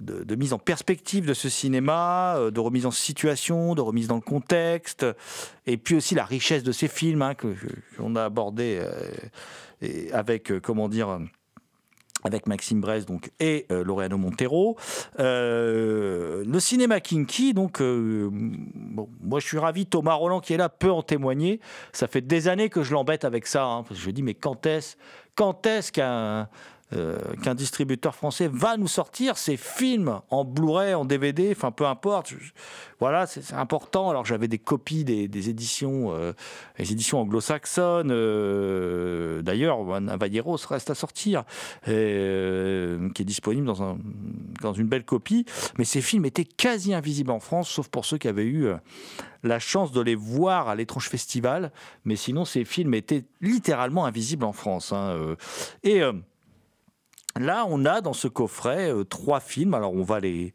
de, 0.00 0.34
mise 0.34 0.52
en 0.52 0.58
perspective 0.58 1.26
de 1.26 1.34
ce 1.34 1.48
cinéma, 1.48 2.36
euh, 2.36 2.50
de 2.50 2.60
remise 2.60 2.86
en 2.86 2.90
situation, 2.90 3.74
de 3.74 3.80
remise 3.80 4.08
dans 4.08 4.16
le 4.16 4.20
contexte, 4.20 5.06
et 5.66 5.76
puis 5.76 5.96
aussi 5.96 6.14
la 6.14 6.24
richesse 6.24 6.62
de 6.62 6.72
ces 6.72 6.88
films 6.88 7.22
hein, 7.22 7.34
que 7.34 7.54
qu'on 7.96 8.16
a 8.16 8.24
abordé 8.24 8.80
euh, 9.82 10.08
avec, 10.12 10.50
euh, 10.50 10.60
comment 10.60 10.88
dire, 10.88 11.18
avec 12.22 12.46
Maxime 12.46 12.80
Brest 12.80 13.08
donc, 13.08 13.30
et 13.40 13.66
euh, 13.70 13.82
Laureano 13.82 14.18
Montero. 14.18 14.76
Le 15.18 16.58
cinéma 16.58 17.00
kinky, 17.00 17.54
donc, 17.54 17.80
bon, 17.80 19.08
moi 19.22 19.40
je 19.40 19.46
suis 19.46 19.58
ravi, 19.58 19.86
Thomas 19.86 20.14
Roland 20.14 20.40
qui 20.40 20.52
est 20.52 20.58
là 20.58 20.68
peut 20.68 20.90
en 20.90 21.02
témoigner. 21.02 21.60
Ça 21.92 22.06
fait 22.08 22.20
des 22.20 22.48
années 22.48 22.68
que 22.68 22.82
je 22.82 22.92
l'embête 22.92 23.24
avec 23.24 23.46
ça, 23.46 23.64
hein, 23.64 23.82
parce 23.82 24.00
que 24.00 24.06
je 24.06 24.10
dis, 24.10 24.22
mais 24.22 24.34
quand 24.34 24.66
est-ce 24.66 24.96
quand 25.34 25.66
est-ce 25.66 25.92
qu'un 25.92 26.48
euh, 26.92 27.18
qu'un 27.42 27.54
distributeur 27.54 28.14
français 28.14 28.48
va 28.52 28.76
nous 28.76 28.88
sortir 28.88 29.38
ces 29.38 29.56
films 29.56 30.20
en 30.30 30.44
Blu-ray, 30.44 30.94
en 30.94 31.04
DVD, 31.04 31.50
enfin 31.52 31.70
peu 31.70 31.86
importe. 31.86 32.34
Voilà, 32.98 33.26
c'est 33.26 33.54
important. 33.54 34.10
Alors 34.10 34.24
j'avais 34.26 34.48
des 34.48 34.58
copies 34.58 35.04
des, 35.04 35.48
éditions, 35.48 36.12
euh, 36.12 36.32
les 36.78 36.92
éditions 36.92 37.20
anglo-saxonnes. 37.20 38.10
euh, 38.10 39.40
D'ailleurs, 39.42 40.00
Navajeros 40.00 40.58
reste 40.68 40.90
à 40.90 40.94
sortir, 40.94 41.44
euh, 41.88 43.08
qui 43.14 43.22
est 43.22 43.24
disponible 43.24 43.66
dans, 43.66 43.82
un, 43.82 43.98
dans 44.60 44.72
une 44.72 44.86
belle 44.88 45.04
copie. 45.04 45.44
Mais 45.78 45.84
ces 45.84 46.00
films 46.02 46.24
étaient 46.24 46.44
quasi 46.44 46.92
invisibles 46.92 47.30
en 47.30 47.40
France, 47.40 47.70
sauf 47.70 47.88
pour 47.88 48.04
ceux 48.04 48.18
qui 48.18 48.28
avaient 48.28 48.44
eu 48.44 48.68
la 49.42 49.58
chance 49.58 49.92
de 49.92 50.00
les 50.00 50.14
voir 50.14 50.68
à 50.68 50.74
l'étrange 50.74 51.08
festival. 51.08 51.72
Mais 52.04 52.16
sinon, 52.16 52.44
ces 52.44 52.64
films 52.64 52.94
étaient 52.94 53.24
littéralement 53.40 54.04
invisibles 54.04 54.44
en 54.44 54.52
France. 54.52 54.92
hein. 54.92 55.36
Et 55.82 56.02
Là, 57.38 57.64
on 57.68 57.84
a 57.84 58.00
dans 58.00 58.12
ce 58.12 58.28
coffret 58.28 58.92
euh, 58.92 59.04
trois 59.04 59.40
films. 59.40 59.74
Alors, 59.74 59.92
on 59.94 60.02
va 60.02 60.20
les, 60.20 60.52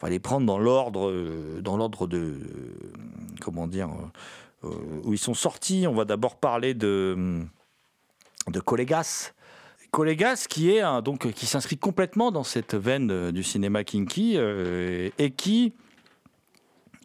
on 0.00 0.06
va 0.06 0.10
les 0.10 0.20
prendre 0.20 0.46
dans 0.46 0.58
l'ordre, 0.58 1.08
euh, 1.10 1.60
dans 1.60 1.76
l'ordre 1.76 2.06
de, 2.06 2.18
euh, 2.18 2.92
comment 3.40 3.66
dire, 3.66 3.90
où 4.62 5.12
ils 5.12 5.18
sont 5.18 5.34
sortis. 5.34 5.86
On 5.88 5.94
va 5.94 6.04
d'abord 6.04 6.36
parler 6.36 6.74
de, 6.74 7.42
de 8.48 8.60
Colégas. 8.60 9.32
Colégas, 9.90 10.46
qui 10.48 10.70
est 10.70 10.80
un- 10.80 11.00
donc 11.00 11.30
qui 11.32 11.46
s'inscrit 11.46 11.78
complètement 11.78 12.30
dans 12.30 12.44
cette 12.44 12.74
veine 12.74 13.30
du 13.30 13.42
cinéma 13.42 13.84
kinky 13.84 14.36
et 14.36 15.30
qui 15.30 15.72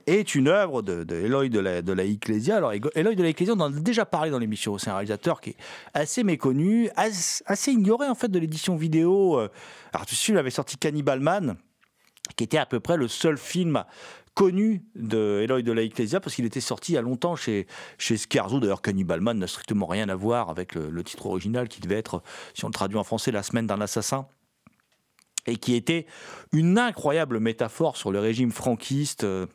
est 0.07 0.35
une 0.35 0.47
œuvre 0.47 0.81
de, 0.81 1.03
de 1.03 1.59
la, 1.59 1.81
de 1.81 1.93
la 1.93 2.03
Ecclesia. 2.03 2.57
Alors, 2.57 2.73
Eloy 2.73 3.15
de 3.15 3.23
la 3.23 3.29
Ecclesia, 3.29 3.53
on 3.55 3.59
en 3.59 3.73
a 3.75 3.79
déjà 3.79 4.05
parlé 4.05 4.31
dans 4.31 4.39
l'émission. 4.39 4.77
C'est 4.77 4.89
un 4.89 4.95
réalisateur 4.95 5.41
qui 5.41 5.51
est 5.51 5.57
assez 5.93 6.23
méconnu, 6.23 6.89
as- 6.95 7.43
assez 7.45 7.71
ignoré 7.71 8.07
en 8.07 8.15
fait 8.15 8.29
de 8.29 8.39
l'édition 8.39 8.75
vidéo. 8.75 9.39
Euh, 9.39 9.49
Alors, 9.93 10.05
tu 10.05 10.15
sais, 10.15 10.31
il 10.31 10.37
avait 10.37 10.49
sorti 10.49 10.77
Cannibal 10.77 11.19
Man, 11.19 11.55
qui 12.35 12.43
était 12.43 12.57
à 12.57 12.65
peu 12.65 12.79
près 12.79 12.97
le 12.97 13.07
seul 13.07 13.37
film 13.37 13.83
connu 14.33 14.83
de 14.95 15.45
de 15.45 15.71
la 15.71 15.83
Ecclesia 15.83 16.19
parce 16.19 16.35
qu'il 16.35 16.45
était 16.45 16.59
sorti 16.59 16.93
il 16.93 16.95
y 16.95 16.97
a 16.97 17.01
longtemps 17.01 17.35
chez, 17.35 17.67
chez 17.97 18.17
Scarzo. 18.17 18.59
D'ailleurs, 18.59 18.81
Cannibal 18.81 19.21
Man 19.21 19.37
n'a 19.37 19.47
strictement 19.47 19.85
rien 19.85 20.09
à 20.09 20.15
voir 20.15 20.49
avec 20.49 20.73
le, 20.75 20.89
le 20.89 21.03
titre 21.03 21.27
original 21.27 21.67
qui 21.67 21.81
devait 21.81 21.99
être, 21.99 22.23
si 22.55 22.65
on 22.65 22.69
le 22.69 22.73
traduit 22.73 22.97
en 22.97 23.03
français, 23.03 23.31
La 23.31 23.43
semaine 23.43 23.67
d'un 23.67 23.81
assassin 23.81 24.27
et 25.45 25.57
qui 25.57 25.75
était 25.75 26.05
une 26.53 26.79
incroyable 26.79 27.39
métaphore 27.39 27.97
sur 27.97 28.11
le 28.11 28.19
régime 28.19 28.51
franquiste. 28.51 29.23
euh, 29.23 29.45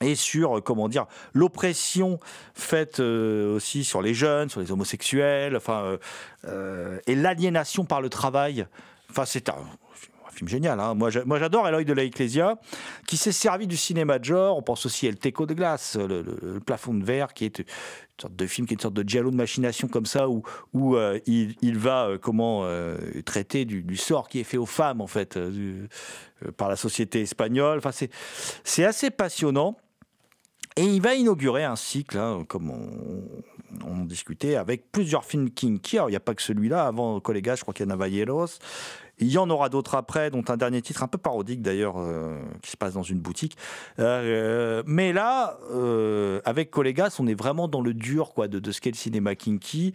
et 0.00 0.14
sur, 0.14 0.58
euh, 0.58 0.60
comment 0.60 0.88
dire, 0.88 1.06
l'oppression 1.32 2.20
faite 2.54 3.00
euh, 3.00 3.56
aussi 3.56 3.84
sur 3.84 4.02
les 4.02 4.14
jeunes, 4.14 4.48
sur 4.48 4.60
les 4.60 4.72
homosexuels, 4.72 5.56
enfin, 5.56 5.98
euh, 6.46 6.98
et 7.06 7.14
l'aliénation 7.14 7.84
par 7.84 8.00
le 8.00 8.08
travail. 8.08 8.66
Enfin, 9.10 9.24
c'est 9.24 9.48
un, 9.48 9.56
film 10.32 10.48
génial. 10.48 10.78
hein. 10.80 10.92
Moi, 10.92 11.08
j'a- 11.08 11.24
moi, 11.24 11.38
j'adore 11.38 11.66
Eloy 11.66 11.86
de 11.86 11.94
la 11.94 12.02
Ecclesia, 12.02 12.58
qui 13.06 13.16
s'est 13.16 13.32
servi 13.32 13.66
du 13.66 13.76
cinéma 13.78 14.18
de 14.18 14.24
genre. 14.24 14.58
On 14.58 14.62
pense 14.62 14.84
aussi 14.84 15.06
à 15.06 15.08
El 15.08 15.16
Teco 15.16 15.46
de 15.46 15.54
glace, 15.54 15.96
le, 15.96 16.60
plafond 16.60 16.92
de 16.92 17.02
verre, 17.02 17.32
qui 17.32 17.46
est 17.46 17.60
une 17.60 17.64
sorte 18.20 18.36
de 18.36 18.46
film 18.46 18.66
qui 18.66 18.74
est 18.74 18.76
une 18.76 18.80
sorte 18.82 18.92
de 18.92 19.08
giallo 19.08 19.30
de 19.30 19.36
machination 19.36 19.88
comme 19.88 20.04
ça, 20.04 20.28
où, 20.28 20.42
où 20.74 20.94
il, 21.24 21.78
va 21.78 22.10
comment 22.20 22.68
traiter 23.24 23.64
du, 23.64 23.96
sort 23.96 24.28
qui 24.28 24.40
est 24.40 24.44
fait 24.44 24.58
aux 24.58 24.66
femmes 24.66 25.00
en 25.00 25.06
fait 25.06 25.38
par 26.58 26.68
la 26.68 26.76
société 26.76 27.22
espagnole. 27.22 27.78
Enfin, 27.78 27.92
c'est 28.62 28.84
assez 28.84 29.10
passionnant. 29.10 29.78
Et 30.78 30.84
il 30.84 31.00
va 31.00 31.14
inaugurer 31.14 31.64
un 31.64 31.76
cycle, 31.76 32.18
hein, 32.18 32.44
comme 32.46 32.70
on, 32.70 34.04
discutait, 34.04 34.56
avec 34.56 34.92
plusieurs 34.92 35.24
films 35.24 35.50
kinky. 35.50 35.96
Alors, 35.96 36.10
il 36.10 36.12
n'y 36.12 36.16
a 36.16 36.20
pas 36.20 36.34
que 36.34 36.42
celui-là. 36.42 36.86
Avant, 36.86 37.18
Collega, 37.18 37.56
je 37.56 37.62
crois 37.62 37.72
qu'il 37.72 37.86
y 37.86 37.88
a 37.88 37.96
Navajeros. 37.96 38.58
Il 39.18 39.28
y 39.30 39.38
en 39.38 39.48
aura 39.48 39.68
d'autres 39.70 39.94
après, 39.94 40.30
dont 40.30 40.44
un 40.48 40.56
dernier 40.56 40.82
titre 40.82 41.02
un 41.02 41.08
peu 41.08 41.16
parodique 41.18 41.62
d'ailleurs, 41.62 41.94
euh, 41.98 42.38
qui 42.62 42.70
se 42.70 42.76
passe 42.76 42.94
dans 42.94 43.02
une 43.02 43.18
boutique. 43.20 43.56
Euh, 43.98 44.82
mais 44.86 45.12
là, 45.14 45.58
euh, 45.72 46.40
avec 46.44 46.70
Collegas, 46.70 47.16
on 47.18 47.26
est 47.26 47.34
vraiment 47.34 47.66
dans 47.66 47.80
le 47.80 47.94
dur 47.94 48.34
quoi, 48.34 48.46
de, 48.46 48.70
ce 48.70 48.80
qu'est 48.80 48.90
le 48.90 48.96
cinéma 48.96 49.34
kinky, 49.34 49.94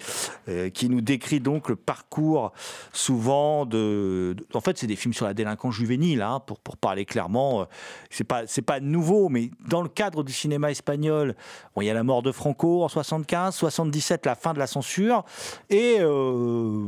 euh, 0.50 0.70
qui 0.70 0.90
nous 0.90 1.02
décrit 1.02 1.40
donc 1.40 1.70
le 1.70 1.76
parcours 1.76 2.52
souvent 2.94 3.66
de. 3.66 4.34
de- 4.38 4.46
en 4.54 4.62
fait, 4.62 4.78
c'est 4.78 4.88
des 4.88 4.96
films 4.96 5.14
sur 5.14 5.26
la 5.26 5.34
délinquance 5.34 5.76
juvénile, 5.76 6.22
hein, 6.22 6.40
pour, 6.46 6.60
pour 6.60 6.78
parler 6.78 7.06
clairement. 7.06 7.62
Euh, 7.62 7.66
C'est 8.10 8.24
pas, 8.24 8.44
pas 8.66 8.80
nouveau, 8.80 9.30
mais 9.30 9.52
dans 9.68 9.82
le 9.84 9.90
cadre 9.90 10.24
du 10.24 10.34
cinéma 10.34 10.72
espagnol, 10.72 11.36
bon, 11.76 11.82
il 11.82 11.86
y 11.86 11.90
a 11.90 11.94
la 11.94 12.04
mort 12.04 12.24
de 12.24 12.32
Franco 12.32 12.84
en 12.84 12.90
75, 12.90 13.54
77, 13.56 14.26
la 14.26 14.36
fin 14.36 14.54
de 14.54 14.60
la 14.60 14.68
censure, 14.68 15.24
et 15.70 15.98
euh, 16.00 16.88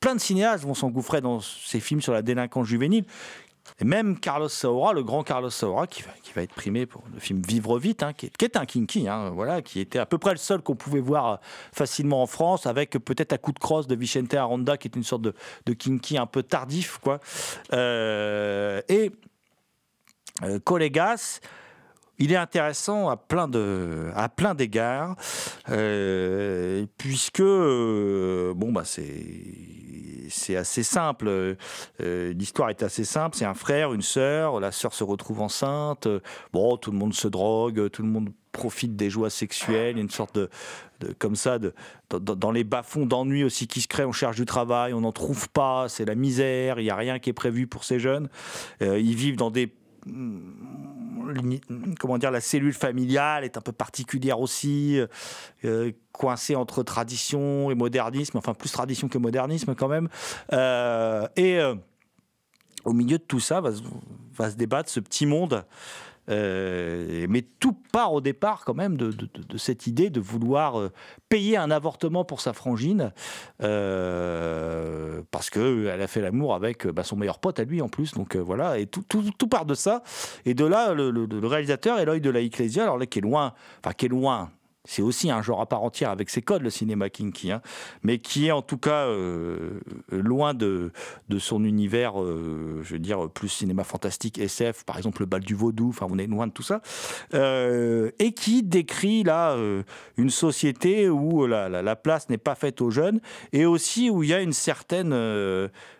plein 0.00 0.14
de 0.14 0.20
cinéastes 0.20 0.64
vont 0.64 0.74
s'engouffrer 0.74 1.20
dans 1.20 1.40
ces 1.40 1.80
films 1.80 2.00
sur 2.00 2.12
la 2.12 2.22
délinquance 2.22 2.66
juvénile. 2.66 3.04
Et 3.80 3.84
même 3.84 4.18
Carlos 4.18 4.48
Saura, 4.48 4.92
le 4.92 5.02
grand 5.02 5.22
Carlos 5.22 5.50
Saura, 5.50 5.86
qui 5.86 6.02
va, 6.02 6.10
qui 6.22 6.32
va 6.32 6.42
être 6.42 6.54
primé 6.54 6.86
pour 6.86 7.02
le 7.12 7.20
film 7.20 7.42
Vivre 7.42 7.78
vite, 7.78 8.02
hein, 8.02 8.12
qui, 8.12 8.26
est, 8.26 8.56
un 8.56 8.64
kinky, 8.64 9.08
hein, 9.08 9.30
voilà, 9.30 9.60
qui 9.60 9.80
était 9.80 9.98
à 9.98 10.06
peu 10.06 10.18
près 10.18 10.30
le 10.30 10.38
seul 10.38 10.62
qu'on 10.62 10.76
pouvait 10.76 11.00
voir 11.00 11.26
euh, 11.26 11.36
facilement 11.72 12.22
en 12.22 12.26
France, 12.26 12.66
avec 12.66 12.90
peut-être 12.92 13.32
à 13.32 13.38
coup 13.38 13.52
de 13.52 13.58
crosse 13.58 13.86
de 13.86 13.94
Vicente 13.94 14.32
Aranda, 14.34 14.76
qui 14.76 14.88
est 14.88 14.96
une 14.96 15.04
sorte 15.04 15.22
de, 15.22 15.34
de 15.66 15.72
kinky 15.72 16.16
un 16.16 16.26
peu 16.26 16.42
tardif, 16.42 16.98
quoi. 16.98 17.20
Euh, 17.72 18.80
et 18.88 19.10
euh, 20.42 20.58
Colegas, 20.60 21.40
il 22.18 22.32
est 22.32 22.36
intéressant 22.36 23.08
à 23.08 23.16
plein 23.16 23.48
de 23.48 24.10
à 24.14 24.28
plein 24.28 24.54
d'égards 24.54 25.16
euh, 25.68 26.86
puisque 26.98 27.40
euh, 27.40 28.54
bon 28.54 28.72
bah 28.72 28.82
c'est 28.84 29.24
c'est 30.28 30.56
assez 30.56 30.82
simple 30.82 31.28
Euh, 32.00 32.32
l'histoire 32.32 32.70
est 32.70 32.82
assez 32.82 33.04
simple. 33.04 33.36
C'est 33.36 33.44
un 33.44 33.54
frère 33.54 33.92
une 33.92 34.02
sœur 34.02 34.60
la 34.60 34.72
sœur 34.72 34.92
se 34.94 35.04
retrouve 35.04 35.40
enceinte 35.40 36.08
bon 36.52 36.76
tout 36.76 36.90
le 36.90 36.98
monde 36.98 37.14
se 37.14 37.28
drogue 37.28 37.90
tout 37.90 38.02
le 38.02 38.08
monde 38.08 38.30
profite 38.52 38.96
des 38.96 39.10
joies 39.10 39.28
sexuelles 39.30 39.98
une 39.98 40.10
sorte 40.10 40.34
de, 40.36 40.48
de- 41.00 41.12
comme 41.18 41.36
ça 41.36 41.58
de, 41.58 41.74
dans, 42.10 42.50
les 42.50 42.64
bas-fonds 42.64 43.04
d'ennui 43.06 43.44
aussi 43.44 43.66
qui 43.66 43.82
se 43.82 43.88
créent 43.88 44.06
on 44.06 44.12
cherche 44.12 44.36
du 44.36 44.46
travail 44.46 44.94
on 44.94 45.02
n'en 45.02 45.12
trouve 45.12 45.48
pas 45.50 45.88
c'est 45.88 46.06
la 46.06 46.14
misère 46.14 46.80
il 46.80 46.84
n'y 46.84 46.90
a 46.90 46.96
rien 46.96 47.18
qui 47.18 47.30
est 47.30 47.34
prévu 47.34 47.66
pour 47.66 47.84
ces 47.84 47.98
jeunes. 48.00 48.28
Ils 48.80 49.14
vivent 49.14 49.36
dans 49.36 49.50
des 49.50 49.70
comment 51.98 52.18
dire, 52.18 52.30
la 52.30 52.40
cellule 52.40 52.72
familiale 52.72 53.44
est 53.44 53.56
un 53.56 53.60
peu 53.60 53.72
particulière 53.72 54.40
aussi, 54.40 55.00
euh, 55.64 55.92
coincée 56.12 56.54
entre 56.54 56.82
tradition 56.82 57.70
et 57.70 57.74
modernisme, 57.74 58.38
enfin 58.38 58.54
plus 58.54 58.70
tradition 58.70 59.08
que 59.08 59.18
modernisme 59.18 59.74
quand 59.74 59.88
même. 59.88 60.08
Euh, 60.52 61.26
et 61.36 61.58
euh, 61.58 61.74
au 62.84 62.92
milieu 62.92 63.18
de 63.18 63.24
tout 63.24 63.40
ça 63.40 63.60
va, 63.60 63.72
se- 63.72 63.82
va 64.34 64.50
se 64.50 64.56
débattre 64.56 64.90
ce 64.90 65.00
petit 65.00 65.26
monde. 65.26 65.64
Euh, 66.28 67.26
mais 67.28 67.42
tout 67.42 67.72
part 67.92 68.12
au 68.12 68.20
départ 68.20 68.64
quand 68.64 68.74
même 68.74 68.96
de, 68.96 69.12
cette 69.56 69.86
idée 69.86 70.10
de 70.10 70.20
vouloir 70.20 70.78
euh, 70.78 70.92
payer 71.28 71.56
un 71.56 71.70
avortement 71.70 72.24
pour 72.24 72.40
sa 72.40 72.52
frangine 72.52 73.12
euh, 73.62 75.22
parce 75.30 75.50
que 75.50 75.86
elle 75.86 76.02
a 76.02 76.06
fait 76.06 76.20
l'amour 76.20 76.54
avec 76.54 76.86
bah, 76.88 77.04
son 77.04 77.16
meilleur 77.16 77.38
pote 77.38 77.60
à 77.60 77.64
lui 77.64 77.80
en 77.80 77.88
plus. 77.88 78.14
Donc 78.14 78.36
voilà. 78.36 78.78
Et 78.78 78.86
tout, 78.86 79.02
tout, 79.02 79.48
part 79.48 79.66
de 79.66 79.74
ça. 79.74 80.02
Et 80.44 80.54
de 80.54 80.64
là 80.64 80.94
le, 80.94 81.46
réalisateur 81.46 81.98
Eloy 81.98 82.20
de 82.20 82.30
la 82.30 82.40
Ecclesia 82.40 82.82
alors 82.82 82.98
là 82.98 83.06
qui 83.06 83.20
est 83.20 83.22
loin 83.22 83.52
enfin 83.80 83.92
qui 83.92 84.06
est 84.06 84.08
loin 84.08 84.50
c'est 84.86 85.02
aussi 85.02 85.30
un 85.30 85.42
genre 85.42 85.60
à 85.60 85.66
part 85.66 85.82
entière 85.82 86.10
avec 86.10 86.30
ses 86.30 86.42
codes, 86.42 86.62
le 86.62 86.70
cinéma 86.70 87.10
kinky, 87.10 87.52
hein, 87.52 87.60
mais 88.02 88.18
qui 88.18 88.46
est 88.46 88.52
en 88.52 88.62
tout 88.62 88.78
cas 88.78 89.06
euh, 89.06 89.80
loin 90.10 90.54
de, 90.54 90.92
de 91.28 91.38
son 91.38 91.64
univers, 91.64 92.20
euh, 92.22 92.80
je 92.82 92.94
veux 92.94 92.98
dire, 92.98 93.28
plus 93.30 93.48
cinéma 93.48 93.84
fantastique, 93.84 94.38
SF, 94.38 94.84
par 94.84 94.96
exemple 94.96 95.20
le 95.22 95.26
bal 95.26 95.42
du 95.42 95.54
vaudou, 95.54 95.88
enfin 95.90 96.06
on 96.10 96.18
est 96.18 96.26
loin 96.26 96.46
de 96.46 96.52
tout 96.52 96.62
ça, 96.62 96.80
euh, 97.34 98.10
et 98.18 98.32
qui 98.32 98.62
décrit 98.62 99.22
là 99.22 99.56
une 100.16 100.30
société 100.30 101.08
où 101.08 101.46
la, 101.46 101.68
la- 101.68 101.82
la 101.82 101.96
place 101.96 102.28
n'est 102.28 102.38
pas 102.38 102.54
faite 102.54 102.80
aux 102.80 102.90
jeunes, 102.90 103.20
et 103.52 103.66
aussi 103.66 104.10
où 104.10 104.22
il 104.22 104.30
y 104.30 104.34
a 104.34 104.40
une 104.40 104.52
certaine 104.52 105.12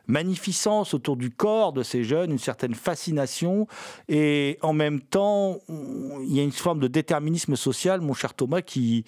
magnificence 0.07 0.95
autour 0.95 1.17
du 1.17 1.31
corps 1.31 1.73
de 1.73 1.83
ces 1.83 2.05
jeunes, 2.05 2.31
une 2.33 2.39
certaine 2.39 2.75
fascination, 2.75 3.67
et 4.09 4.59
en 4.63 4.73
même 4.73 5.01
temps, 5.01 5.59
il 5.69 6.35
y 6.35 6.41
a 6.41 6.43
une 6.43 6.53
forme 6.53 6.81
de 6.81 6.89
déterminisme 6.89 7.57
social, 7.57 8.01
mon 8.01 8.15
cher 8.15 8.35
Thomas, 8.35 8.63
qui, 8.63 9.05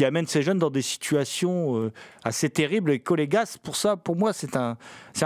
amène 0.00 0.26
ces 0.26 0.42
jeunes 0.42 0.58
dans 0.58 0.70
des 0.70 0.82
situations 0.82 1.76
euh, 1.76 1.92
assez 2.22 2.48
terribles 2.48 2.92
et 2.92 3.00
collégas. 3.00 3.58
Pour 3.62 3.74
ça, 3.74 3.96
pour 3.96 4.14
moi, 4.14 4.32
c'est 4.32 4.54
un 4.56 4.76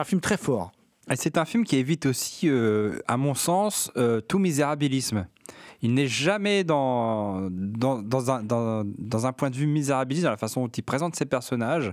film 0.04 0.20
très 0.20 0.38
fort. 0.38 0.72
Et 1.12 1.16
c'est 1.16 1.36
un 1.36 1.44
film 1.44 1.64
qui 1.64 1.76
évite 1.76 2.06
aussi, 2.06 2.48
euh, 2.48 2.98
à 3.06 3.18
mon 3.18 3.34
sens, 3.34 3.92
euh, 3.98 4.22
tout 4.22 4.38
misérabilisme. 4.38 5.26
Il 5.82 5.92
n'est 5.92 6.06
jamais 6.06 6.64
dans, 6.64 7.50
dans, 7.50 8.30
un, 8.30 8.42
dans, 8.42 8.84
dans 8.84 9.26
un 9.26 9.32
point 9.32 9.50
de 9.50 9.56
vue 9.56 9.66
misérabiliste, 9.66 10.24
dans 10.24 10.30
la 10.30 10.36
façon 10.38 10.62
dont 10.62 10.68
il 10.68 10.82
présente 10.82 11.14
ses 11.14 11.26
personnages. 11.26 11.92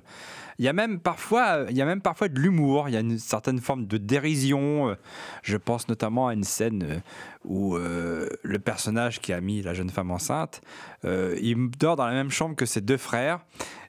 Il 0.58 0.64
y 0.64 0.70
a 0.70 0.74
même 0.74 1.00
parfois, 1.00 1.66
il 1.70 1.76
y 1.76 1.82
a 1.82 1.86
même 1.86 2.02
parfois 2.02 2.30
de 2.30 2.40
l'humour, 2.40 2.88
il 2.88 2.94
y 2.94 2.98
a 2.98 3.00
une 3.00 3.18
certaine 3.18 3.60
forme 3.60 3.88
de 3.88 3.98
dérision. 3.98 4.96
Je 5.42 5.58
pense 5.58 5.90
notamment 5.90 6.28
à 6.28 6.34
une 6.34 6.44
scène 6.44 6.84
euh, 6.84 7.00
où 7.44 7.76
le 7.78 8.60
personnage 8.60 9.20
qui 9.20 9.34
a 9.34 9.42
mis 9.42 9.62
la 9.64 9.74
jeune 9.74 9.90
femme 9.90 10.12
enceinte, 10.12 10.62
il 11.04 11.70
dort 11.78 11.96
dans 11.96 12.06
la 12.06 12.14
même 12.14 12.30
chambre 12.30 12.56
que 12.56 12.66
ses 12.66 12.82
deux 12.82 12.98
frères. 12.98 13.40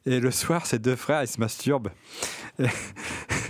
Et 0.06 0.18
le 0.18 0.30
soir, 0.30 0.64
ses 0.64 0.78
deux 0.78 0.96
frères, 0.96 1.22
ils 1.22 1.28
se 1.28 1.38
masturbent. 1.38 1.90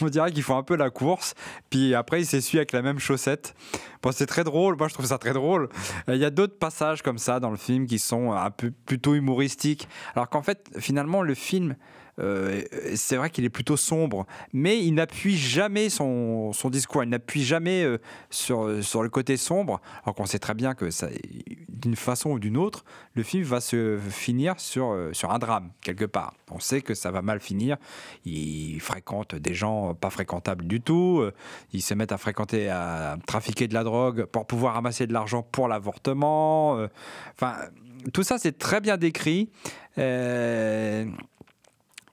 On 0.00 0.08
dirait 0.08 0.32
qu'ils 0.32 0.42
font 0.42 0.56
un 0.56 0.62
peu 0.62 0.76
la 0.76 0.90
course, 0.90 1.34
puis 1.70 1.94
après 1.94 2.20
ils 2.20 2.26
s'essuient 2.26 2.58
avec 2.58 2.72
la 2.72 2.82
même 2.82 2.98
chaussette. 2.98 3.54
Bon, 4.02 4.12
c'est 4.12 4.26
très 4.26 4.44
drôle, 4.44 4.76
moi 4.76 4.88
je 4.88 4.94
trouve 4.94 5.06
ça 5.06 5.18
très 5.18 5.32
drôle. 5.32 5.68
Euh, 6.08 6.14
Il 6.14 6.20
y 6.20 6.24
a 6.24 6.30
d'autres 6.30 6.58
passages 6.58 7.02
comme 7.02 7.18
ça 7.18 7.40
dans 7.40 7.50
le 7.50 7.56
film 7.56 7.86
qui 7.86 7.98
sont 7.98 8.32
un 8.32 8.50
peu 8.50 8.70
plutôt 8.70 9.14
humoristiques, 9.14 9.88
alors 10.14 10.28
qu'en 10.28 10.42
fait 10.42 10.70
finalement 10.78 11.22
le 11.22 11.34
film 11.34 11.76
euh, 12.18 12.62
c'est 12.94 13.16
vrai 13.16 13.30
qu'il 13.30 13.44
est 13.44 13.50
plutôt 13.50 13.76
sombre, 13.76 14.26
mais 14.52 14.84
il 14.84 14.94
n'appuie 14.94 15.36
jamais 15.36 15.88
son, 15.88 16.52
discours, 16.70 17.04
il 17.04 17.10
n'appuie 17.10 17.42
jamais 17.42 17.82
euh, 17.84 17.98
sur, 18.30 18.82
sur 18.82 19.02
le 19.02 19.08
côté 19.08 19.36
sombre, 19.36 19.80
alors 20.04 20.14
qu'on 20.14 20.26
sait 20.26 20.38
très 20.38 20.54
bien 20.54 20.74
que 20.74 20.88
d'une 21.68 21.96
façon 21.96 22.30
ou 22.30 22.38
d'une 22.38 22.56
autre, 22.56 22.84
le 23.14 23.22
film 23.22 23.42
va 23.42 23.60
se 23.60 23.98
finir 24.10 24.58
sur, 24.58 24.92
euh, 24.92 25.12
un 25.28 25.38
drame, 25.38 25.70
quelque 25.80 26.04
part. 26.04 26.34
On 26.50 26.60
sait 26.60 26.82
que 26.82 26.94
ça 26.94 27.10
va 27.10 27.22
mal 27.22 27.40
finir, 27.40 27.76
il 28.24 28.80
fréquente 28.80 29.34
des 29.34 29.54
gens 29.54 29.94
pas 29.94 30.10
fréquentables 30.10 30.66
du 30.66 30.80
tout, 30.80 31.20
euh, 31.20 31.32
ils 31.72 31.82
se 31.82 31.94
mettent 31.94 32.12
à 32.12 32.18
fréquenter, 32.18 32.68
à 32.68 33.16
trafiquer 33.26 33.68
de 33.68 33.74
la 33.74 33.84
drogue 33.84 34.24
pour 34.26 34.46
pouvoir 34.46 34.76
amasser 34.76 35.06
de 35.06 35.12
l'argent 35.12 35.42
pour 35.42 35.68
l'avortement, 35.68 36.76
euh, 36.78 36.88
enfin, 37.34 37.56
tout 38.12 38.22
ça 38.22 38.38
c'est 38.38 38.58
très 38.58 38.80
bien 38.80 38.96
décrit. 38.96 39.50
Euh, 39.98 41.04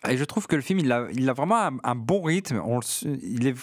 et 0.07 0.17
je 0.17 0.23
trouve 0.23 0.47
que 0.47 0.55
le 0.55 0.61
film, 0.61 0.79
il 0.79 0.91
a, 0.91 1.07
il 1.13 1.29
a 1.29 1.33
vraiment 1.33 1.69
un, 1.83 1.95
bon 1.95 2.21
rythme. 2.21 2.61
Il 3.21 3.47
est 3.47 3.55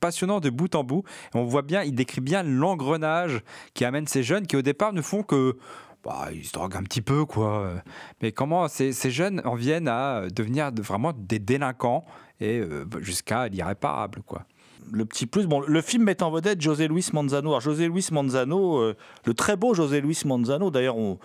passionnant 0.00 0.40
de 0.40 0.48
bout 0.48 0.74
en 0.74 0.84
bout. 0.84 1.02
On 1.34 1.44
voit 1.44 1.62
bien, 1.62 1.82
il 1.82 1.94
décrit 1.94 2.22
bien 2.22 2.42
l'engrenage 2.42 3.42
qui 3.74 3.84
amène 3.84 4.06
ces 4.06 4.22
jeunes 4.22 4.46
qui 4.46 4.56
au 4.56 4.62
départ 4.62 4.92
ne 4.92 5.02
font 5.02 5.22
que... 5.22 5.56
Bah, 6.04 6.30
ils 6.32 6.44
se 6.44 6.52
droguent 6.52 6.76
un 6.76 6.82
petit 6.82 7.02
peu, 7.02 7.24
quoi. 7.24 7.74
Mais 8.20 8.32
comment 8.32 8.66
ces, 8.66 8.92
ces 8.92 9.12
jeunes 9.12 9.40
en 9.44 9.54
viennent 9.54 9.86
à 9.86 10.22
devenir 10.34 10.72
de- 10.72 10.82
vraiment 10.82 11.12
des 11.16 11.38
délinquants 11.38 12.04
et 12.40 12.58
euh, 12.58 12.84
jusqu'à 12.98 13.46
l'irréparable, 13.46 14.22
quoi. 14.26 14.46
Le 14.90 15.04
petit 15.04 15.26
plus, 15.26 15.46
bon, 15.46 15.60
le 15.60 15.80
film 15.80 16.02
met 16.02 16.20
en 16.24 16.32
vedette 16.32 16.60
José 16.60 16.88
Luis 16.88 17.08
Manzano. 17.12 17.50
Alors, 17.50 17.60
José 17.60 17.86
Luis 17.86 18.08
Manzano, 18.10 18.78
euh, 18.78 18.96
le 19.24 19.34
très 19.34 19.54
beau 19.54 19.74
José 19.74 20.00
Luis 20.00 20.18
Manzano, 20.24 20.72
d'ailleurs, 20.72 20.96
on, 20.96 21.20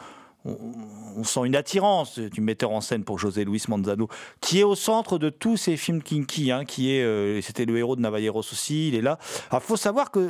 on- 0.47 1.23
sent 1.23 1.39
une 1.45 1.55
attirance 1.55 2.19
du 2.19 2.41
metteur 2.41 2.69
en 2.71 2.79
scène 2.79 3.03
pour 3.03 3.17
José 3.17 3.43
Luis 3.43 3.63
Manzano, 3.67 4.07
qui 4.39 4.59
est 4.59 4.63
au 4.63 4.75
centre 4.75 5.17
de 5.17 5.29
tous 5.31 5.57
ces 5.57 5.75
films 5.75 6.03
kinky, 6.03 6.51
hein, 6.51 6.63
qui 6.63 6.91
est, 6.93 7.03
euh, 7.03 7.41
c'était 7.41 7.65
le 7.65 7.75
héros 7.75 7.95
de 7.95 8.01
Navalleros 8.01 8.41
aussi, 8.41 8.89
il 8.89 8.95
est 8.95 9.01
là. 9.01 9.17
Alors, 9.49 9.63
faut 9.63 9.77
savoir 9.77 10.11
que, 10.11 10.29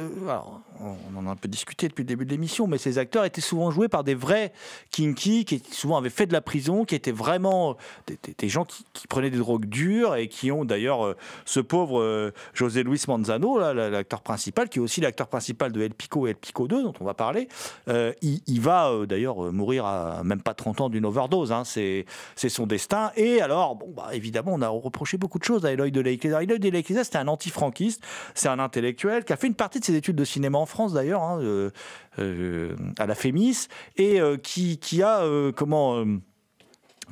on 0.79 1.17
en 1.17 1.27
a 1.27 1.31
un 1.31 1.35
peu 1.35 1.49
discuté 1.49 1.89
depuis 1.89 2.03
le 2.03 2.07
début 2.07 2.23
de 2.25 2.29
l'émission, 2.31 2.67
mais 2.67 2.77
ces 2.77 2.99
acteurs 2.99 3.25
étaient 3.25 3.41
souvent 3.41 3.69
joués 3.69 3.89
par 3.89 4.05
des 4.05 4.15
vrais 4.15 4.53
kinky, 4.91 5.43
qui 5.43 5.61
souvent 5.71 5.97
avaient 5.97 6.09
fait 6.09 6.25
de 6.25 6.31
la 6.33 6.39
prison, 6.39 6.85
qui 6.85 6.95
étaient 6.95 7.11
vraiment 7.11 7.75
des, 8.07 8.17
des- 8.37 8.47
gens 8.49 8.63
qui, 8.63 9.07
prenaient 9.09 9.29
des 9.29 9.39
drogues 9.39 9.65
dures 9.65 10.15
et 10.15 10.29
qui 10.29 10.51
ont 10.53 10.63
d'ailleurs 10.63 11.05
euh, 11.05 11.17
ce 11.45 11.59
pauvre 11.59 11.99
euh, 11.99 12.31
José 12.53 12.83
Luis 12.83 13.01
Manzano, 13.09 13.59
l'acteur 13.59 14.21
principal, 14.21 14.69
qui 14.69 14.79
est 14.79 14.81
aussi 14.81 15.01
l'acteur 15.01 15.27
principal 15.27 15.73
de 15.73 15.81
El 15.81 15.93
Pico 15.93 16.27
et 16.27 16.29
El 16.29 16.35
Pico 16.37 16.65
2, 16.69 16.83
dont 16.83 16.93
on 17.01 17.03
va 17.03 17.13
parler. 17.13 17.49
Euh, 17.89 18.13
il, 18.21 18.39
il 18.47 18.61
va 18.61 18.89
euh, 18.89 19.05
d'ailleurs 19.05 19.47
euh, 19.47 19.51
mourir 19.51 19.85
à 19.85 20.06
même 20.23 20.41
pas 20.41 20.53
30 20.53 20.81
ans 20.81 20.89
d'une 20.89 21.05
overdose, 21.05 21.51
hein, 21.51 21.63
c'est 21.63 22.05
son 22.35 22.67
destin. 22.67 23.11
Et 23.15 23.41
alors, 23.41 23.75
bon, 23.75 23.93
bah, 23.95 24.09
évidemment, 24.13 24.51
on 24.53 24.61
a 24.61 24.67
reproché 24.67 25.17
beaucoup 25.17 25.39
de 25.39 25.43
choses 25.43 25.65
à 25.65 25.71
Eloy 25.71 25.91
de 25.91 26.01
Iglesia. 26.01 26.41
Eloy 26.41 26.59
de 26.59 26.67
Iglesia, 26.67 27.03
c'était 27.03 27.17
un 27.17 27.27
antifranquiste, 27.27 28.03
c'est 28.33 28.49
un 28.49 28.59
intellectuel 28.59 29.25
qui 29.25 29.33
a 29.33 29.37
fait 29.37 29.47
une 29.47 29.55
partie 29.55 29.79
de 29.79 29.85
ses 29.85 29.95
études 29.95 30.15
de 30.15 30.25
cinéma 30.25 30.57
en 30.57 30.65
France 30.65 30.93
d'ailleurs, 30.93 31.23
hein, 31.23 31.39
euh, 31.41 31.71
euh, 32.19 32.75
à 32.97 33.05
la 33.05 33.15
FEMIS, 33.15 33.67
et 33.95 34.19
euh, 34.19 34.37
qui, 34.37 34.77
qui 34.79 35.01
a, 35.03 35.21
euh, 35.21 35.51
comment, 35.51 35.97
euh, 35.97 36.05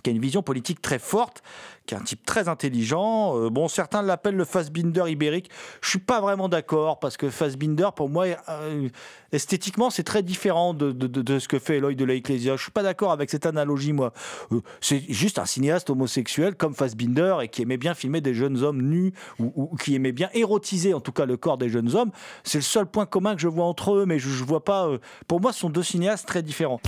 qui 0.05 0.11
a 0.11 0.13
une 0.13 0.21
vision 0.21 0.43
politique 0.43 0.83
très 0.83 0.99
forte, 0.99 1.41
qui 1.87 1.95
est 1.95 1.97
un 1.97 2.01
type 2.01 2.23
très 2.23 2.47
intelligent. 2.47 3.39
Euh, 3.39 3.49
bon, 3.49 3.67
certains 3.67 4.03
l'appellent 4.03 4.35
le 4.35 4.45
Fassbinder 4.45 5.05
ibérique. 5.07 5.49
Je 5.81 5.89
suis 5.89 5.99
pas 5.99 6.21
vraiment 6.21 6.47
d'accord 6.47 6.99
parce 6.99 7.17
que 7.17 7.31
Fassbinder, 7.31 7.89
pour 7.95 8.07
moi, 8.07 8.27
euh, 8.49 8.87
esthétiquement, 9.31 9.89
c'est 9.89 10.03
très 10.03 10.21
différent 10.21 10.75
de, 10.75 11.39
ce 11.39 11.47
que 11.47 11.57
fait 11.57 11.77
Eloy 11.77 11.95
de 11.95 12.05
la 12.05 12.13
Ecclesia. 12.13 12.55
Je 12.55 12.61
suis 12.61 12.71
pas 12.71 12.83
d'accord 12.83 13.11
avec 13.11 13.31
cette 13.31 13.47
analogie, 13.47 13.93
moi. 13.93 14.13
Euh, 14.51 14.61
c'est 14.79 15.01
juste 15.09 15.39
un 15.39 15.47
cinéaste 15.47 15.89
homosexuel 15.89 16.53
comme 16.53 16.75
Fassbinder 16.75 17.37
et 17.41 17.47
qui 17.47 17.63
aimait 17.63 17.77
bien 17.77 17.95
filmer 17.95 18.21
des 18.21 18.35
jeunes 18.35 18.61
hommes 18.61 18.83
nus 18.83 19.11
ou, 19.39 19.75
qui 19.83 19.95
aimait 19.95 20.11
bien 20.11 20.29
érotiser, 20.35 20.93
en 20.93 21.01
tout 21.01 21.13
cas, 21.13 21.25
le 21.25 21.35
corps 21.35 21.57
des 21.57 21.69
jeunes 21.69 21.95
hommes. 21.95 22.11
C'est 22.43 22.59
le 22.59 22.63
seul 22.63 22.85
point 22.85 23.07
commun 23.07 23.33
que 23.33 23.41
je 23.41 23.47
vois 23.47 23.65
entre 23.65 23.95
eux, 23.95 24.05
mais 24.05 24.19
je, 24.19 24.29
je 24.29 24.43
vois 24.43 24.63
pas. 24.63 24.87
pour 25.27 25.41
moi, 25.41 25.51
ce 25.51 25.61
sont 25.61 25.71
deux 25.71 25.81
cinéastes 25.81 26.27
très 26.27 26.43
différents. 26.43 26.79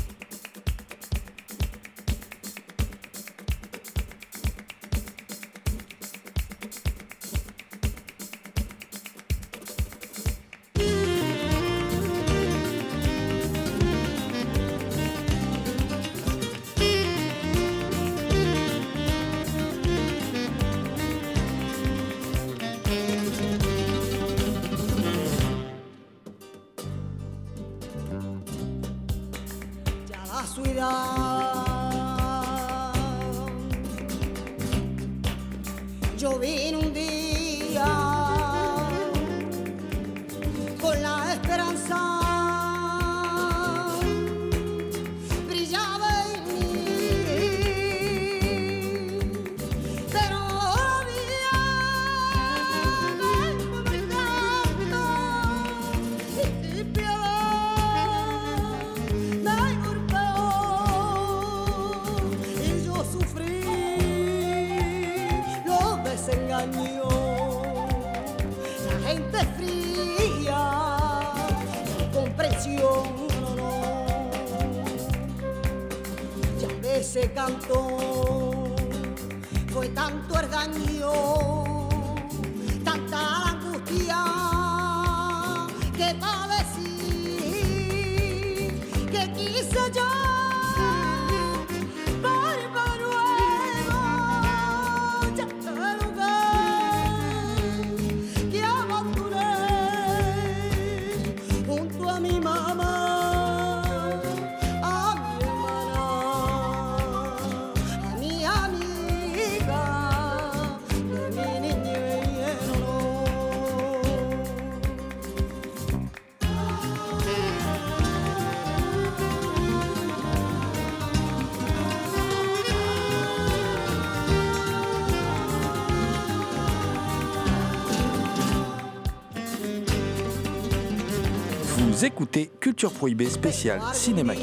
Écoutez 132.07 132.49
Culture 132.61 132.91
Prohibée 132.91 133.29
spéciale 133.29 133.81
Cinéma. 133.93 134.33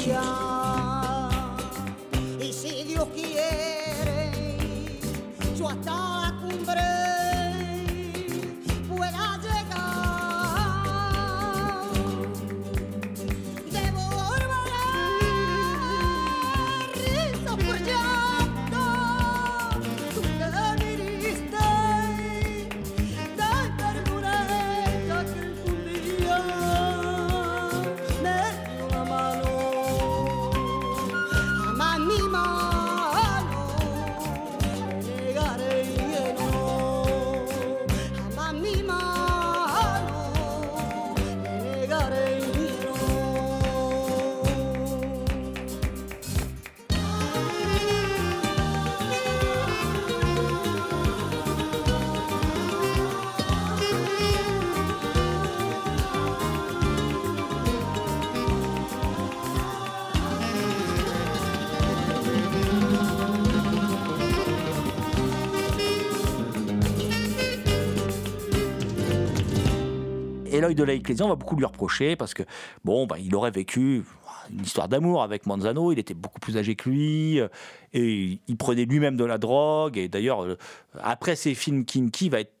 Eloy 70.57 70.75
de 70.75 70.83
la 70.83 70.93
Ecclésia, 70.93 71.25
on 71.25 71.29
va 71.29 71.35
beaucoup 71.35 71.55
lui 71.55 71.65
reprocher 71.65 72.15
parce 72.15 72.33
que, 72.33 72.43
bon, 72.83 73.05
bah, 73.07 73.17
il 73.19 73.35
aurait 73.35 73.51
vécu 73.51 74.03
une 74.51 74.61
histoire 74.63 74.87
d'amour 74.87 75.23
avec 75.23 75.45
Manzano, 75.45 75.91
il 75.91 75.99
était 75.99 76.13
beaucoup 76.13 76.39
plus 76.39 76.57
âgé 76.57 76.75
que 76.75 76.89
lui, 76.89 77.39
euh, 77.39 77.47
et 77.93 78.39
il 78.47 78.57
prenait 78.57 78.85
lui-même 78.85 79.17
de 79.17 79.25
la 79.25 79.37
drogue, 79.37 79.97
et 79.97 80.07
d'ailleurs, 80.07 80.43
euh, 80.43 80.57
après 81.01 81.35
ses 81.35 81.55
films 81.55 81.85
kinky, 81.85 82.29
va 82.29 82.41
être 82.41 82.51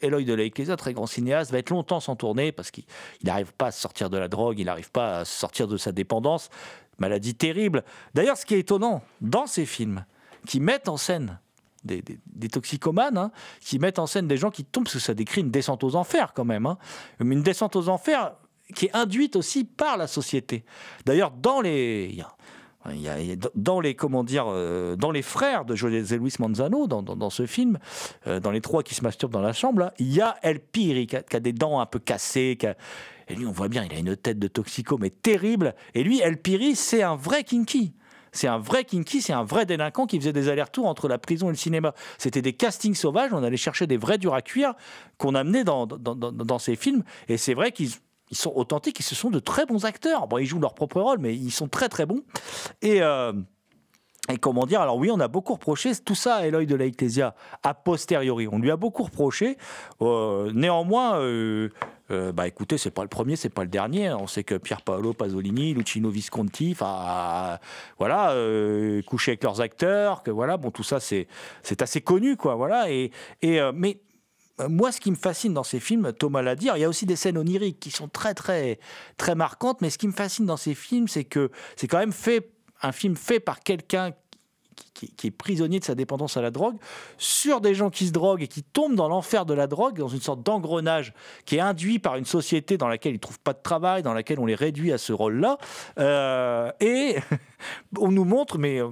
Eloy 0.00 0.24
de 0.24 0.34
la 0.34 0.44
Ecclésia, 0.44 0.76
très 0.76 0.94
grand 0.94 1.06
cinéaste, 1.06 1.52
va 1.52 1.58
être 1.58 1.70
longtemps 1.70 2.00
sans 2.00 2.16
tourner 2.16 2.50
parce 2.50 2.70
qu'il 2.70 2.84
il 3.20 3.26
n'arrive 3.26 3.52
pas 3.52 3.66
à 3.66 3.70
sortir 3.70 4.10
de 4.10 4.18
la 4.18 4.26
drogue, 4.26 4.58
il 4.58 4.64
n'arrive 4.64 4.90
pas 4.90 5.18
à 5.18 5.24
sortir 5.24 5.68
de 5.68 5.76
sa 5.76 5.92
dépendance. 5.92 6.48
Maladie 6.98 7.34
terrible. 7.34 7.84
D'ailleurs, 8.14 8.36
ce 8.36 8.46
qui 8.46 8.54
est 8.54 8.60
étonnant, 8.60 9.02
dans 9.20 9.46
ces 9.46 9.66
films 9.66 10.04
qui 10.46 10.60
mettent 10.60 10.88
en 10.88 10.96
scène 10.96 11.38
des, 11.84 12.02
des- 12.26 12.48
toxicomanes, 12.48 13.16
hein, 13.18 13.30
qui 13.60 13.78
mettent 13.78 13.98
en 13.98 14.06
scène 14.06 14.26
des 14.28 14.36
gens 14.36 14.50
qui 14.50 14.64
tombent, 14.64 14.84
parce 14.84 14.94
que 14.94 15.00
ça 15.00 15.14
décrit 15.14 15.40
une 15.40 15.50
descente 15.50 15.84
aux 15.84 15.94
enfers 15.96 16.32
quand 16.34 16.44
même, 16.44 16.66
hein. 16.66 16.78
une 17.20 17.42
descente 17.42 17.76
aux 17.76 17.88
enfers 17.88 18.32
qui 18.74 18.86
est 18.86 18.96
induite 18.96 19.36
aussi 19.36 19.64
par 19.64 19.96
la 19.96 20.06
société. 20.06 20.64
D'ailleurs, 21.06 21.30
dans 21.32 21.60
les... 21.60 22.16
dans 23.54 23.80
les 23.80 23.94
comment 23.94 24.24
dire 24.24 24.46
euh, 24.48 24.96
dans 24.96 25.10
les 25.10 25.20
frères 25.20 25.66
de 25.66 25.74
José 25.74 26.16
Luis 26.16 26.32
Manzano 26.38 26.86
dans, 26.86 27.02
dans- 27.02 27.28
ce 27.28 27.44
film 27.44 27.78
euh, 28.26 28.40
dans 28.40 28.50
les 28.50 28.62
trois 28.62 28.82
qui 28.82 28.94
se 28.94 29.02
masturbent 29.02 29.32
dans 29.32 29.42
la 29.42 29.52
chambre 29.52 29.80
là, 29.80 29.92
il 29.98 30.10
y 30.10 30.22
a 30.22 30.36
El 30.42 30.60
Piri 30.60 31.06
qui 31.06 31.16
a, 31.16 31.40
des 31.40 31.52
dents 31.52 31.80
un 31.80 31.84
peu 31.86 31.98
cassées 31.98 32.56
et 33.28 33.34
lui 33.34 33.44
on 33.44 33.52
voit 33.52 33.68
bien 33.68 33.84
il 33.84 33.92
a 33.94 33.98
une 33.98 34.16
tête 34.16 34.38
de 34.38 34.48
toxico 34.48 34.96
mais 34.96 35.10
terrible 35.10 35.74
et 35.92 36.02
lui 36.02 36.20
El 36.20 36.38
Piri 36.38 36.74
c'est 36.74 37.02
un 37.02 37.16
vrai 37.16 37.44
kinky 37.44 37.92
c'est 38.32 38.48
un 38.48 38.58
vrai 38.58 38.84
kinky, 38.84 39.22
c'est 39.22 39.32
un 39.32 39.44
vrai 39.44 39.66
délinquant 39.66 40.06
qui 40.06 40.18
faisait 40.18 40.32
des 40.32 40.48
allers-retours 40.48 40.86
entre 40.86 41.08
la 41.08 41.18
prison 41.18 41.48
et 41.48 41.52
le 41.52 41.56
cinéma. 41.56 41.94
C'était 42.18 42.42
des 42.42 42.52
castings 42.52 42.94
sauvages, 42.94 43.32
on 43.32 43.42
allait 43.42 43.56
chercher 43.56 43.86
des 43.86 43.96
vrais 43.96 44.18
durs 44.18 44.34
à 44.34 44.42
cuire 44.42 44.74
qu'on 45.18 45.34
amenait 45.34 45.64
dans, 45.64 45.86
dans, 45.86 46.58
ces 46.58 46.76
films. 46.76 47.02
Et 47.28 47.36
c'est 47.36 47.54
vrai 47.54 47.72
qu'ils 47.72 47.90
ils 48.30 48.36
sont 48.36 48.52
authentiques, 48.54 49.00
ils 49.00 49.02
ce 49.02 49.16
sont 49.16 49.30
de 49.30 49.40
très 49.40 49.66
bons 49.66 49.84
acteurs. 49.84 50.28
Bon, 50.28 50.38
ils 50.38 50.46
jouent 50.46 50.60
leur 50.60 50.74
propre 50.74 51.00
rôle, 51.00 51.18
mais 51.18 51.34
ils 51.34 51.50
sont 51.50 51.68
très 51.68 51.88
très 51.88 52.06
bons. 52.06 52.22
Et, 52.80 53.02
euh, 53.02 53.32
et 54.30 54.38
comment 54.38 54.66
dire 54.66 54.80
Alors 54.80 54.96
oui, 54.96 55.10
on 55.10 55.20
a 55.20 55.28
beaucoup 55.28 55.54
reproché 55.54 55.92
tout 55.96 56.14
ça 56.14 56.36
à 56.36 56.46
Eloy 56.46 56.66
de 56.66 56.74
la 56.74 56.86
Ecclesia 56.86 57.34
a 57.62 57.74
posteriori. 57.74 58.48
On 58.48 58.58
lui 58.58 58.70
a 58.70 58.76
beaucoup 58.76 59.02
reproché. 59.02 59.56
Euh, 60.00 60.50
néanmoins, 60.54 61.18
euh, 61.20 61.70
euh, 62.10 62.32
bah 62.32 62.46
écoutez, 62.48 62.78
c'est 62.78 62.90
pas 62.90 63.02
le 63.02 63.08
premier, 63.08 63.36
c'est 63.36 63.48
pas 63.48 63.62
le 63.62 63.68
dernier. 63.68 64.12
On 64.12 64.26
sait 64.26 64.44
que 64.44 64.56
Pier 64.56 64.76
Paolo 64.84 65.12
Pasolini, 65.12 65.74
Luchino 65.74 66.10
Visconti, 66.10 66.70
enfin 66.72 67.58
voilà, 67.98 68.32
euh, 68.32 69.02
coucher 69.02 69.32
avec 69.32 69.44
leurs 69.44 69.60
acteurs, 69.60 70.22
que 70.22 70.30
voilà, 70.30 70.56
bon 70.56 70.70
tout 70.70 70.82
ça 70.82 70.98
c'est 71.00 71.26
assez 71.80 72.00
connu 72.00 72.36
quoi, 72.36 72.54
voilà. 72.54 72.90
Et, 72.90 73.10
et 73.42 73.60
euh, 73.60 73.72
mais 73.74 74.00
euh, 74.60 74.68
moi, 74.68 74.92
ce 74.92 75.00
qui 75.00 75.10
me 75.10 75.16
fascine 75.16 75.54
dans 75.54 75.62
ces 75.62 75.80
films, 75.80 76.12
Thomas 76.12 76.42
l'a 76.42 76.56
dit, 76.56 76.68
il 76.74 76.80
y 76.80 76.84
a 76.84 76.88
aussi 76.88 77.06
des 77.06 77.16
scènes 77.16 77.38
oniriques 77.38 77.80
qui 77.80 77.90
sont 77.90 78.08
très, 78.08 78.34
très, 78.34 78.78
très 79.16 79.34
marquantes, 79.34 79.80
mais 79.80 79.90
ce 79.90 79.98
qui 79.98 80.06
me 80.06 80.12
fascine 80.12 80.46
dans 80.46 80.56
ces 80.56 80.74
films, 80.74 81.08
c'est 81.08 81.24
que 81.24 81.50
c'est 81.76 81.86
quand 81.86 81.98
même 81.98 82.12
fait, 82.12 82.50
un 82.82 82.92
film 82.92 83.16
fait 83.16 83.40
par 83.40 83.60
quelqu'un 83.60 84.12
qui, 84.94 85.26
est 85.26 85.30
prisonnier 85.30 85.78
de 85.78 85.84
sa 85.84 85.94
dépendance 85.94 86.36
à 86.36 86.42
la 86.42 86.50
drogue, 86.50 86.76
sur 87.16 87.60
des 87.60 87.74
gens 87.74 87.90
qui 87.90 88.06
se 88.06 88.12
droguent 88.12 88.42
et 88.42 88.48
qui 88.48 88.62
tombent 88.62 88.94
dans 88.94 89.08
l'enfer 89.08 89.46
de 89.46 89.54
la 89.54 89.66
drogue, 89.66 89.98
dans 89.98 90.08
une 90.08 90.20
sorte 90.20 90.42
d'engrenage 90.42 91.14
qui 91.44 91.56
est 91.56 91.60
induit 91.60 91.98
par 91.98 92.16
une 92.16 92.24
société 92.24 92.76
dans 92.76 92.88
laquelle 92.88 93.12
ils 93.12 93.16
ne 93.16 93.20
trouvent 93.20 93.40
pas 93.40 93.52
de 93.52 93.62
travail, 93.62 94.02
dans 94.02 94.12
laquelle 94.12 94.40
on 94.40 94.46
les 94.46 94.54
réduit 94.54 94.92
à 94.92 94.98
ce 94.98 95.12
rôle-là. 95.12 95.58
Euh, 95.98 96.70
et 96.80 97.16
on 97.98 98.10
nous 98.10 98.24
montre, 98.24 98.58
mais 98.58 98.80
euh, 98.80 98.88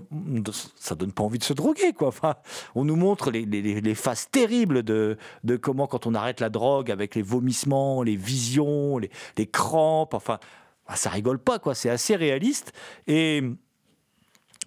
ça 0.77 0.95
donne 0.95 1.13
pas 1.13 1.23
envie 1.23 1.39
de 1.39 1.45
se 1.45 1.53
droguer, 1.53 1.93
quoi. 1.93 2.09
Enfin, 2.09 2.37
on 2.75 2.85
nous 2.85 2.97
montre 2.97 3.31
les, 3.31 3.45
les- 3.45 3.95
faces 3.95 4.31
terribles 4.31 4.83
de, 4.85 5.17
de 5.45 5.57
comment, 5.57 5.87
quand 5.87 6.07
on 6.07 6.15
arrête 6.15 6.41
la 6.41 6.51
drogue, 6.51 6.91
avec 6.91 7.15
les 7.15 7.23
vomissements, 7.23 8.03
les 8.03 8.17
visions, 8.17 8.99
les, 8.99 9.11
les 9.37 9.47
crampes, 9.47 10.15
enfin, 10.15 10.39
ah, 10.87 10.97
ça 10.97 11.11
rigole 11.11 11.39
pas, 11.39 11.59
quoi. 11.59 11.75
C'est 11.75 11.91
assez 11.91 12.17
réaliste. 12.17 12.73
Et 13.07 13.43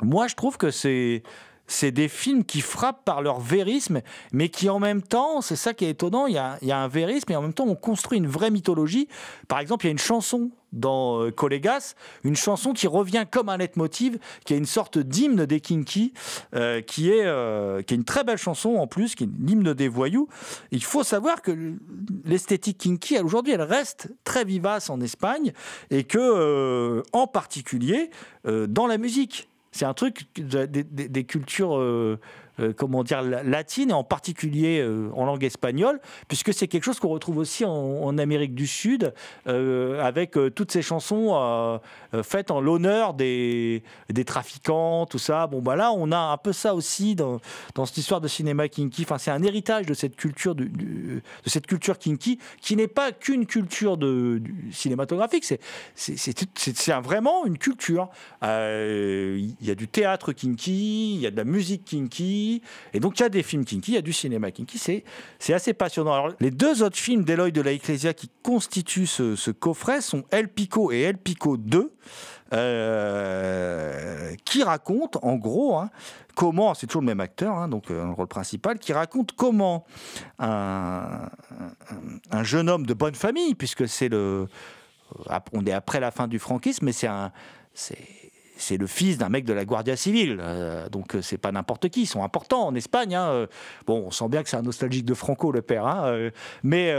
moi, 0.02 0.28
je 0.28 0.36
trouve 0.36 0.58
que 0.58 0.72
c'est 0.72 1.24
c'est 1.72 1.91
des 1.91 2.08
films 2.08 2.43
qui 2.43 2.62
frappent 2.62 3.06
par 3.06 3.22
leur 3.22 3.39
vérisme, 3.39 4.02
mais 4.34 4.49
qui 4.49 4.70
en 4.70 4.80
même 4.80 5.02
temps, 5.02 5.41
c'est 5.41 5.56
ça 5.56 5.74
qui 5.74 5.86
est 5.86 5.91
étonnant, 5.91 6.28
il 6.28 6.34
y, 6.34 6.38
a, 6.38 6.58
il 6.62 6.68
y 6.68 6.72
a 6.72 6.78
un 6.78 6.88
vérisme 6.88 7.32
et 7.32 7.36
en 7.36 7.41
même 7.41 7.54
temps 7.54 7.66
on 7.66 7.76
construit 7.76 8.18
une 8.18 8.28
vraie 8.28 8.52
mythologie. 8.52 9.08
Par 9.47 9.60
exemple, 9.60 9.86
il 9.86 9.88
y 9.88 9.89
a 9.89 9.93
une 9.93 9.97
chanson 9.97 10.52
dans 10.74 11.24
euh, 11.24 11.32
une 12.24 12.36
chanson 12.36 12.74
qui 12.74 12.88
revient 12.88 13.26
comme 13.30 13.49
un 13.49 13.58
leitmotiv, 13.58 14.20
qui 14.45 14.54
est 14.54 14.58
une 14.58 14.66
sorte 14.66 14.97
d'hymne 14.97 15.45
des 15.45 15.60
Kinky, 15.60 16.14
euh, 16.56 16.82
qui, 16.82 17.10
est, 17.10 17.26
euh, 17.26 17.82
qui 17.82 17.93
est 17.93 17.97
une 17.97 18.06
très 18.06 18.24
belle 18.24 18.38
chanson 18.38 18.76
en 18.76 18.88
plus, 18.88 19.16
qui 19.16 19.26
est 19.26 19.30
l'hymne 19.39 19.74
des 19.74 19.88
voyous. 19.88 20.28
Il 20.72 20.84
faut 20.84 21.04
savoir 21.04 21.41
que 21.41 21.76
l'esthétique 22.26 22.78
Kinky, 22.78 23.20
aujourd'hui, 23.20 23.54
elle 23.54 23.62
reste 23.62 24.10
très 24.24 24.45
vivace 24.45 24.89
en 24.89 25.02
Espagne 25.02 25.54
et 25.89 26.04
que, 26.04 26.20
euh, 26.20 27.04
en 27.14 27.28
particulier, 27.28 28.10
dans 28.43 28.88
la 28.88 28.97
musique. 28.97 29.51
C'est 29.72 29.86
un 29.86 29.93
truc 29.93 30.28
de- 30.36 30.65
des, 30.65 31.24
cultures, 31.24 31.78
euh, 31.78 32.19
comment 32.72 33.03
dire, 33.03 33.22
la- 33.22 33.43
latines, 33.43 33.89
et 33.89 33.93
en 33.93 34.03
particulier 34.03 34.80
euh, 34.80 35.09
en 35.16 35.26
langue 35.26 35.43
espagnole, 35.43 35.99
puisque 36.28 36.53
c'est 36.53 36.68
quelque 36.68 36.84
chose 36.84 36.99
qu'on 36.99 37.09
retrouve 37.09 37.38
aussi 37.38 37.66
en, 37.66 38.18
Amérique 38.18 38.53
du 38.53 38.68
Sud, 38.68 39.14
euh, 39.47 40.01
avec 40.01 40.38
euh, 40.38 40.49
toutes 40.49 40.72
ces 40.72 40.82
chansons 40.82 41.32
euh, 41.34 41.78
euh, 42.14 42.24
faites 42.24 42.51
en 42.51 42.59
l'honneur 42.62 43.14
des, 43.14 43.84
des 44.09 44.26
trafiquants, 44.26 45.05
tout 45.05 45.18
ça. 45.18 45.47
Bon, 45.47 45.62
bah 45.62 45.76
là, 45.76 45.91
on 45.95 46.12
a 46.12 46.18
un 46.18 46.38
peu 46.38 46.51
ça 46.53 46.76
aussi 46.76 47.16
dans, 47.16 47.39
dans 47.74 47.86
cette 47.86 47.97
histoire 47.97 48.22
de 48.22 48.28
cinéma 48.28 48.68
kinky. 48.68 49.03
Enfin, 49.03 49.18
c'est 49.18 49.32
un 49.32 49.41
héritage 49.43 49.86
de 49.86 49.93
cette 49.93 50.16
culture, 50.16 50.55
de 50.55 50.70
cette 51.45 51.68
culture 51.68 51.97
kinky, 51.97 52.38
qui 52.62 52.76
n'est 52.76 52.88
pas 52.89 53.12
qu'une 53.12 53.45
culture 53.45 53.97
de, 53.97 54.41
cinématographique, 54.72 55.45
c'est 55.45 55.59
c'est- 55.95 56.91
un- 56.91 57.01
vraiment 57.01 57.45
une 57.45 57.57
culture. 57.57 58.09
Euh, 58.43 59.39
Il 59.62 59.66
y 59.68 59.72
a 59.72 59.76
du 59.76 59.88
théâtre 59.88 60.34
kinky, 60.34 61.16
il 61.16 61.22
y 61.22 61.28
a 61.28 61.32
de 61.32 61.38
la 61.38 61.43
musique 61.45 61.86
kinky, 61.86 62.51
et 62.93 62.99
donc 62.99 63.20
il 63.20 63.24
y 63.24 63.26
a 63.26 63.30
des 63.30 63.43
films 63.43 63.66
kinky, 63.66 63.91
il 63.91 63.95
y 63.95 63.97
a 63.97 64.02
du 64.02 64.14
cinéma 64.14 64.52
kinky, 64.52 64.78
c'est 64.78 65.54
assez 65.54 65.74
passionnant. 65.74 66.14
Alors, 66.14 66.30
les 66.39 66.52
deux 66.52 66.84
autres 66.84 66.97
films 66.97 67.24
d'Eloy 67.24 67.52
de 67.52 67.62
la 67.62 67.72
Ecclesia 67.72 68.14
qui 68.14 68.30
constituent 68.43 69.08
ce, 69.08 69.52
coffret 69.52 70.02
sont 70.02 70.24
El 70.32 70.49
Pico 70.49 70.91
et 70.91 71.02
El 71.02 71.18
Pico 71.18 71.58
2. 71.58 71.93
euh, 72.54 74.36
qui 74.43 74.62
racontent 74.62 75.18
en 75.24 75.36
gros 75.36 75.78
hein, 75.78 75.89
comment, 76.36 76.74
c'est 76.74 76.86
toujours 76.86 77.02
le 77.02 77.06
même 77.06 77.22
acteur, 77.22 77.56
hein, 77.56 77.70
donc 77.70 77.89
euh, 77.89 78.04
le 78.04 78.12
rôle 78.12 78.28
principal, 78.28 78.78
qui 78.78 78.91
raconte 78.91 79.32
comment 79.32 79.86
un 80.39 81.30
jeune 82.41 82.70
homme 82.70 82.86
de 82.86 82.93
bonne 82.93 83.16
famille, 83.16 83.56
puisque 83.56 83.88
c'est 83.88 84.10
le, 84.10 84.47
on 85.54 85.66
est 85.66 85.72
après 85.72 85.99
la 85.99 86.12
fin 86.12 86.28
du 86.28 86.39
franquisme, 86.39 86.86
mais 86.86 86.91
c'est 86.91 87.08
un, 87.08 87.32
c'est 87.74 87.97
c'est 88.62 88.78
le 88.78 88.88
fils 88.88 89.18
d'un 89.18 89.30
mec 89.30 89.45
de 89.45 89.53
la 89.53 89.66
Guardia 89.66 89.95
Civile, 89.95 90.38
euh, 90.39 90.88
donc 90.89 91.16
euh, 91.16 91.22
c'est 91.22 91.38
pas 91.38 91.51
n'importe 91.51 91.89
qui, 91.89 92.03
ils 92.03 92.07
sont 92.07 92.24
importants 92.24 92.68
en 92.68 92.76
Espagne. 92.76 93.16
hein, 93.16 93.30
euh. 93.30 93.47
Bon, 93.88 94.03
on 94.05 94.12
sent 94.12 94.30
bien 94.30 94.43
que 94.43 94.49
c'est 94.49 94.57
un 94.57 94.62
nostalgique 94.62 95.05
de 95.05 95.14
Franco, 95.14 95.51
le 95.51 95.62
père, 95.62 95.88
hein, 95.88 96.05
euh, 96.05 96.32
mais 96.64 96.93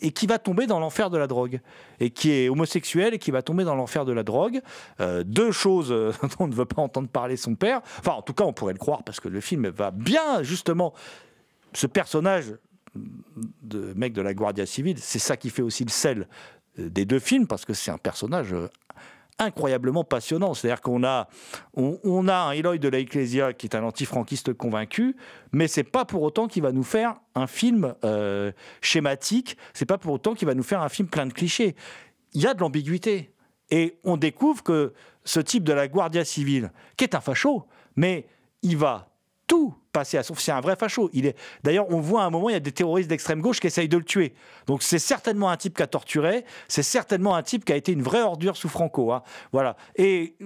et, 0.00 0.10
qui 0.10 0.26
va 0.26 0.38
tomber 0.38 0.66
dans 0.66 0.80
l'enfer 0.80 1.10
de 1.10 1.18
la 1.18 1.26
drogue, 1.26 1.60
et 2.00 2.10
qui 2.10 2.32
est 2.32 2.48
homosexuel 2.48 3.14
et 3.14 3.18
qui 3.18 3.30
va 3.30 3.42
tomber 3.42 3.64
dans 3.64 3.74
l'enfer 3.74 4.04
de 4.04 4.12
la 4.12 4.22
drogue. 4.22 4.60
Deux 5.24 5.52
choses 5.52 5.88
dont 6.22 6.28
on 6.40 6.46
ne 6.48 6.54
veut 6.54 6.64
pas 6.64 6.82
entendre 6.82 7.08
parler 7.08 7.36
son 7.36 7.54
père. 7.54 7.80
Enfin, 8.00 8.12
en 8.12 8.22
tout 8.22 8.34
cas, 8.34 8.44
on 8.44 8.52
pourrait 8.52 8.72
le 8.72 8.78
croire 8.78 9.04
parce 9.04 9.20
que 9.20 9.28
le 9.28 9.40
film 9.40 9.68
va 9.68 9.90
bien 9.90 10.42
justement. 10.42 10.92
Ce 11.72 11.86
personnage 11.86 12.54
de 13.62 13.92
mec 13.94 14.12
de 14.12 14.22
la 14.22 14.34
Guardia 14.34 14.66
Civile, 14.66 14.98
c'est 14.98 15.18
ça 15.18 15.36
qui 15.36 15.50
fait 15.50 15.62
aussi 15.62 15.84
le 15.84 15.90
sel 15.90 16.28
des 16.78 17.04
deux 17.04 17.18
films 17.18 17.46
parce 17.46 17.64
que 17.64 17.72
c'est 17.72 17.90
un 17.90 17.98
personnage 17.98 18.54
incroyablement 19.38 20.04
passionnant. 20.04 20.54
C'est-à-dire 20.54 20.80
qu'on 20.80 21.04
a, 21.04 21.28
on, 21.74 22.28
a 22.28 22.36
un 22.36 22.52
Eloy 22.52 22.78
de 22.78 22.88
la 22.88 22.98
Ecclesia 22.98 23.52
qui 23.52 23.66
est 23.66 23.74
un 23.74 23.82
antifranquiste 23.82 24.52
convaincu, 24.54 25.16
mais 25.52 25.68
c'est 25.68 25.84
pas 25.84 26.04
pour 26.04 26.22
autant 26.22 26.46
qu'il 26.46 26.62
va 26.62 26.72
nous 26.72 26.84
faire 26.84 27.16
un 27.34 27.46
film 27.46 27.94
euh, 28.04 28.52
schématique, 28.80 29.56
c'est 29.72 29.86
pas 29.86 29.98
pour 29.98 30.12
autant 30.12 30.34
qu'il 30.34 30.46
va 30.46 30.54
nous 30.54 30.62
faire 30.62 30.82
un 30.82 30.88
film 30.88 31.08
plein 31.08 31.26
de 31.26 31.32
clichés. 31.32 31.74
Il 32.32 32.42
y 32.42 32.46
a 32.46 32.54
de 32.54 32.60
l'ambiguïté. 32.60 33.30
Et 33.70 33.98
on 34.04 34.16
découvre 34.16 34.62
que 34.62 34.92
ce 35.24 35.40
type 35.40 35.64
de 35.64 35.72
la 35.72 35.88
Guardia 35.88 36.24
Civile, 36.24 36.70
qui 36.96 37.04
est 37.04 37.14
un 37.14 37.20
facho, 37.20 37.66
mais 37.96 38.26
il 38.62 38.76
va 38.76 39.08
tout 39.46 39.74
passer 39.94 40.18
à 40.18 40.22
son. 40.22 40.34
C'est 40.34 40.52
un 40.52 40.60
vrai 40.60 40.76
facho. 40.76 41.08
Il 41.14 41.24
est. 41.24 41.36
D'ailleurs, 41.62 41.86
on 41.88 42.00
voit 42.00 42.22
à 42.22 42.26
un 42.26 42.30
moment, 42.30 42.50
il 42.50 42.52
y 42.52 42.56
a 42.56 42.60
des 42.60 42.72
terroristes 42.72 43.08
d'extrême 43.08 43.40
gauche 43.40 43.60
qui 43.60 43.68
essayent 43.68 43.88
de 43.88 43.96
le 43.96 44.04
tuer. 44.04 44.34
Donc 44.66 44.82
c'est 44.82 44.98
certainement 44.98 45.48
un 45.48 45.56
type 45.56 45.74
qui 45.76 45.82
a 45.82 45.86
torturé. 45.86 46.44
C'est 46.68 46.82
certainement 46.82 47.34
un 47.34 47.42
type 47.42 47.64
qui 47.64 47.72
a 47.72 47.76
été 47.76 47.92
une 47.92 48.02
vraie 48.02 48.20
ordure 48.22 48.56
sous 48.58 48.68
Franco. 48.68 49.12
hein. 49.12 49.22
Voilà. 49.52 49.76
Et 49.96 50.36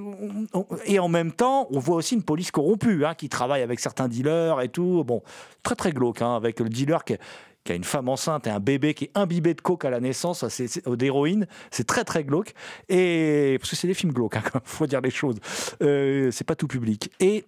et 0.85 1.01
en 1.01 1.09
même 1.09 1.33
temps, 1.33 1.67
on 1.71 1.81
voit 1.81 1.97
aussi 1.97 2.15
une 2.15 2.23
police 2.23 2.53
corrompue 2.53 3.05
hein, 3.05 3.15
qui 3.17 3.29
travaille 3.29 3.63
avec 3.63 3.81
certains 3.81 4.07
dealers 4.07 4.61
et 4.61 4.69
tout. 4.69 5.03
Bon, 5.05 5.23
très 5.65 5.75
très 5.75 5.93
glauque 5.93 6.23
hein, 6.23 6.37
avec 6.37 6.61
le 6.61 6.69
dealer 6.69 7.05
qui. 7.05 7.15
a 7.15 7.75
une 7.75 7.85
femme 7.85 8.09
enceinte 8.09 8.47
et 8.47 8.51
un 8.51 8.61
bébé 8.61 8.95
qui 8.95 9.05
est 9.05 9.11
imbibé 9.15 9.53
de 9.55 9.61
coke 9.61 9.85
à 9.85 9.91
la 9.91 10.01
naissance, 10.01 10.47
c'est- 10.49 10.89
d'héroïne, 10.89 11.47
c'est 11.71 11.87
très 11.87 12.03
très 12.05 12.25
glauque. 12.25 12.55
Et 12.89 13.57
parce 13.61 13.71
que 13.71 13.77
c'est 13.77 13.87
des 13.89 13.93
films 13.95 14.13
glauques, 14.13 14.37
il 14.55 14.61
faut 14.65 14.87
dire 14.87 15.01
les 15.03 15.11
choses. 15.11 15.37
Euh, 15.83 16.31
c'est 16.31 16.45
pas 16.47 16.55
tout 16.55 16.67
public. 16.69 17.11
Et 17.21 17.45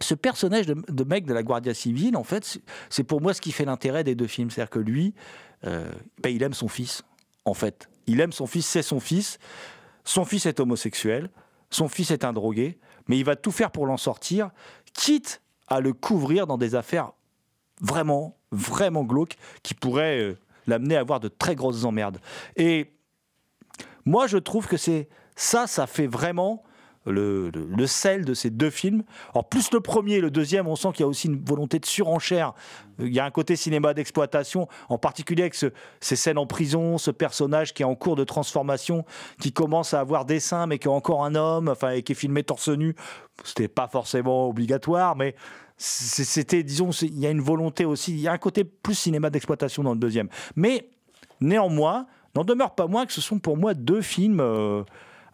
ce 0.00 0.14
personnage 0.14 0.66
de, 0.66 1.04
mec 1.04 1.24
de 1.26 1.32
la 1.34 1.42
Guardia 1.42 1.74
Civile, 1.74 2.16
en 2.16 2.24
fait, 2.24 2.44
c'est- 2.44 2.60
c'est 2.90 3.04
pour 3.04 3.20
moi 3.20 3.32
ce 3.34 3.40
qui 3.40 3.52
fait 3.52 3.64
l'intérêt 3.64 4.04
des 4.04 4.14
deux 4.14 4.26
films. 4.26 4.50
C'est-à-dire 4.50 4.70
que 4.70 4.78
lui, 4.78 5.14
euh, 5.64 5.90
ben, 6.22 6.30
il 6.34 6.42
aime 6.42 6.54
son 6.54 6.68
fils, 6.68 7.02
en 7.44 7.54
fait. 7.54 7.88
Il 8.06 8.20
aime 8.20 8.32
son 8.32 8.46
fils, 8.46 8.66
c'est 8.66 8.82
son 8.82 9.00
fils. 9.00 9.38
Son 10.04 10.24
fils 10.24 10.46
est 10.46 10.60
homosexuel, 10.60 11.30
son 11.70 11.88
fils 11.88 12.10
est 12.10 12.24
un 12.24 12.32
drogué, 12.32 12.78
mais 13.08 13.18
il 13.18 13.24
va 13.24 13.34
tout 13.36 13.50
faire 13.50 13.70
pour 13.72 13.86
l'en 13.86 13.96
sortir, 13.96 14.50
quitte 14.92 15.40
à 15.66 15.80
le 15.80 15.92
couvrir 15.92 16.46
dans 16.46 16.58
des 16.58 16.74
affaires 16.76 17.12
vraiment, 17.80 18.36
vraiment 18.52 19.02
glauques 19.02 19.36
qui 19.62 19.74
pourraient 19.74 20.20
euh, 20.20 20.38
l'amener 20.68 20.96
à 20.96 21.00
avoir 21.00 21.18
de 21.20 21.28
très 21.28 21.56
grosses 21.56 21.84
emmerdes. 21.84 22.20
Et 22.56 22.92
moi, 24.04 24.26
je 24.28 24.38
trouve 24.38 24.68
que 24.68 24.76
c'est 24.76 25.08
ça, 25.34 25.66
ça 25.66 25.86
fait 25.88 26.06
vraiment 26.06 26.62
le, 27.06 27.50
le- 27.50 27.86
sel 27.86 28.24
de 28.24 28.34
ces 28.34 28.50
deux 28.50 28.70
films. 28.70 29.04
Alors, 29.32 29.48
plus 29.48 29.70
le 29.72 29.80
premier, 29.80 30.20
le 30.20 30.30
deuxième, 30.30 30.66
on 30.66 30.76
sent 30.76 30.88
qu'il 30.92 31.00
y 31.00 31.04
a 31.04 31.08
aussi 31.08 31.28
une 31.28 31.42
volonté 31.44 31.78
de 31.78 31.86
surenchère. 31.86 32.52
Il 32.98 33.14
y 33.14 33.20
a 33.20 33.24
un 33.24 33.30
côté 33.30 33.56
cinéma 33.56 33.94
d'exploitation, 33.94 34.68
en 34.88 34.98
particulier 34.98 35.42
avec 35.42 35.54
ce- 35.54 35.72
ces 36.00 36.16
scènes 36.16 36.38
en 36.38 36.46
prison, 36.46 36.98
ce 36.98 37.10
personnage 37.10 37.74
qui 37.74 37.82
est 37.82 37.86
en 37.86 37.94
cours 37.94 38.16
de 38.16 38.24
transformation, 38.24 39.04
qui 39.40 39.52
commence 39.52 39.94
à 39.94 40.00
avoir 40.00 40.24
des 40.24 40.40
seins, 40.40 40.66
mais 40.66 40.78
qui 40.78 40.88
est 40.88 40.90
encore 40.90 41.24
un 41.24 41.34
homme, 41.34 41.68
enfin, 41.68 41.90
et 41.90 42.02
qui 42.02 42.12
est 42.12 42.16
filmé 42.16 42.42
torse 42.42 42.68
nu. 42.68 42.94
C'était 43.44 43.68
pas 43.68 43.86
forcément 43.86 44.48
obligatoire, 44.48 45.14
mais 45.16 45.34
c'était, 45.78 46.62
disons, 46.62 46.90
il 46.90 47.18
y 47.18 47.26
a 47.26 47.30
une 47.30 47.42
volonté 47.42 47.84
aussi, 47.84 48.12
il 48.12 48.20
y 48.20 48.28
a 48.28 48.32
un 48.32 48.38
côté 48.38 48.64
plus 48.64 48.94
cinéma 48.94 49.28
d'exploitation 49.30 49.82
dans 49.82 49.92
le 49.92 49.98
deuxième. 49.98 50.28
Mais 50.56 50.88
néanmoins, 51.40 52.06
n'en 52.34 52.44
demeure 52.44 52.74
pas 52.74 52.86
moins 52.86 53.06
que 53.06 53.12
ce 53.12 53.20
sont 53.20 53.38
pour 53.38 53.56
moi 53.56 53.74
deux 53.74 54.00
films 54.00 54.40
euh, 54.40 54.84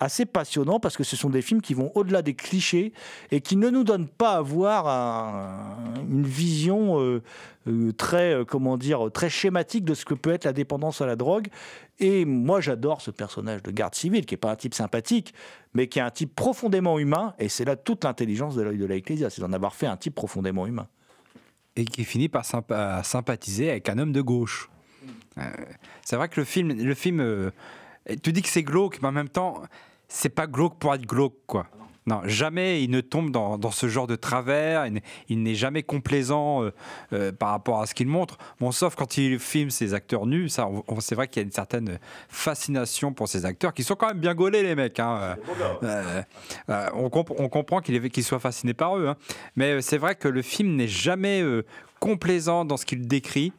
assez 0.03 0.27
passionnants 0.27 0.81
parce 0.81 0.97
que 0.97 1.05
ce 1.05 1.17
sont 1.17 1.31
des 1.31 1.43
films 1.43 1.61
qui 1.63 1.75
vont 1.75 1.93
au-delà 1.95 2.23
des 2.23 2.35
clichés 2.35 2.93
et 3.31 3.41
qui 3.41 3.57
ne 3.57 3.71
nous 3.71 3.85
donnent 3.85 4.09
pas 4.09 4.33
à 4.37 4.41
voir 4.43 4.87
un- 4.89 5.95
une 6.09 6.25
vision 6.27 7.01
euh, 7.01 7.23
euh, 7.69 7.93
très, 7.93 8.35
euh, 8.35 8.45
comment 8.45 8.77
dire, 8.77 9.11
très 9.13 9.31
schématique 9.31 9.85
de 9.85 9.95
ce 9.95 10.05
que 10.05 10.15
peut 10.15 10.33
être 10.33 10.45
la 10.45 10.53
dépendance 10.53 11.01
à 11.01 11.07
la 11.07 11.15
drogue. 11.17 11.49
Et 12.01 12.25
moi, 12.25 12.61
j'adore 12.61 13.01
ce 13.01 13.11
personnage 13.13 13.63
de 13.63 13.71
garde 13.71 13.95
civile 13.95 14.27
qui 14.27 14.35
est 14.35 14.39
pas 14.39 14.51
un 14.51 14.57
type 14.57 14.75
sympathique, 14.75 15.35
mais 15.75 15.87
qui 15.87 16.01
est 16.01 16.03
un 16.03 16.11
type 16.11 16.35
profondément 16.35 16.99
humain. 16.99 17.35
Et 17.39 17.49
c'est 17.49 17.65
là 17.65 17.77
toute 17.77 18.03
l'intelligence 18.05 18.57
de 18.57 18.63
l'œil 18.63 18.79
de 18.79 18.87
l'Ecclésia, 18.87 19.31
c'est 19.31 19.41
d'en 19.41 19.53
avoir 19.53 19.75
fait 19.75 19.87
un 19.87 19.97
type 19.97 20.15
profondément 20.15 20.67
humain. 20.67 20.89
et 21.75 21.87
qui 21.87 22.05
finit 22.05 22.29
par 22.29 22.45
sympa- 22.45 23.03
sympathiser 23.03 23.71
avec 23.71 23.89
un 23.89 23.97
homme 23.99 24.13
de 24.13 24.21
gauche. 24.21 24.69
C'est 26.05 26.17
vrai 26.17 26.29
que 26.29 26.39
le 26.39 26.45
film, 26.45 26.69
le 26.73 26.95
film 26.95 27.51
tu 28.23 28.33
dis 28.33 28.43
que 28.43 28.49
c'est 28.49 28.63
glauque, 28.63 29.01
mais 29.01 29.09
en 29.09 29.13
même 29.13 29.29
temps, 29.31 29.63
c'est 30.13 30.29
pas 30.29 30.47
glauque 30.47 30.79
pour 30.79 30.95
être 30.95 31.07
glauque, 31.07 31.37
quoi. 31.47 31.67
Non, 32.05 32.21
jamais 32.25 32.83
il 32.83 32.91
ne 32.91 33.01
tombe 33.01 33.31
dans, 33.31 33.57
dans 33.59 33.71
ce 33.71 33.89
genre 33.89 34.09
de 34.09 34.17
travers, 34.17 34.89
il 35.29 35.43
n'est- 35.45 35.55
jamais 35.55 35.85
complaisant 35.85 36.65
euh, 36.65 36.73
euh, 37.13 37.31
par 37.31 37.51
rapport 37.51 37.81
à 37.81 37.87
ce 37.87 37.95
qu'il 37.95 38.09
montre. 38.09 38.39
Bon, 38.59 38.73
sauf 38.73 38.97
quand 38.97 39.17
il 39.19 39.39
filme 39.39 39.71
ses 39.71 39.95
acteurs 39.95 40.27
nus, 40.27 40.49
ça, 40.49 40.69
c'est 40.99 41.15
vrai 41.15 41.29
qu'il 41.29 41.41
y 41.41 41.45
a 41.45 41.47
une 41.47 41.53
certaine 41.53 42.01
fascination 42.29 43.13
pour 43.13 43.29
ces 43.29 43.45
acteurs 43.47 43.73
qui 43.73 43.85
sont 43.85 43.95
quand 43.95 44.09
même 44.09 44.19
bien 44.19 44.35
gaulés, 44.35 44.65
les 44.65 44.75
mecs. 44.75 44.99
hein. 44.99 45.37
Euh, 45.85 46.23
on, 46.95 47.09
comp- 47.09 47.35
on 47.39 47.49
comprend 47.49 47.81
qu'il 47.81 48.11
qu'il 48.11 48.25
soit 48.25 48.41
fasciné 48.41 48.75
par 48.75 48.99
eux. 48.99 49.07
hein. 49.07 49.17
Mais 49.55 49.81
c'est 49.81 49.99
vrai 49.99 50.17
que 50.17 50.27
le 50.27 50.43
film 50.43 50.75
n'est 50.75 50.89
jamais 50.89 51.45
complaisant 52.01 52.65
dans 52.65 52.77
ce 52.77 52.85
qu'il 52.85 53.07
décrit. 53.07 53.53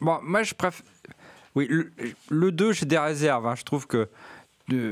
Bon, 0.00 0.18
moi, 0.22 0.42
je 0.42 0.54
préfère. 0.54 0.84
Oui, 1.54 1.66
le, 1.70 1.92
le 2.30 2.50
2, 2.50 2.72
j'ai 2.72 2.86
des 2.86 2.98
réserves. 2.98 3.46
hein. 3.46 3.54
Je 3.56 3.62
trouve 3.62 3.86
que. 3.86 4.08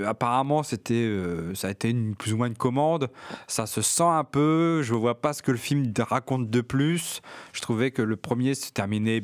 Apparemment, 0.07 0.63
c'était, 0.63 0.95
euh, 0.95 1.55
ça 1.55 1.69
a 1.69 1.71
été 1.71 1.91
une, 1.91 2.15
plus 2.15 2.33
ou 2.33 2.37
moins 2.37 2.47
une 2.47 2.57
commande. 2.57 3.09
Ça 3.47 3.67
se 3.67 3.83
sent 3.83 4.03
un 4.03 4.25
peu. 4.25 4.83
Je 4.83 4.95
vois 4.95 5.21
pas 5.21 5.33
ce 5.33 5.43
que 5.43 5.51
le 5.51 5.59
film 5.59 5.93
raconte 5.99 6.51
de 6.51 6.61
plus. 6.61 7.21
Je 7.53 7.61
trouvais 7.61 7.91
que 7.91 8.03
le 8.03 8.17
premier 8.17 8.55
se 8.55 8.73
terminait 8.73 9.23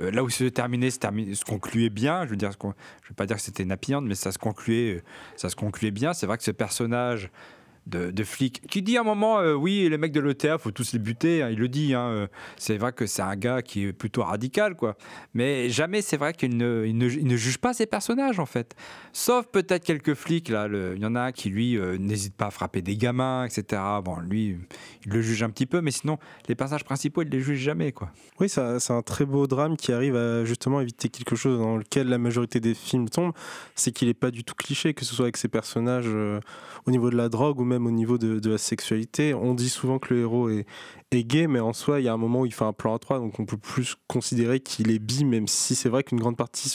euh, 0.00 0.10
là 0.10 0.22
où 0.22 0.30
se 0.30 0.44
terminait, 0.44 0.90
se, 0.90 0.98
terminait- 0.98 1.34
se 1.34 1.44
concluait 1.44 1.90
bien. 1.90 2.24
Je 2.24 2.30
veux 2.30 2.36
dire, 2.36 2.50
je 2.52 2.68
vais 3.08 3.14
pas 3.14 3.26
dire 3.26 3.36
que 3.36 3.42
c'était 3.42 3.64
nappillante, 3.64 4.04
mais 4.04 4.14
ça 4.14 4.32
se 4.32 4.38
concluait, 4.38 4.96
euh, 4.96 5.02
ça 5.36 5.48
se 5.48 5.56
concluait 5.56 5.90
bien. 5.90 6.12
C'est 6.12 6.26
vrai 6.26 6.38
que 6.38 6.44
ce 6.44 6.50
personnage 6.50 7.30
de, 7.86 8.10
de 8.10 8.24
flic 8.24 8.60
qui 8.68 8.82
dit 8.82 8.96
à 8.96 9.00
un 9.00 9.04
moment, 9.04 9.40
euh, 9.40 9.54
oui, 9.54 9.88
les 9.88 9.98
mecs 9.98 10.12
de 10.12 10.20
l'ETA, 10.20 10.58
faut 10.58 10.70
tous 10.70 10.92
les 10.92 10.98
buter. 10.98 11.42
hein, 11.42 11.48
il 11.50 11.58
le 11.58 11.68
dit. 11.68 11.94
hein, 11.94 12.06
euh, 12.08 12.26
c'est 12.56 12.76
vrai 12.76 12.92
que 12.92 13.06
c'est 13.06 13.22
un 13.22 13.34
gars 13.36 13.62
qui 13.62 13.86
est 13.86 13.92
plutôt 13.92 14.22
radical, 14.22 14.76
quoi. 14.76 14.96
Mais 15.34 15.68
jamais, 15.68 16.00
c'est 16.02 16.16
vrai 16.16 16.32
qu'il 16.32 16.56
ne, 16.56 16.84
il 16.86 16.96
ne, 16.96 17.36
juge 17.36 17.58
pas 17.58 17.72
ses 17.74 17.86
personnages, 17.86 18.38
en 18.38 18.46
fait. 18.46 18.76
Sauf 19.12 19.46
peut-être 19.46 19.84
quelques 19.84 20.14
flics. 20.14 20.48
Là, 20.48 20.68
il 20.94 21.02
y 21.02 21.06
en 21.06 21.14
a 21.16 21.32
qui 21.32 21.48
lui 21.50 21.76
euh, 21.76 21.98
n'hésite 21.98 22.34
pas 22.36 22.46
à 22.46 22.50
frapper 22.50 22.82
des 22.82 22.96
gamins, 22.96 23.44
etc. 23.46 23.82
Bon, 24.04 24.18
lui, 24.20 24.56
il 25.04 25.12
le 25.12 25.20
juge 25.20 25.42
un 25.42 25.50
petit 25.50 25.66
peu, 25.66 25.80
mais 25.80 25.90
sinon, 25.90 26.18
les 26.48 26.54
personnages 26.54 26.84
principaux, 26.84 27.22
il 27.22 27.28
les 27.30 27.40
juge 27.40 27.58
jamais, 27.58 27.92
quoi. 27.92 28.10
Oui, 28.38 28.48
ça- 28.48 28.78
c'est 28.78 28.92
un 28.92 29.02
très 29.02 29.24
beau 29.24 29.46
drame 29.46 29.76
qui 29.76 29.92
arrive 29.92 30.14
à 30.16 30.44
justement 30.44 30.80
éviter 30.80 31.08
quelque 31.08 31.34
chose 31.36 31.58
dans 31.58 31.76
lequel 31.76 32.08
la 32.08 32.18
majorité 32.18 32.60
des 32.60 32.74
films 32.74 33.08
tombent, 33.08 33.32
c'est 33.74 33.90
qu'il 33.92 34.08
n'est 34.08 34.14
pas 34.14 34.30
du 34.30 34.44
tout 34.44 34.54
cliché, 34.54 34.94
que 34.94 35.04
ce 35.04 35.14
soit 35.14 35.24
avec 35.24 35.36
ses 35.36 35.48
personnages 35.48 36.08
au 36.86 36.90
niveau 36.90 37.10
de 37.10 37.16
la 37.16 37.28
drogue 37.28 37.58
ou 37.60 37.64
même 37.64 37.71
au 37.76 37.90
niveau 37.90 38.18
de, 38.18 38.50
la 38.50 38.58
sexualité. 38.58 39.34
On 39.34 39.54
dit 39.54 39.68
souvent 39.68 39.98
que 39.98 40.14
le 40.14 40.20
héros 40.20 40.48
est, 40.48 40.66
gay, 41.12 41.46
mais 41.46 41.60
en 41.60 41.72
soi, 41.72 42.00
il 42.00 42.04
y 42.04 42.08
a 42.08 42.12
un 42.12 42.16
moment 42.16 42.40
où 42.40 42.46
il 42.46 42.54
fait 42.54 42.64
un 42.64 42.72
plan 42.72 42.94
à 42.94 42.98
trois, 42.98 43.18
donc 43.18 43.38
on 43.38 43.44
peut 43.44 43.58
plus 43.58 43.96
considérer 44.08 44.60
qu'il 44.60 44.90
est 44.90 44.98
bi, 44.98 45.24
même 45.24 45.46
si 45.46 45.74
c'est 45.74 45.90
vrai 45.90 46.02
qu'une 46.04 46.18
grande 46.18 46.36
partie 46.36 46.74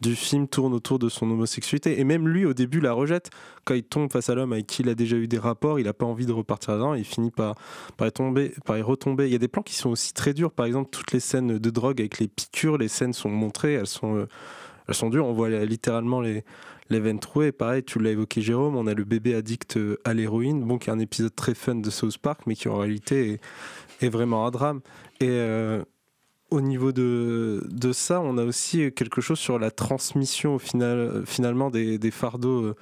du 0.00 0.16
film 0.16 0.48
tourne 0.48 0.72
autour 0.72 0.98
de 0.98 1.08
son 1.08 1.30
homosexualité. 1.30 2.00
Et 2.00 2.04
même 2.04 2.26
lui, 2.26 2.46
au 2.46 2.54
début, 2.54 2.80
la 2.80 2.92
rejette. 2.92 3.30
Quand 3.64 3.74
il 3.74 3.82
tombe 3.82 4.10
face 4.10 4.30
à 4.30 4.34
l'homme 4.34 4.52
avec 4.54 4.66
qui 4.66 4.82
il 4.82 4.88
a 4.88 4.94
déjà 4.94 5.16
eu 5.16 5.28
des 5.28 5.38
rapports, 5.38 5.78
il 5.78 5.84
n'a 5.84 5.92
pas 5.92 6.06
envie 6.06 6.24
de 6.24 6.32
repartir 6.32 6.72
là-dedans, 6.72 6.94
il 6.94 7.04
finit 7.04 7.30
par 7.30 7.54
y 7.98 8.82
retomber. 8.82 9.26
Il 9.26 9.32
y 9.32 9.34
a 9.34 9.38
des 9.38 9.48
plans 9.48 9.62
qui 9.62 9.74
sont 9.74 9.90
aussi 9.90 10.14
très 10.14 10.32
durs. 10.32 10.52
Par 10.52 10.66
exemple, 10.66 10.88
toutes 10.90 11.12
les 11.12 11.20
scènes 11.20 11.58
de 11.58 11.70
drogue 11.70 12.00
avec 12.00 12.18
les 12.18 12.28
piqûres, 12.28 12.78
les 12.78 12.88
scènes 12.88 13.12
sont 13.12 13.28
montrées, 13.28 13.74
elles 13.74 13.86
sont, 13.86 14.16
euh, 14.16 14.26
sont 14.94 15.10
dures. 15.10 15.26
On 15.26 15.32
voit 15.32 15.48
littéralement 15.48 16.20
les, 16.20 16.44
les 16.90 17.00
veines 17.00 17.20
trouées. 17.20 17.52
Pareil, 17.52 17.82
tu 17.82 17.98
l'as 18.00 18.10
évoqué, 18.10 18.42
Jérôme, 18.42 18.76
on 18.76 18.86
a 18.86 18.94
le 18.94 19.04
bébé 19.04 19.34
addict 19.34 19.76
euh, 19.76 19.96
à 20.04 20.12
l'héroïne, 20.12 20.62
bon, 20.62 20.78
qui 20.78 20.90
est 20.90 20.92
un 20.92 20.98
épisode 20.98 21.34
très 21.34 21.54
fun 21.54 21.76
de 21.76 21.90
South 21.90 22.18
Park, 22.18 22.42
mais 22.46 22.54
qui 22.54 22.68
en 22.68 22.76
réalité 22.76 23.40
est, 24.00 24.08
vraiment 24.08 24.46
un 24.46 24.50
drame. 24.50 24.80
Et 25.20 25.28
euh, 25.28 25.82
au 26.50 26.60
niveau 26.60 26.90
de, 26.90 27.64
de 27.70 27.92
ça, 27.92 28.20
on 28.20 28.36
a 28.38 28.44
aussi 28.44 28.92
quelque 28.92 29.20
chose 29.20 29.38
sur 29.38 29.58
la 29.58 29.70
transmission 29.70 30.56
au 30.56 30.58
final, 30.58 31.22
finalement 31.26 31.70
des, 31.70 31.98
des 31.98 32.10
fardeaux 32.10 32.64
euh, 32.64 32.76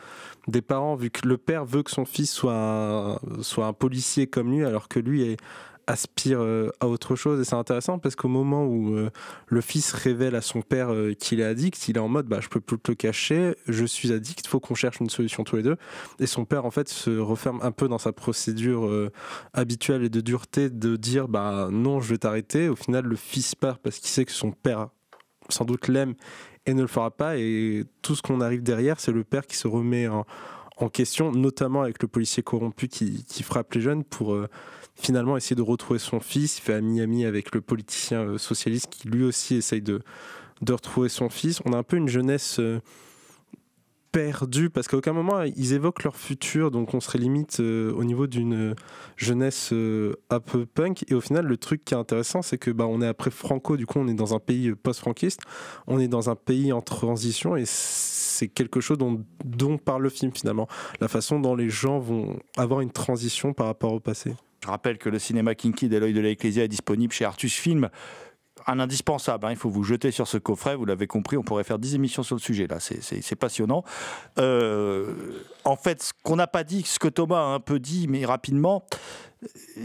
des 0.47 0.63
parents, 0.63 0.95
vu 0.95 1.11
que 1.11 1.29
le 1.29 1.37
père 1.37 1.67
veut 1.67 1.83
que 1.83 1.91
son 1.91 2.07
fils 2.07 2.33
soit 2.33 2.55
un, 2.55 3.19
soit 3.43 3.67
un 3.67 3.75
policier 3.75 4.27
comme 4.27 4.51
lui, 4.51 4.65
alors 4.65 4.89
que 4.89 4.99
lui 4.99 5.23
est 5.23 5.37
aspire 5.89 6.41
euh, 6.41 6.71
à 6.81 6.87
autre 6.87 7.17
chose. 7.17 7.41
Et 7.41 7.45
c'est 7.45 7.57
intéressant 7.57 7.99
parce 7.99 8.15
qu'au 8.15 8.29
moment 8.29 8.65
où 8.65 8.95
euh, 8.95 9.11
le 9.49 9.61
fils 9.61 9.93
révèle 9.93 10.37
à 10.37 10.43
son 10.43 10.61
père 10.61 10.93
euh, 10.93 11.15
qu'il 11.15 11.41
est 11.41 11.45
addict, 11.45 11.89
il 11.89 11.97
est 11.97 12.01
en 12.01 12.09
mode 12.09 12.27
bah, 12.27 12.39
je 12.41 12.49
peux 12.49 12.61
plus 12.61 12.79
te 12.79 12.91
le 12.91 12.95
cacher, 12.95 13.57
je 13.67 13.85
suis 13.85 14.13
addict, 14.13 14.45
il 14.45 14.49
faut 14.49 14.61
qu'on 14.61 14.75
cherche 14.75 15.01
une 15.01 15.11
solution 15.11 15.45
tous 15.45 15.57
les 15.57 15.63
deux. 15.63 15.77
Et 16.21 16.27
son 16.27 16.45
père, 16.45 16.67
en 16.67 16.71
fait, 16.71 16.89
se 16.89 17.19
referme 17.19 17.61
un 17.63 17.73
peu 17.73 17.89
dans 17.89 17.99
sa 17.99 18.13
procédure 18.13 19.11
habituelle 19.55 20.05
et 20.05 20.11
de 20.11 20.21
dureté 20.21 20.69
de 20.69 20.97
dire 20.97 21.29
bah 21.29 21.69
non, 21.73 22.01
je 22.01 22.11
vais 22.11 22.19
t'arrêter. 22.19 22.69
Au 22.69 22.77
final, 22.77 23.05
le 23.05 23.17
fils 23.17 23.55
part 23.55 23.79
parce 23.79 23.99
qu'il 23.99 24.11
sait 24.11 24.27
que 24.27 24.33
son 24.33 24.53
père, 24.53 24.89
sans 25.49 25.65
doute, 25.65 25.89
l'aime 25.89 26.15
et 26.67 26.75
ne 26.75 26.83
le 26.83 26.87
fera 26.87 27.11
pas. 27.11 27.39
Et 27.39 27.85
tout 28.03 28.15
ce 28.15 28.23
qu'on 28.23 28.41
arrive 28.41 28.63
derrière, 28.63 29.01
c'est 29.01 29.13
le 29.13 29.25
père 29.25 29.47
qui 29.47 29.57
se 29.57 29.67
remet 29.67 30.07
en, 30.07 30.27
en 30.79 30.89
question, 30.89 31.33
notamment 31.33 31.83
avec 31.83 32.03
le 32.03 32.09
policier 32.09 32.43
corrompu 32.43 32.89
qui, 32.89 33.25
qui 33.25 33.43
frappe 33.43 33.75
les 33.75 33.81
jeunes 33.81 34.05
pour 34.05 34.35
euh, 34.35 34.49
finalement 34.95 35.37
essayer 35.37 35.57
de 35.57 35.63
retrouver 35.63 35.99
son 35.99 36.21
fils. 36.21 36.59
Il 36.59 36.63
fait 36.63 36.75
ami-ami 36.75 37.25
avec 37.25 37.55
le 37.55 37.61
politicien 37.61 38.21
euh, 38.21 38.39
socialiste 38.39 38.89
qui 38.91 39.09
lui 39.09 39.25
aussi 39.25 39.57
essaye 39.57 39.83
de, 39.83 40.01
de 40.63 40.73
retrouver 40.73 41.09
son 41.09 41.29
fils. 41.29 41.61
On 41.65 41.73
a 41.73 41.77
un 41.79 41.83
peu 41.83 41.97
une 41.97 42.09
jeunesse 42.09 42.61
euh, 44.19 44.31
perdue 44.31 44.71
parce 44.71 44.89
qu'à 44.89 44.97
aucun 44.97 45.13
moment 45.13 45.43
ils 45.43 45.73
évoquent 45.73 46.05
leur 46.05 46.17
futur, 46.17 46.71
donc 46.71 46.95
on 46.95 47.01
serait 47.01 47.19
limite 47.19 47.61
euh, 47.61 47.93
au 47.93 48.05
niveau 48.05 48.27
d'une 48.27 48.75
jeunesse 49.17 49.71
euh, 49.73 50.15
un 50.31 50.41
peu 50.41 50.67
punk. 50.67 51.05
Et 51.09 51.15
au 51.15 51.21
final, 51.21 51.47
le 51.47 51.57
truc 51.57 51.85
qui 51.85 51.95
est 51.95 51.97
intéressant, 51.97 52.43
c'est 52.43 52.59
que 52.59 52.71
bah, 52.71 52.87
on 52.87 53.01
est 53.01 53.07
après 53.07 53.31
Franco, 53.31 53.77
du 53.77 53.87
coup 53.87 53.99
on 53.99 54.09
est 54.09 54.15
dans 54.15 54.35
un 54.35 54.39
pays 54.39 54.73
post-franquiste, 54.75 55.41
on 55.87 55.99
est 55.99 56.09
dans 56.09 56.31
un 56.31 56.37
pays 56.37 56.73
en 56.73 56.81
transition 56.81 57.57
et 57.57 57.65
c'est 57.67 58.49
quelque 58.49 58.81
chose 58.81 58.99
dont, 58.99 59.25
dont 59.45 59.79
parle 59.79 60.03
le 60.03 60.11
film 60.11 60.33
finalement. 60.33 60.69
La 61.01 61.09
façon 61.09 61.41
dont 61.41 61.55
les 61.55 61.71
gens 61.71 61.99
vont 61.99 62.39
avoir 62.57 62.81
une 62.81 62.93
transition 62.93 63.53
par 63.53 63.67
rapport 63.67 63.93
au 63.93 64.01
passé. 64.01 64.35
Je 64.63 64.69
rappelle 64.69 64.99
que 64.99 65.09
le 65.09 65.19
cinéma 65.19 65.55
Kinky 65.55 65.89
l'œil 65.89 66.13
de 66.13 66.21
l'Ecclésia 66.21 66.65
est 66.65 66.69
disponible 66.69 67.13
chez 67.13 67.25
Artus 67.25 67.55
Film. 67.55 67.91
Un 68.71 68.81
indispensable, 68.81 69.47
hein, 69.47 69.51
il 69.51 69.57
faut 69.57 69.71
vous 69.71 69.83
jeter 69.83 70.11
sur 70.11 70.29
ce 70.29 70.37
coffret, 70.37 70.77
vous 70.77 70.85
l'avez 70.85 71.07
compris, 71.07 71.39
on 71.39 71.43
pourrait 71.43 71.65
faire 71.65 71.79
10 71.79 71.95
émissions 71.95 72.23
sur 72.23 72.37
le 72.37 72.41
sujet, 72.41 72.67
là, 72.67 72.81
c'est- 72.81 73.35
passionnant. 73.35 73.83
Euh, 74.39 75.15
en 75.65 75.77
fait, 75.77 76.03
ce 76.03 76.13
qu'on 76.23 76.37
n'a 76.37 76.47
pas 76.47 76.65
dit, 76.65 76.83
ce 76.83 76.99
que 76.99 77.09
Thomas 77.09 77.39
a 77.41 77.55
un 77.55 77.61
peu 77.61 77.79
dit, 77.79 78.09
mais 78.09 78.27
rapidement, 78.27 78.85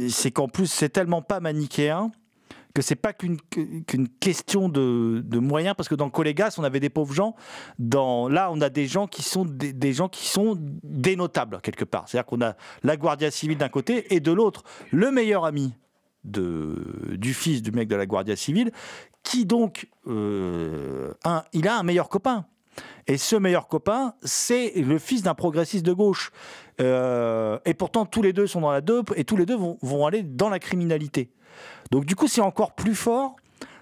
c'est 0.10 0.32
qu'en 0.32 0.50
plus, 0.50 0.68
c'est 0.68 0.90
tellement 0.90 1.22
pas 1.22 1.40
manichéen 1.40 2.12
que 2.74 2.82
c'est 2.82 2.96
pas 2.96 3.14
qu'une 3.14 3.38
question 4.20 4.68
de, 4.68 5.40
moyens, 5.40 5.76
parce 5.78 5.88
que 5.88 5.96
dans 5.96 6.10
Collegas, 6.10 6.56
on 6.58 6.64
avait 6.64 6.80
des 6.80 6.90
pauvres 6.90 7.14
gens. 7.14 7.36
Dans, 7.80 8.28
là, 8.28 8.50
on 8.52 8.60
a 8.62 8.70
des 8.70 8.88
gens 8.88 9.08
qui 9.08 9.22
sont 9.22 9.46
des, 9.46 9.72
des 9.74 9.94
gens 9.94 10.10
qui 10.10 10.28
sont 10.28 10.58
des 10.60 11.16
notables 11.16 11.60
quelque 11.62 11.86
part. 11.86 12.10
C'est-à-dire 12.10 12.26
qu'on 12.26 12.42
a 12.42 12.56
la 12.82 12.98
Guardia 12.98 13.32
civile 13.32 13.60
d'un 13.60 13.70
côté 13.70 14.14
et 14.14 14.20
de 14.20 14.32
l'autre 14.32 14.64
le 14.92 15.12
meilleur 15.12 15.46
ami 15.46 15.74
de, 16.24 17.16
du 17.16 17.34
fils 17.34 17.62
du 17.62 17.72
mec 17.72 17.88
de 17.88 17.96
la 17.96 18.06
Guardia 18.06 18.36
civile, 18.36 18.72
qui 19.24 19.46
donc 19.46 19.88
euh, 20.08 21.14
un, 21.24 21.44
il 21.54 21.68
a 21.68 21.78
un 21.78 21.84
meilleur 21.84 22.10
copain. 22.10 22.46
Et 23.06 23.18
ce 23.18 23.36
meilleur 23.36 23.68
copain, 23.68 24.14
c'est 24.24 24.74
le 24.76 24.98
fils 24.98 25.22
d'un 25.22 25.36
progressiste 25.36 25.86
de 25.86 25.94
gauche. 25.94 26.32
Euh, 26.82 27.60
et 27.66 27.74
pourtant, 27.74 28.06
tous 28.06 28.22
les 28.22 28.34
deux 28.34 28.48
sont 28.48 28.62
dans 28.62 28.72
la 28.72 28.82
dope 28.82 29.14
et 29.16 29.26
tous 29.26 29.38
les 29.38 29.46
deux 29.46 29.58
vont, 29.58 29.78
vont 29.82 30.06
aller 30.06 30.24
dans 30.24 30.50
la 30.50 30.60
criminalité. 30.60 31.30
Donc, 31.92 32.06
du 32.06 32.16
coup, 32.16 32.28
c'est 32.28 32.42
encore 32.42 32.74
plus 32.74 32.96
fort. 32.96 33.36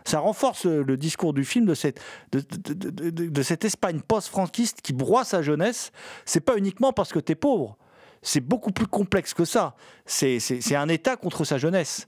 Ça 0.03 0.19
renforce 0.19 0.65
le, 0.65 0.97
discours 0.97 1.33
du 1.33 1.45
film 1.45 1.65
de 1.65 1.75
cette, 1.75 2.01
de, 2.31 3.41
cette 3.43 3.65
Espagne 3.65 4.01
post-franquiste 4.01 4.81
qui 4.81 4.93
broie 4.93 5.23
sa 5.23 5.43
jeunesse. 5.43 5.91
C'est 6.25 6.41
pas 6.41 6.57
uniquement 6.57 6.91
parce 6.91 7.13
que 7.13 7.19
tu 7.19 7.33
es 7.33 7.35
pauvre. 7.35 7.77
C'est 8.22 8.41
beaucoup 8.41 8.72
plus 8.72 8.88
complexe 8.88 9.34
que 9.34 9.45
ça. 9.45 9.76
C'est 10.05 10.76
un 10.76 10.88
État 10.89 11.15
contre 11.15 11.43
sa 11.43 11.57
jeunesse. 11.57 12.07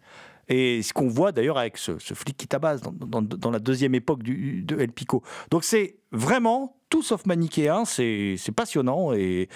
Et 0.50 0.82
ce 0.84 0.92
qu'on 0.92 1.08
voit 1.08 1.32
d'ailleurs 1.32 1.58
avec 1.58 1.78
ce, 1.78 1.98
flic 2.00 2.36
qui 2.36 2.48
tabasse 2.48 2.82
dans, 2.82 3.22
dans- 3.22 3.50
la 3.52 3.60
deuxième 3.60 3.96
époque 3.96 4.24
de 4.24 4.78
El 4.78 4.92
Pico. 4.92 5.24
Donc 5.50 5.64
c'est 5.64 5.96
vraiment 6.12 6.76
tout 6.90 7.02
sauf 7.02 7.26
manichéen, 7.26 7.86
c'est 7.86 8.36
passionnant 8.56 9.14
et 9.14 9.48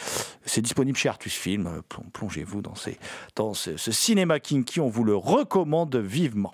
c'est 0.46 0.62
disponible 0.62 0.98
chez 0.98 1.10
Artus 1.10 1.34
Film. 1.34 1.82
Plong- 1.90 2.10
Plongez-vous 2.14 2.62
dans 2.62 2.74
ce, 3.54 3.76
ce 3.76 3.92
cinéma 3.92 4.40
kinky, 4.40 4.80
on 4.80 4.88
vous 4.88 5.04
le 5.04 5.16
recommande 5.16 5.98
vivement. 5.98 6.54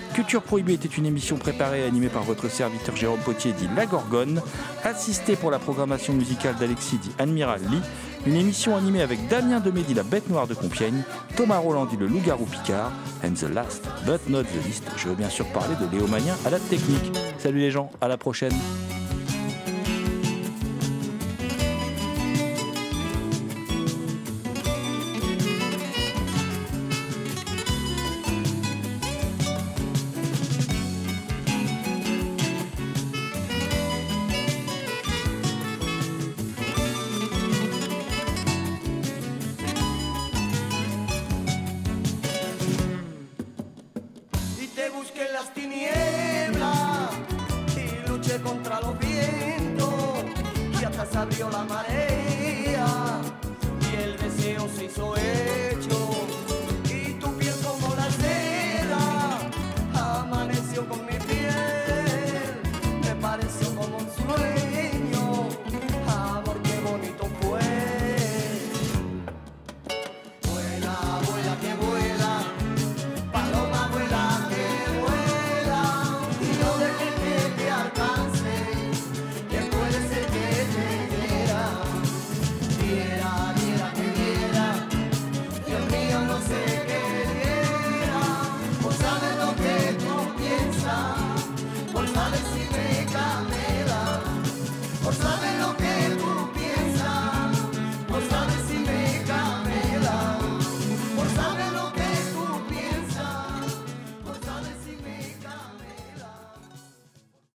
Culture 0.13 0.41
Prohibée 0.41 0.73
était 0.73 0.89
une 0.89 1.05
émission 1.05 1.37
préparée 1.37 1.81
et 1.81 1.85
animée 1.85 2.09
par 2.09 2.23
votre 2.23 2.49
serviteur 2.49 2.95
Jérôme 2.95 3.21
Potier 3.21 3.53
dit 3.53 3.69
La 3.75 3.85
Gorgone, 3.85 4.41
assisté 4.83 5.37
pour 5.37 5.51
la 5.51 5.59
programmation 5.59 6.13
musicale 6.13 6.55
d'Alexis 6.59 6.97
dit 6.97 7.11
Admiral 7.17 7.61
Lee, 7.71 7.81
une 8.25 8.35
émission 8.35 8.75
animée 8.75 9.01
avec 9.01 9.27
Damien 9.29 9.61
Demédy, 9.61 9.93
la 9.93 10.03
bête 10.03 10.29
noire 10.29 10.47
de 10.47 10.53
Compiègne, 10.53 11.03
Thomas 11.37 11.59
Roland 11.59 11.85
dit 11.85 11.97
le 11.97 12.07
loup-garou 12.07 12.45
Picard, 12.45 12.91
and 13.23 13.35
the 13.35 13.49
last 13.53 13.87
but 14.05 14.19
not 14.29 14.43
the 14.43 14.65
least, 14.65 14.83
je 14.97 15.07
veux 15.07 15.15
bien 15.15 15.29
sûr 15.29 15.45
parler 15.47 15.75
de 15.75 15.95
Léo 15.95 16.07
Magnin 16.07 16.35
à 16.45 16.49
la 16.49 16.59
technique. 16.59 17.11
Salut 17.37 17.59
les 17.59 17.71
gens, 17.71 17.89
à 18.01 18.09
la 18.09 18.17
prochaine. 18.17 18.53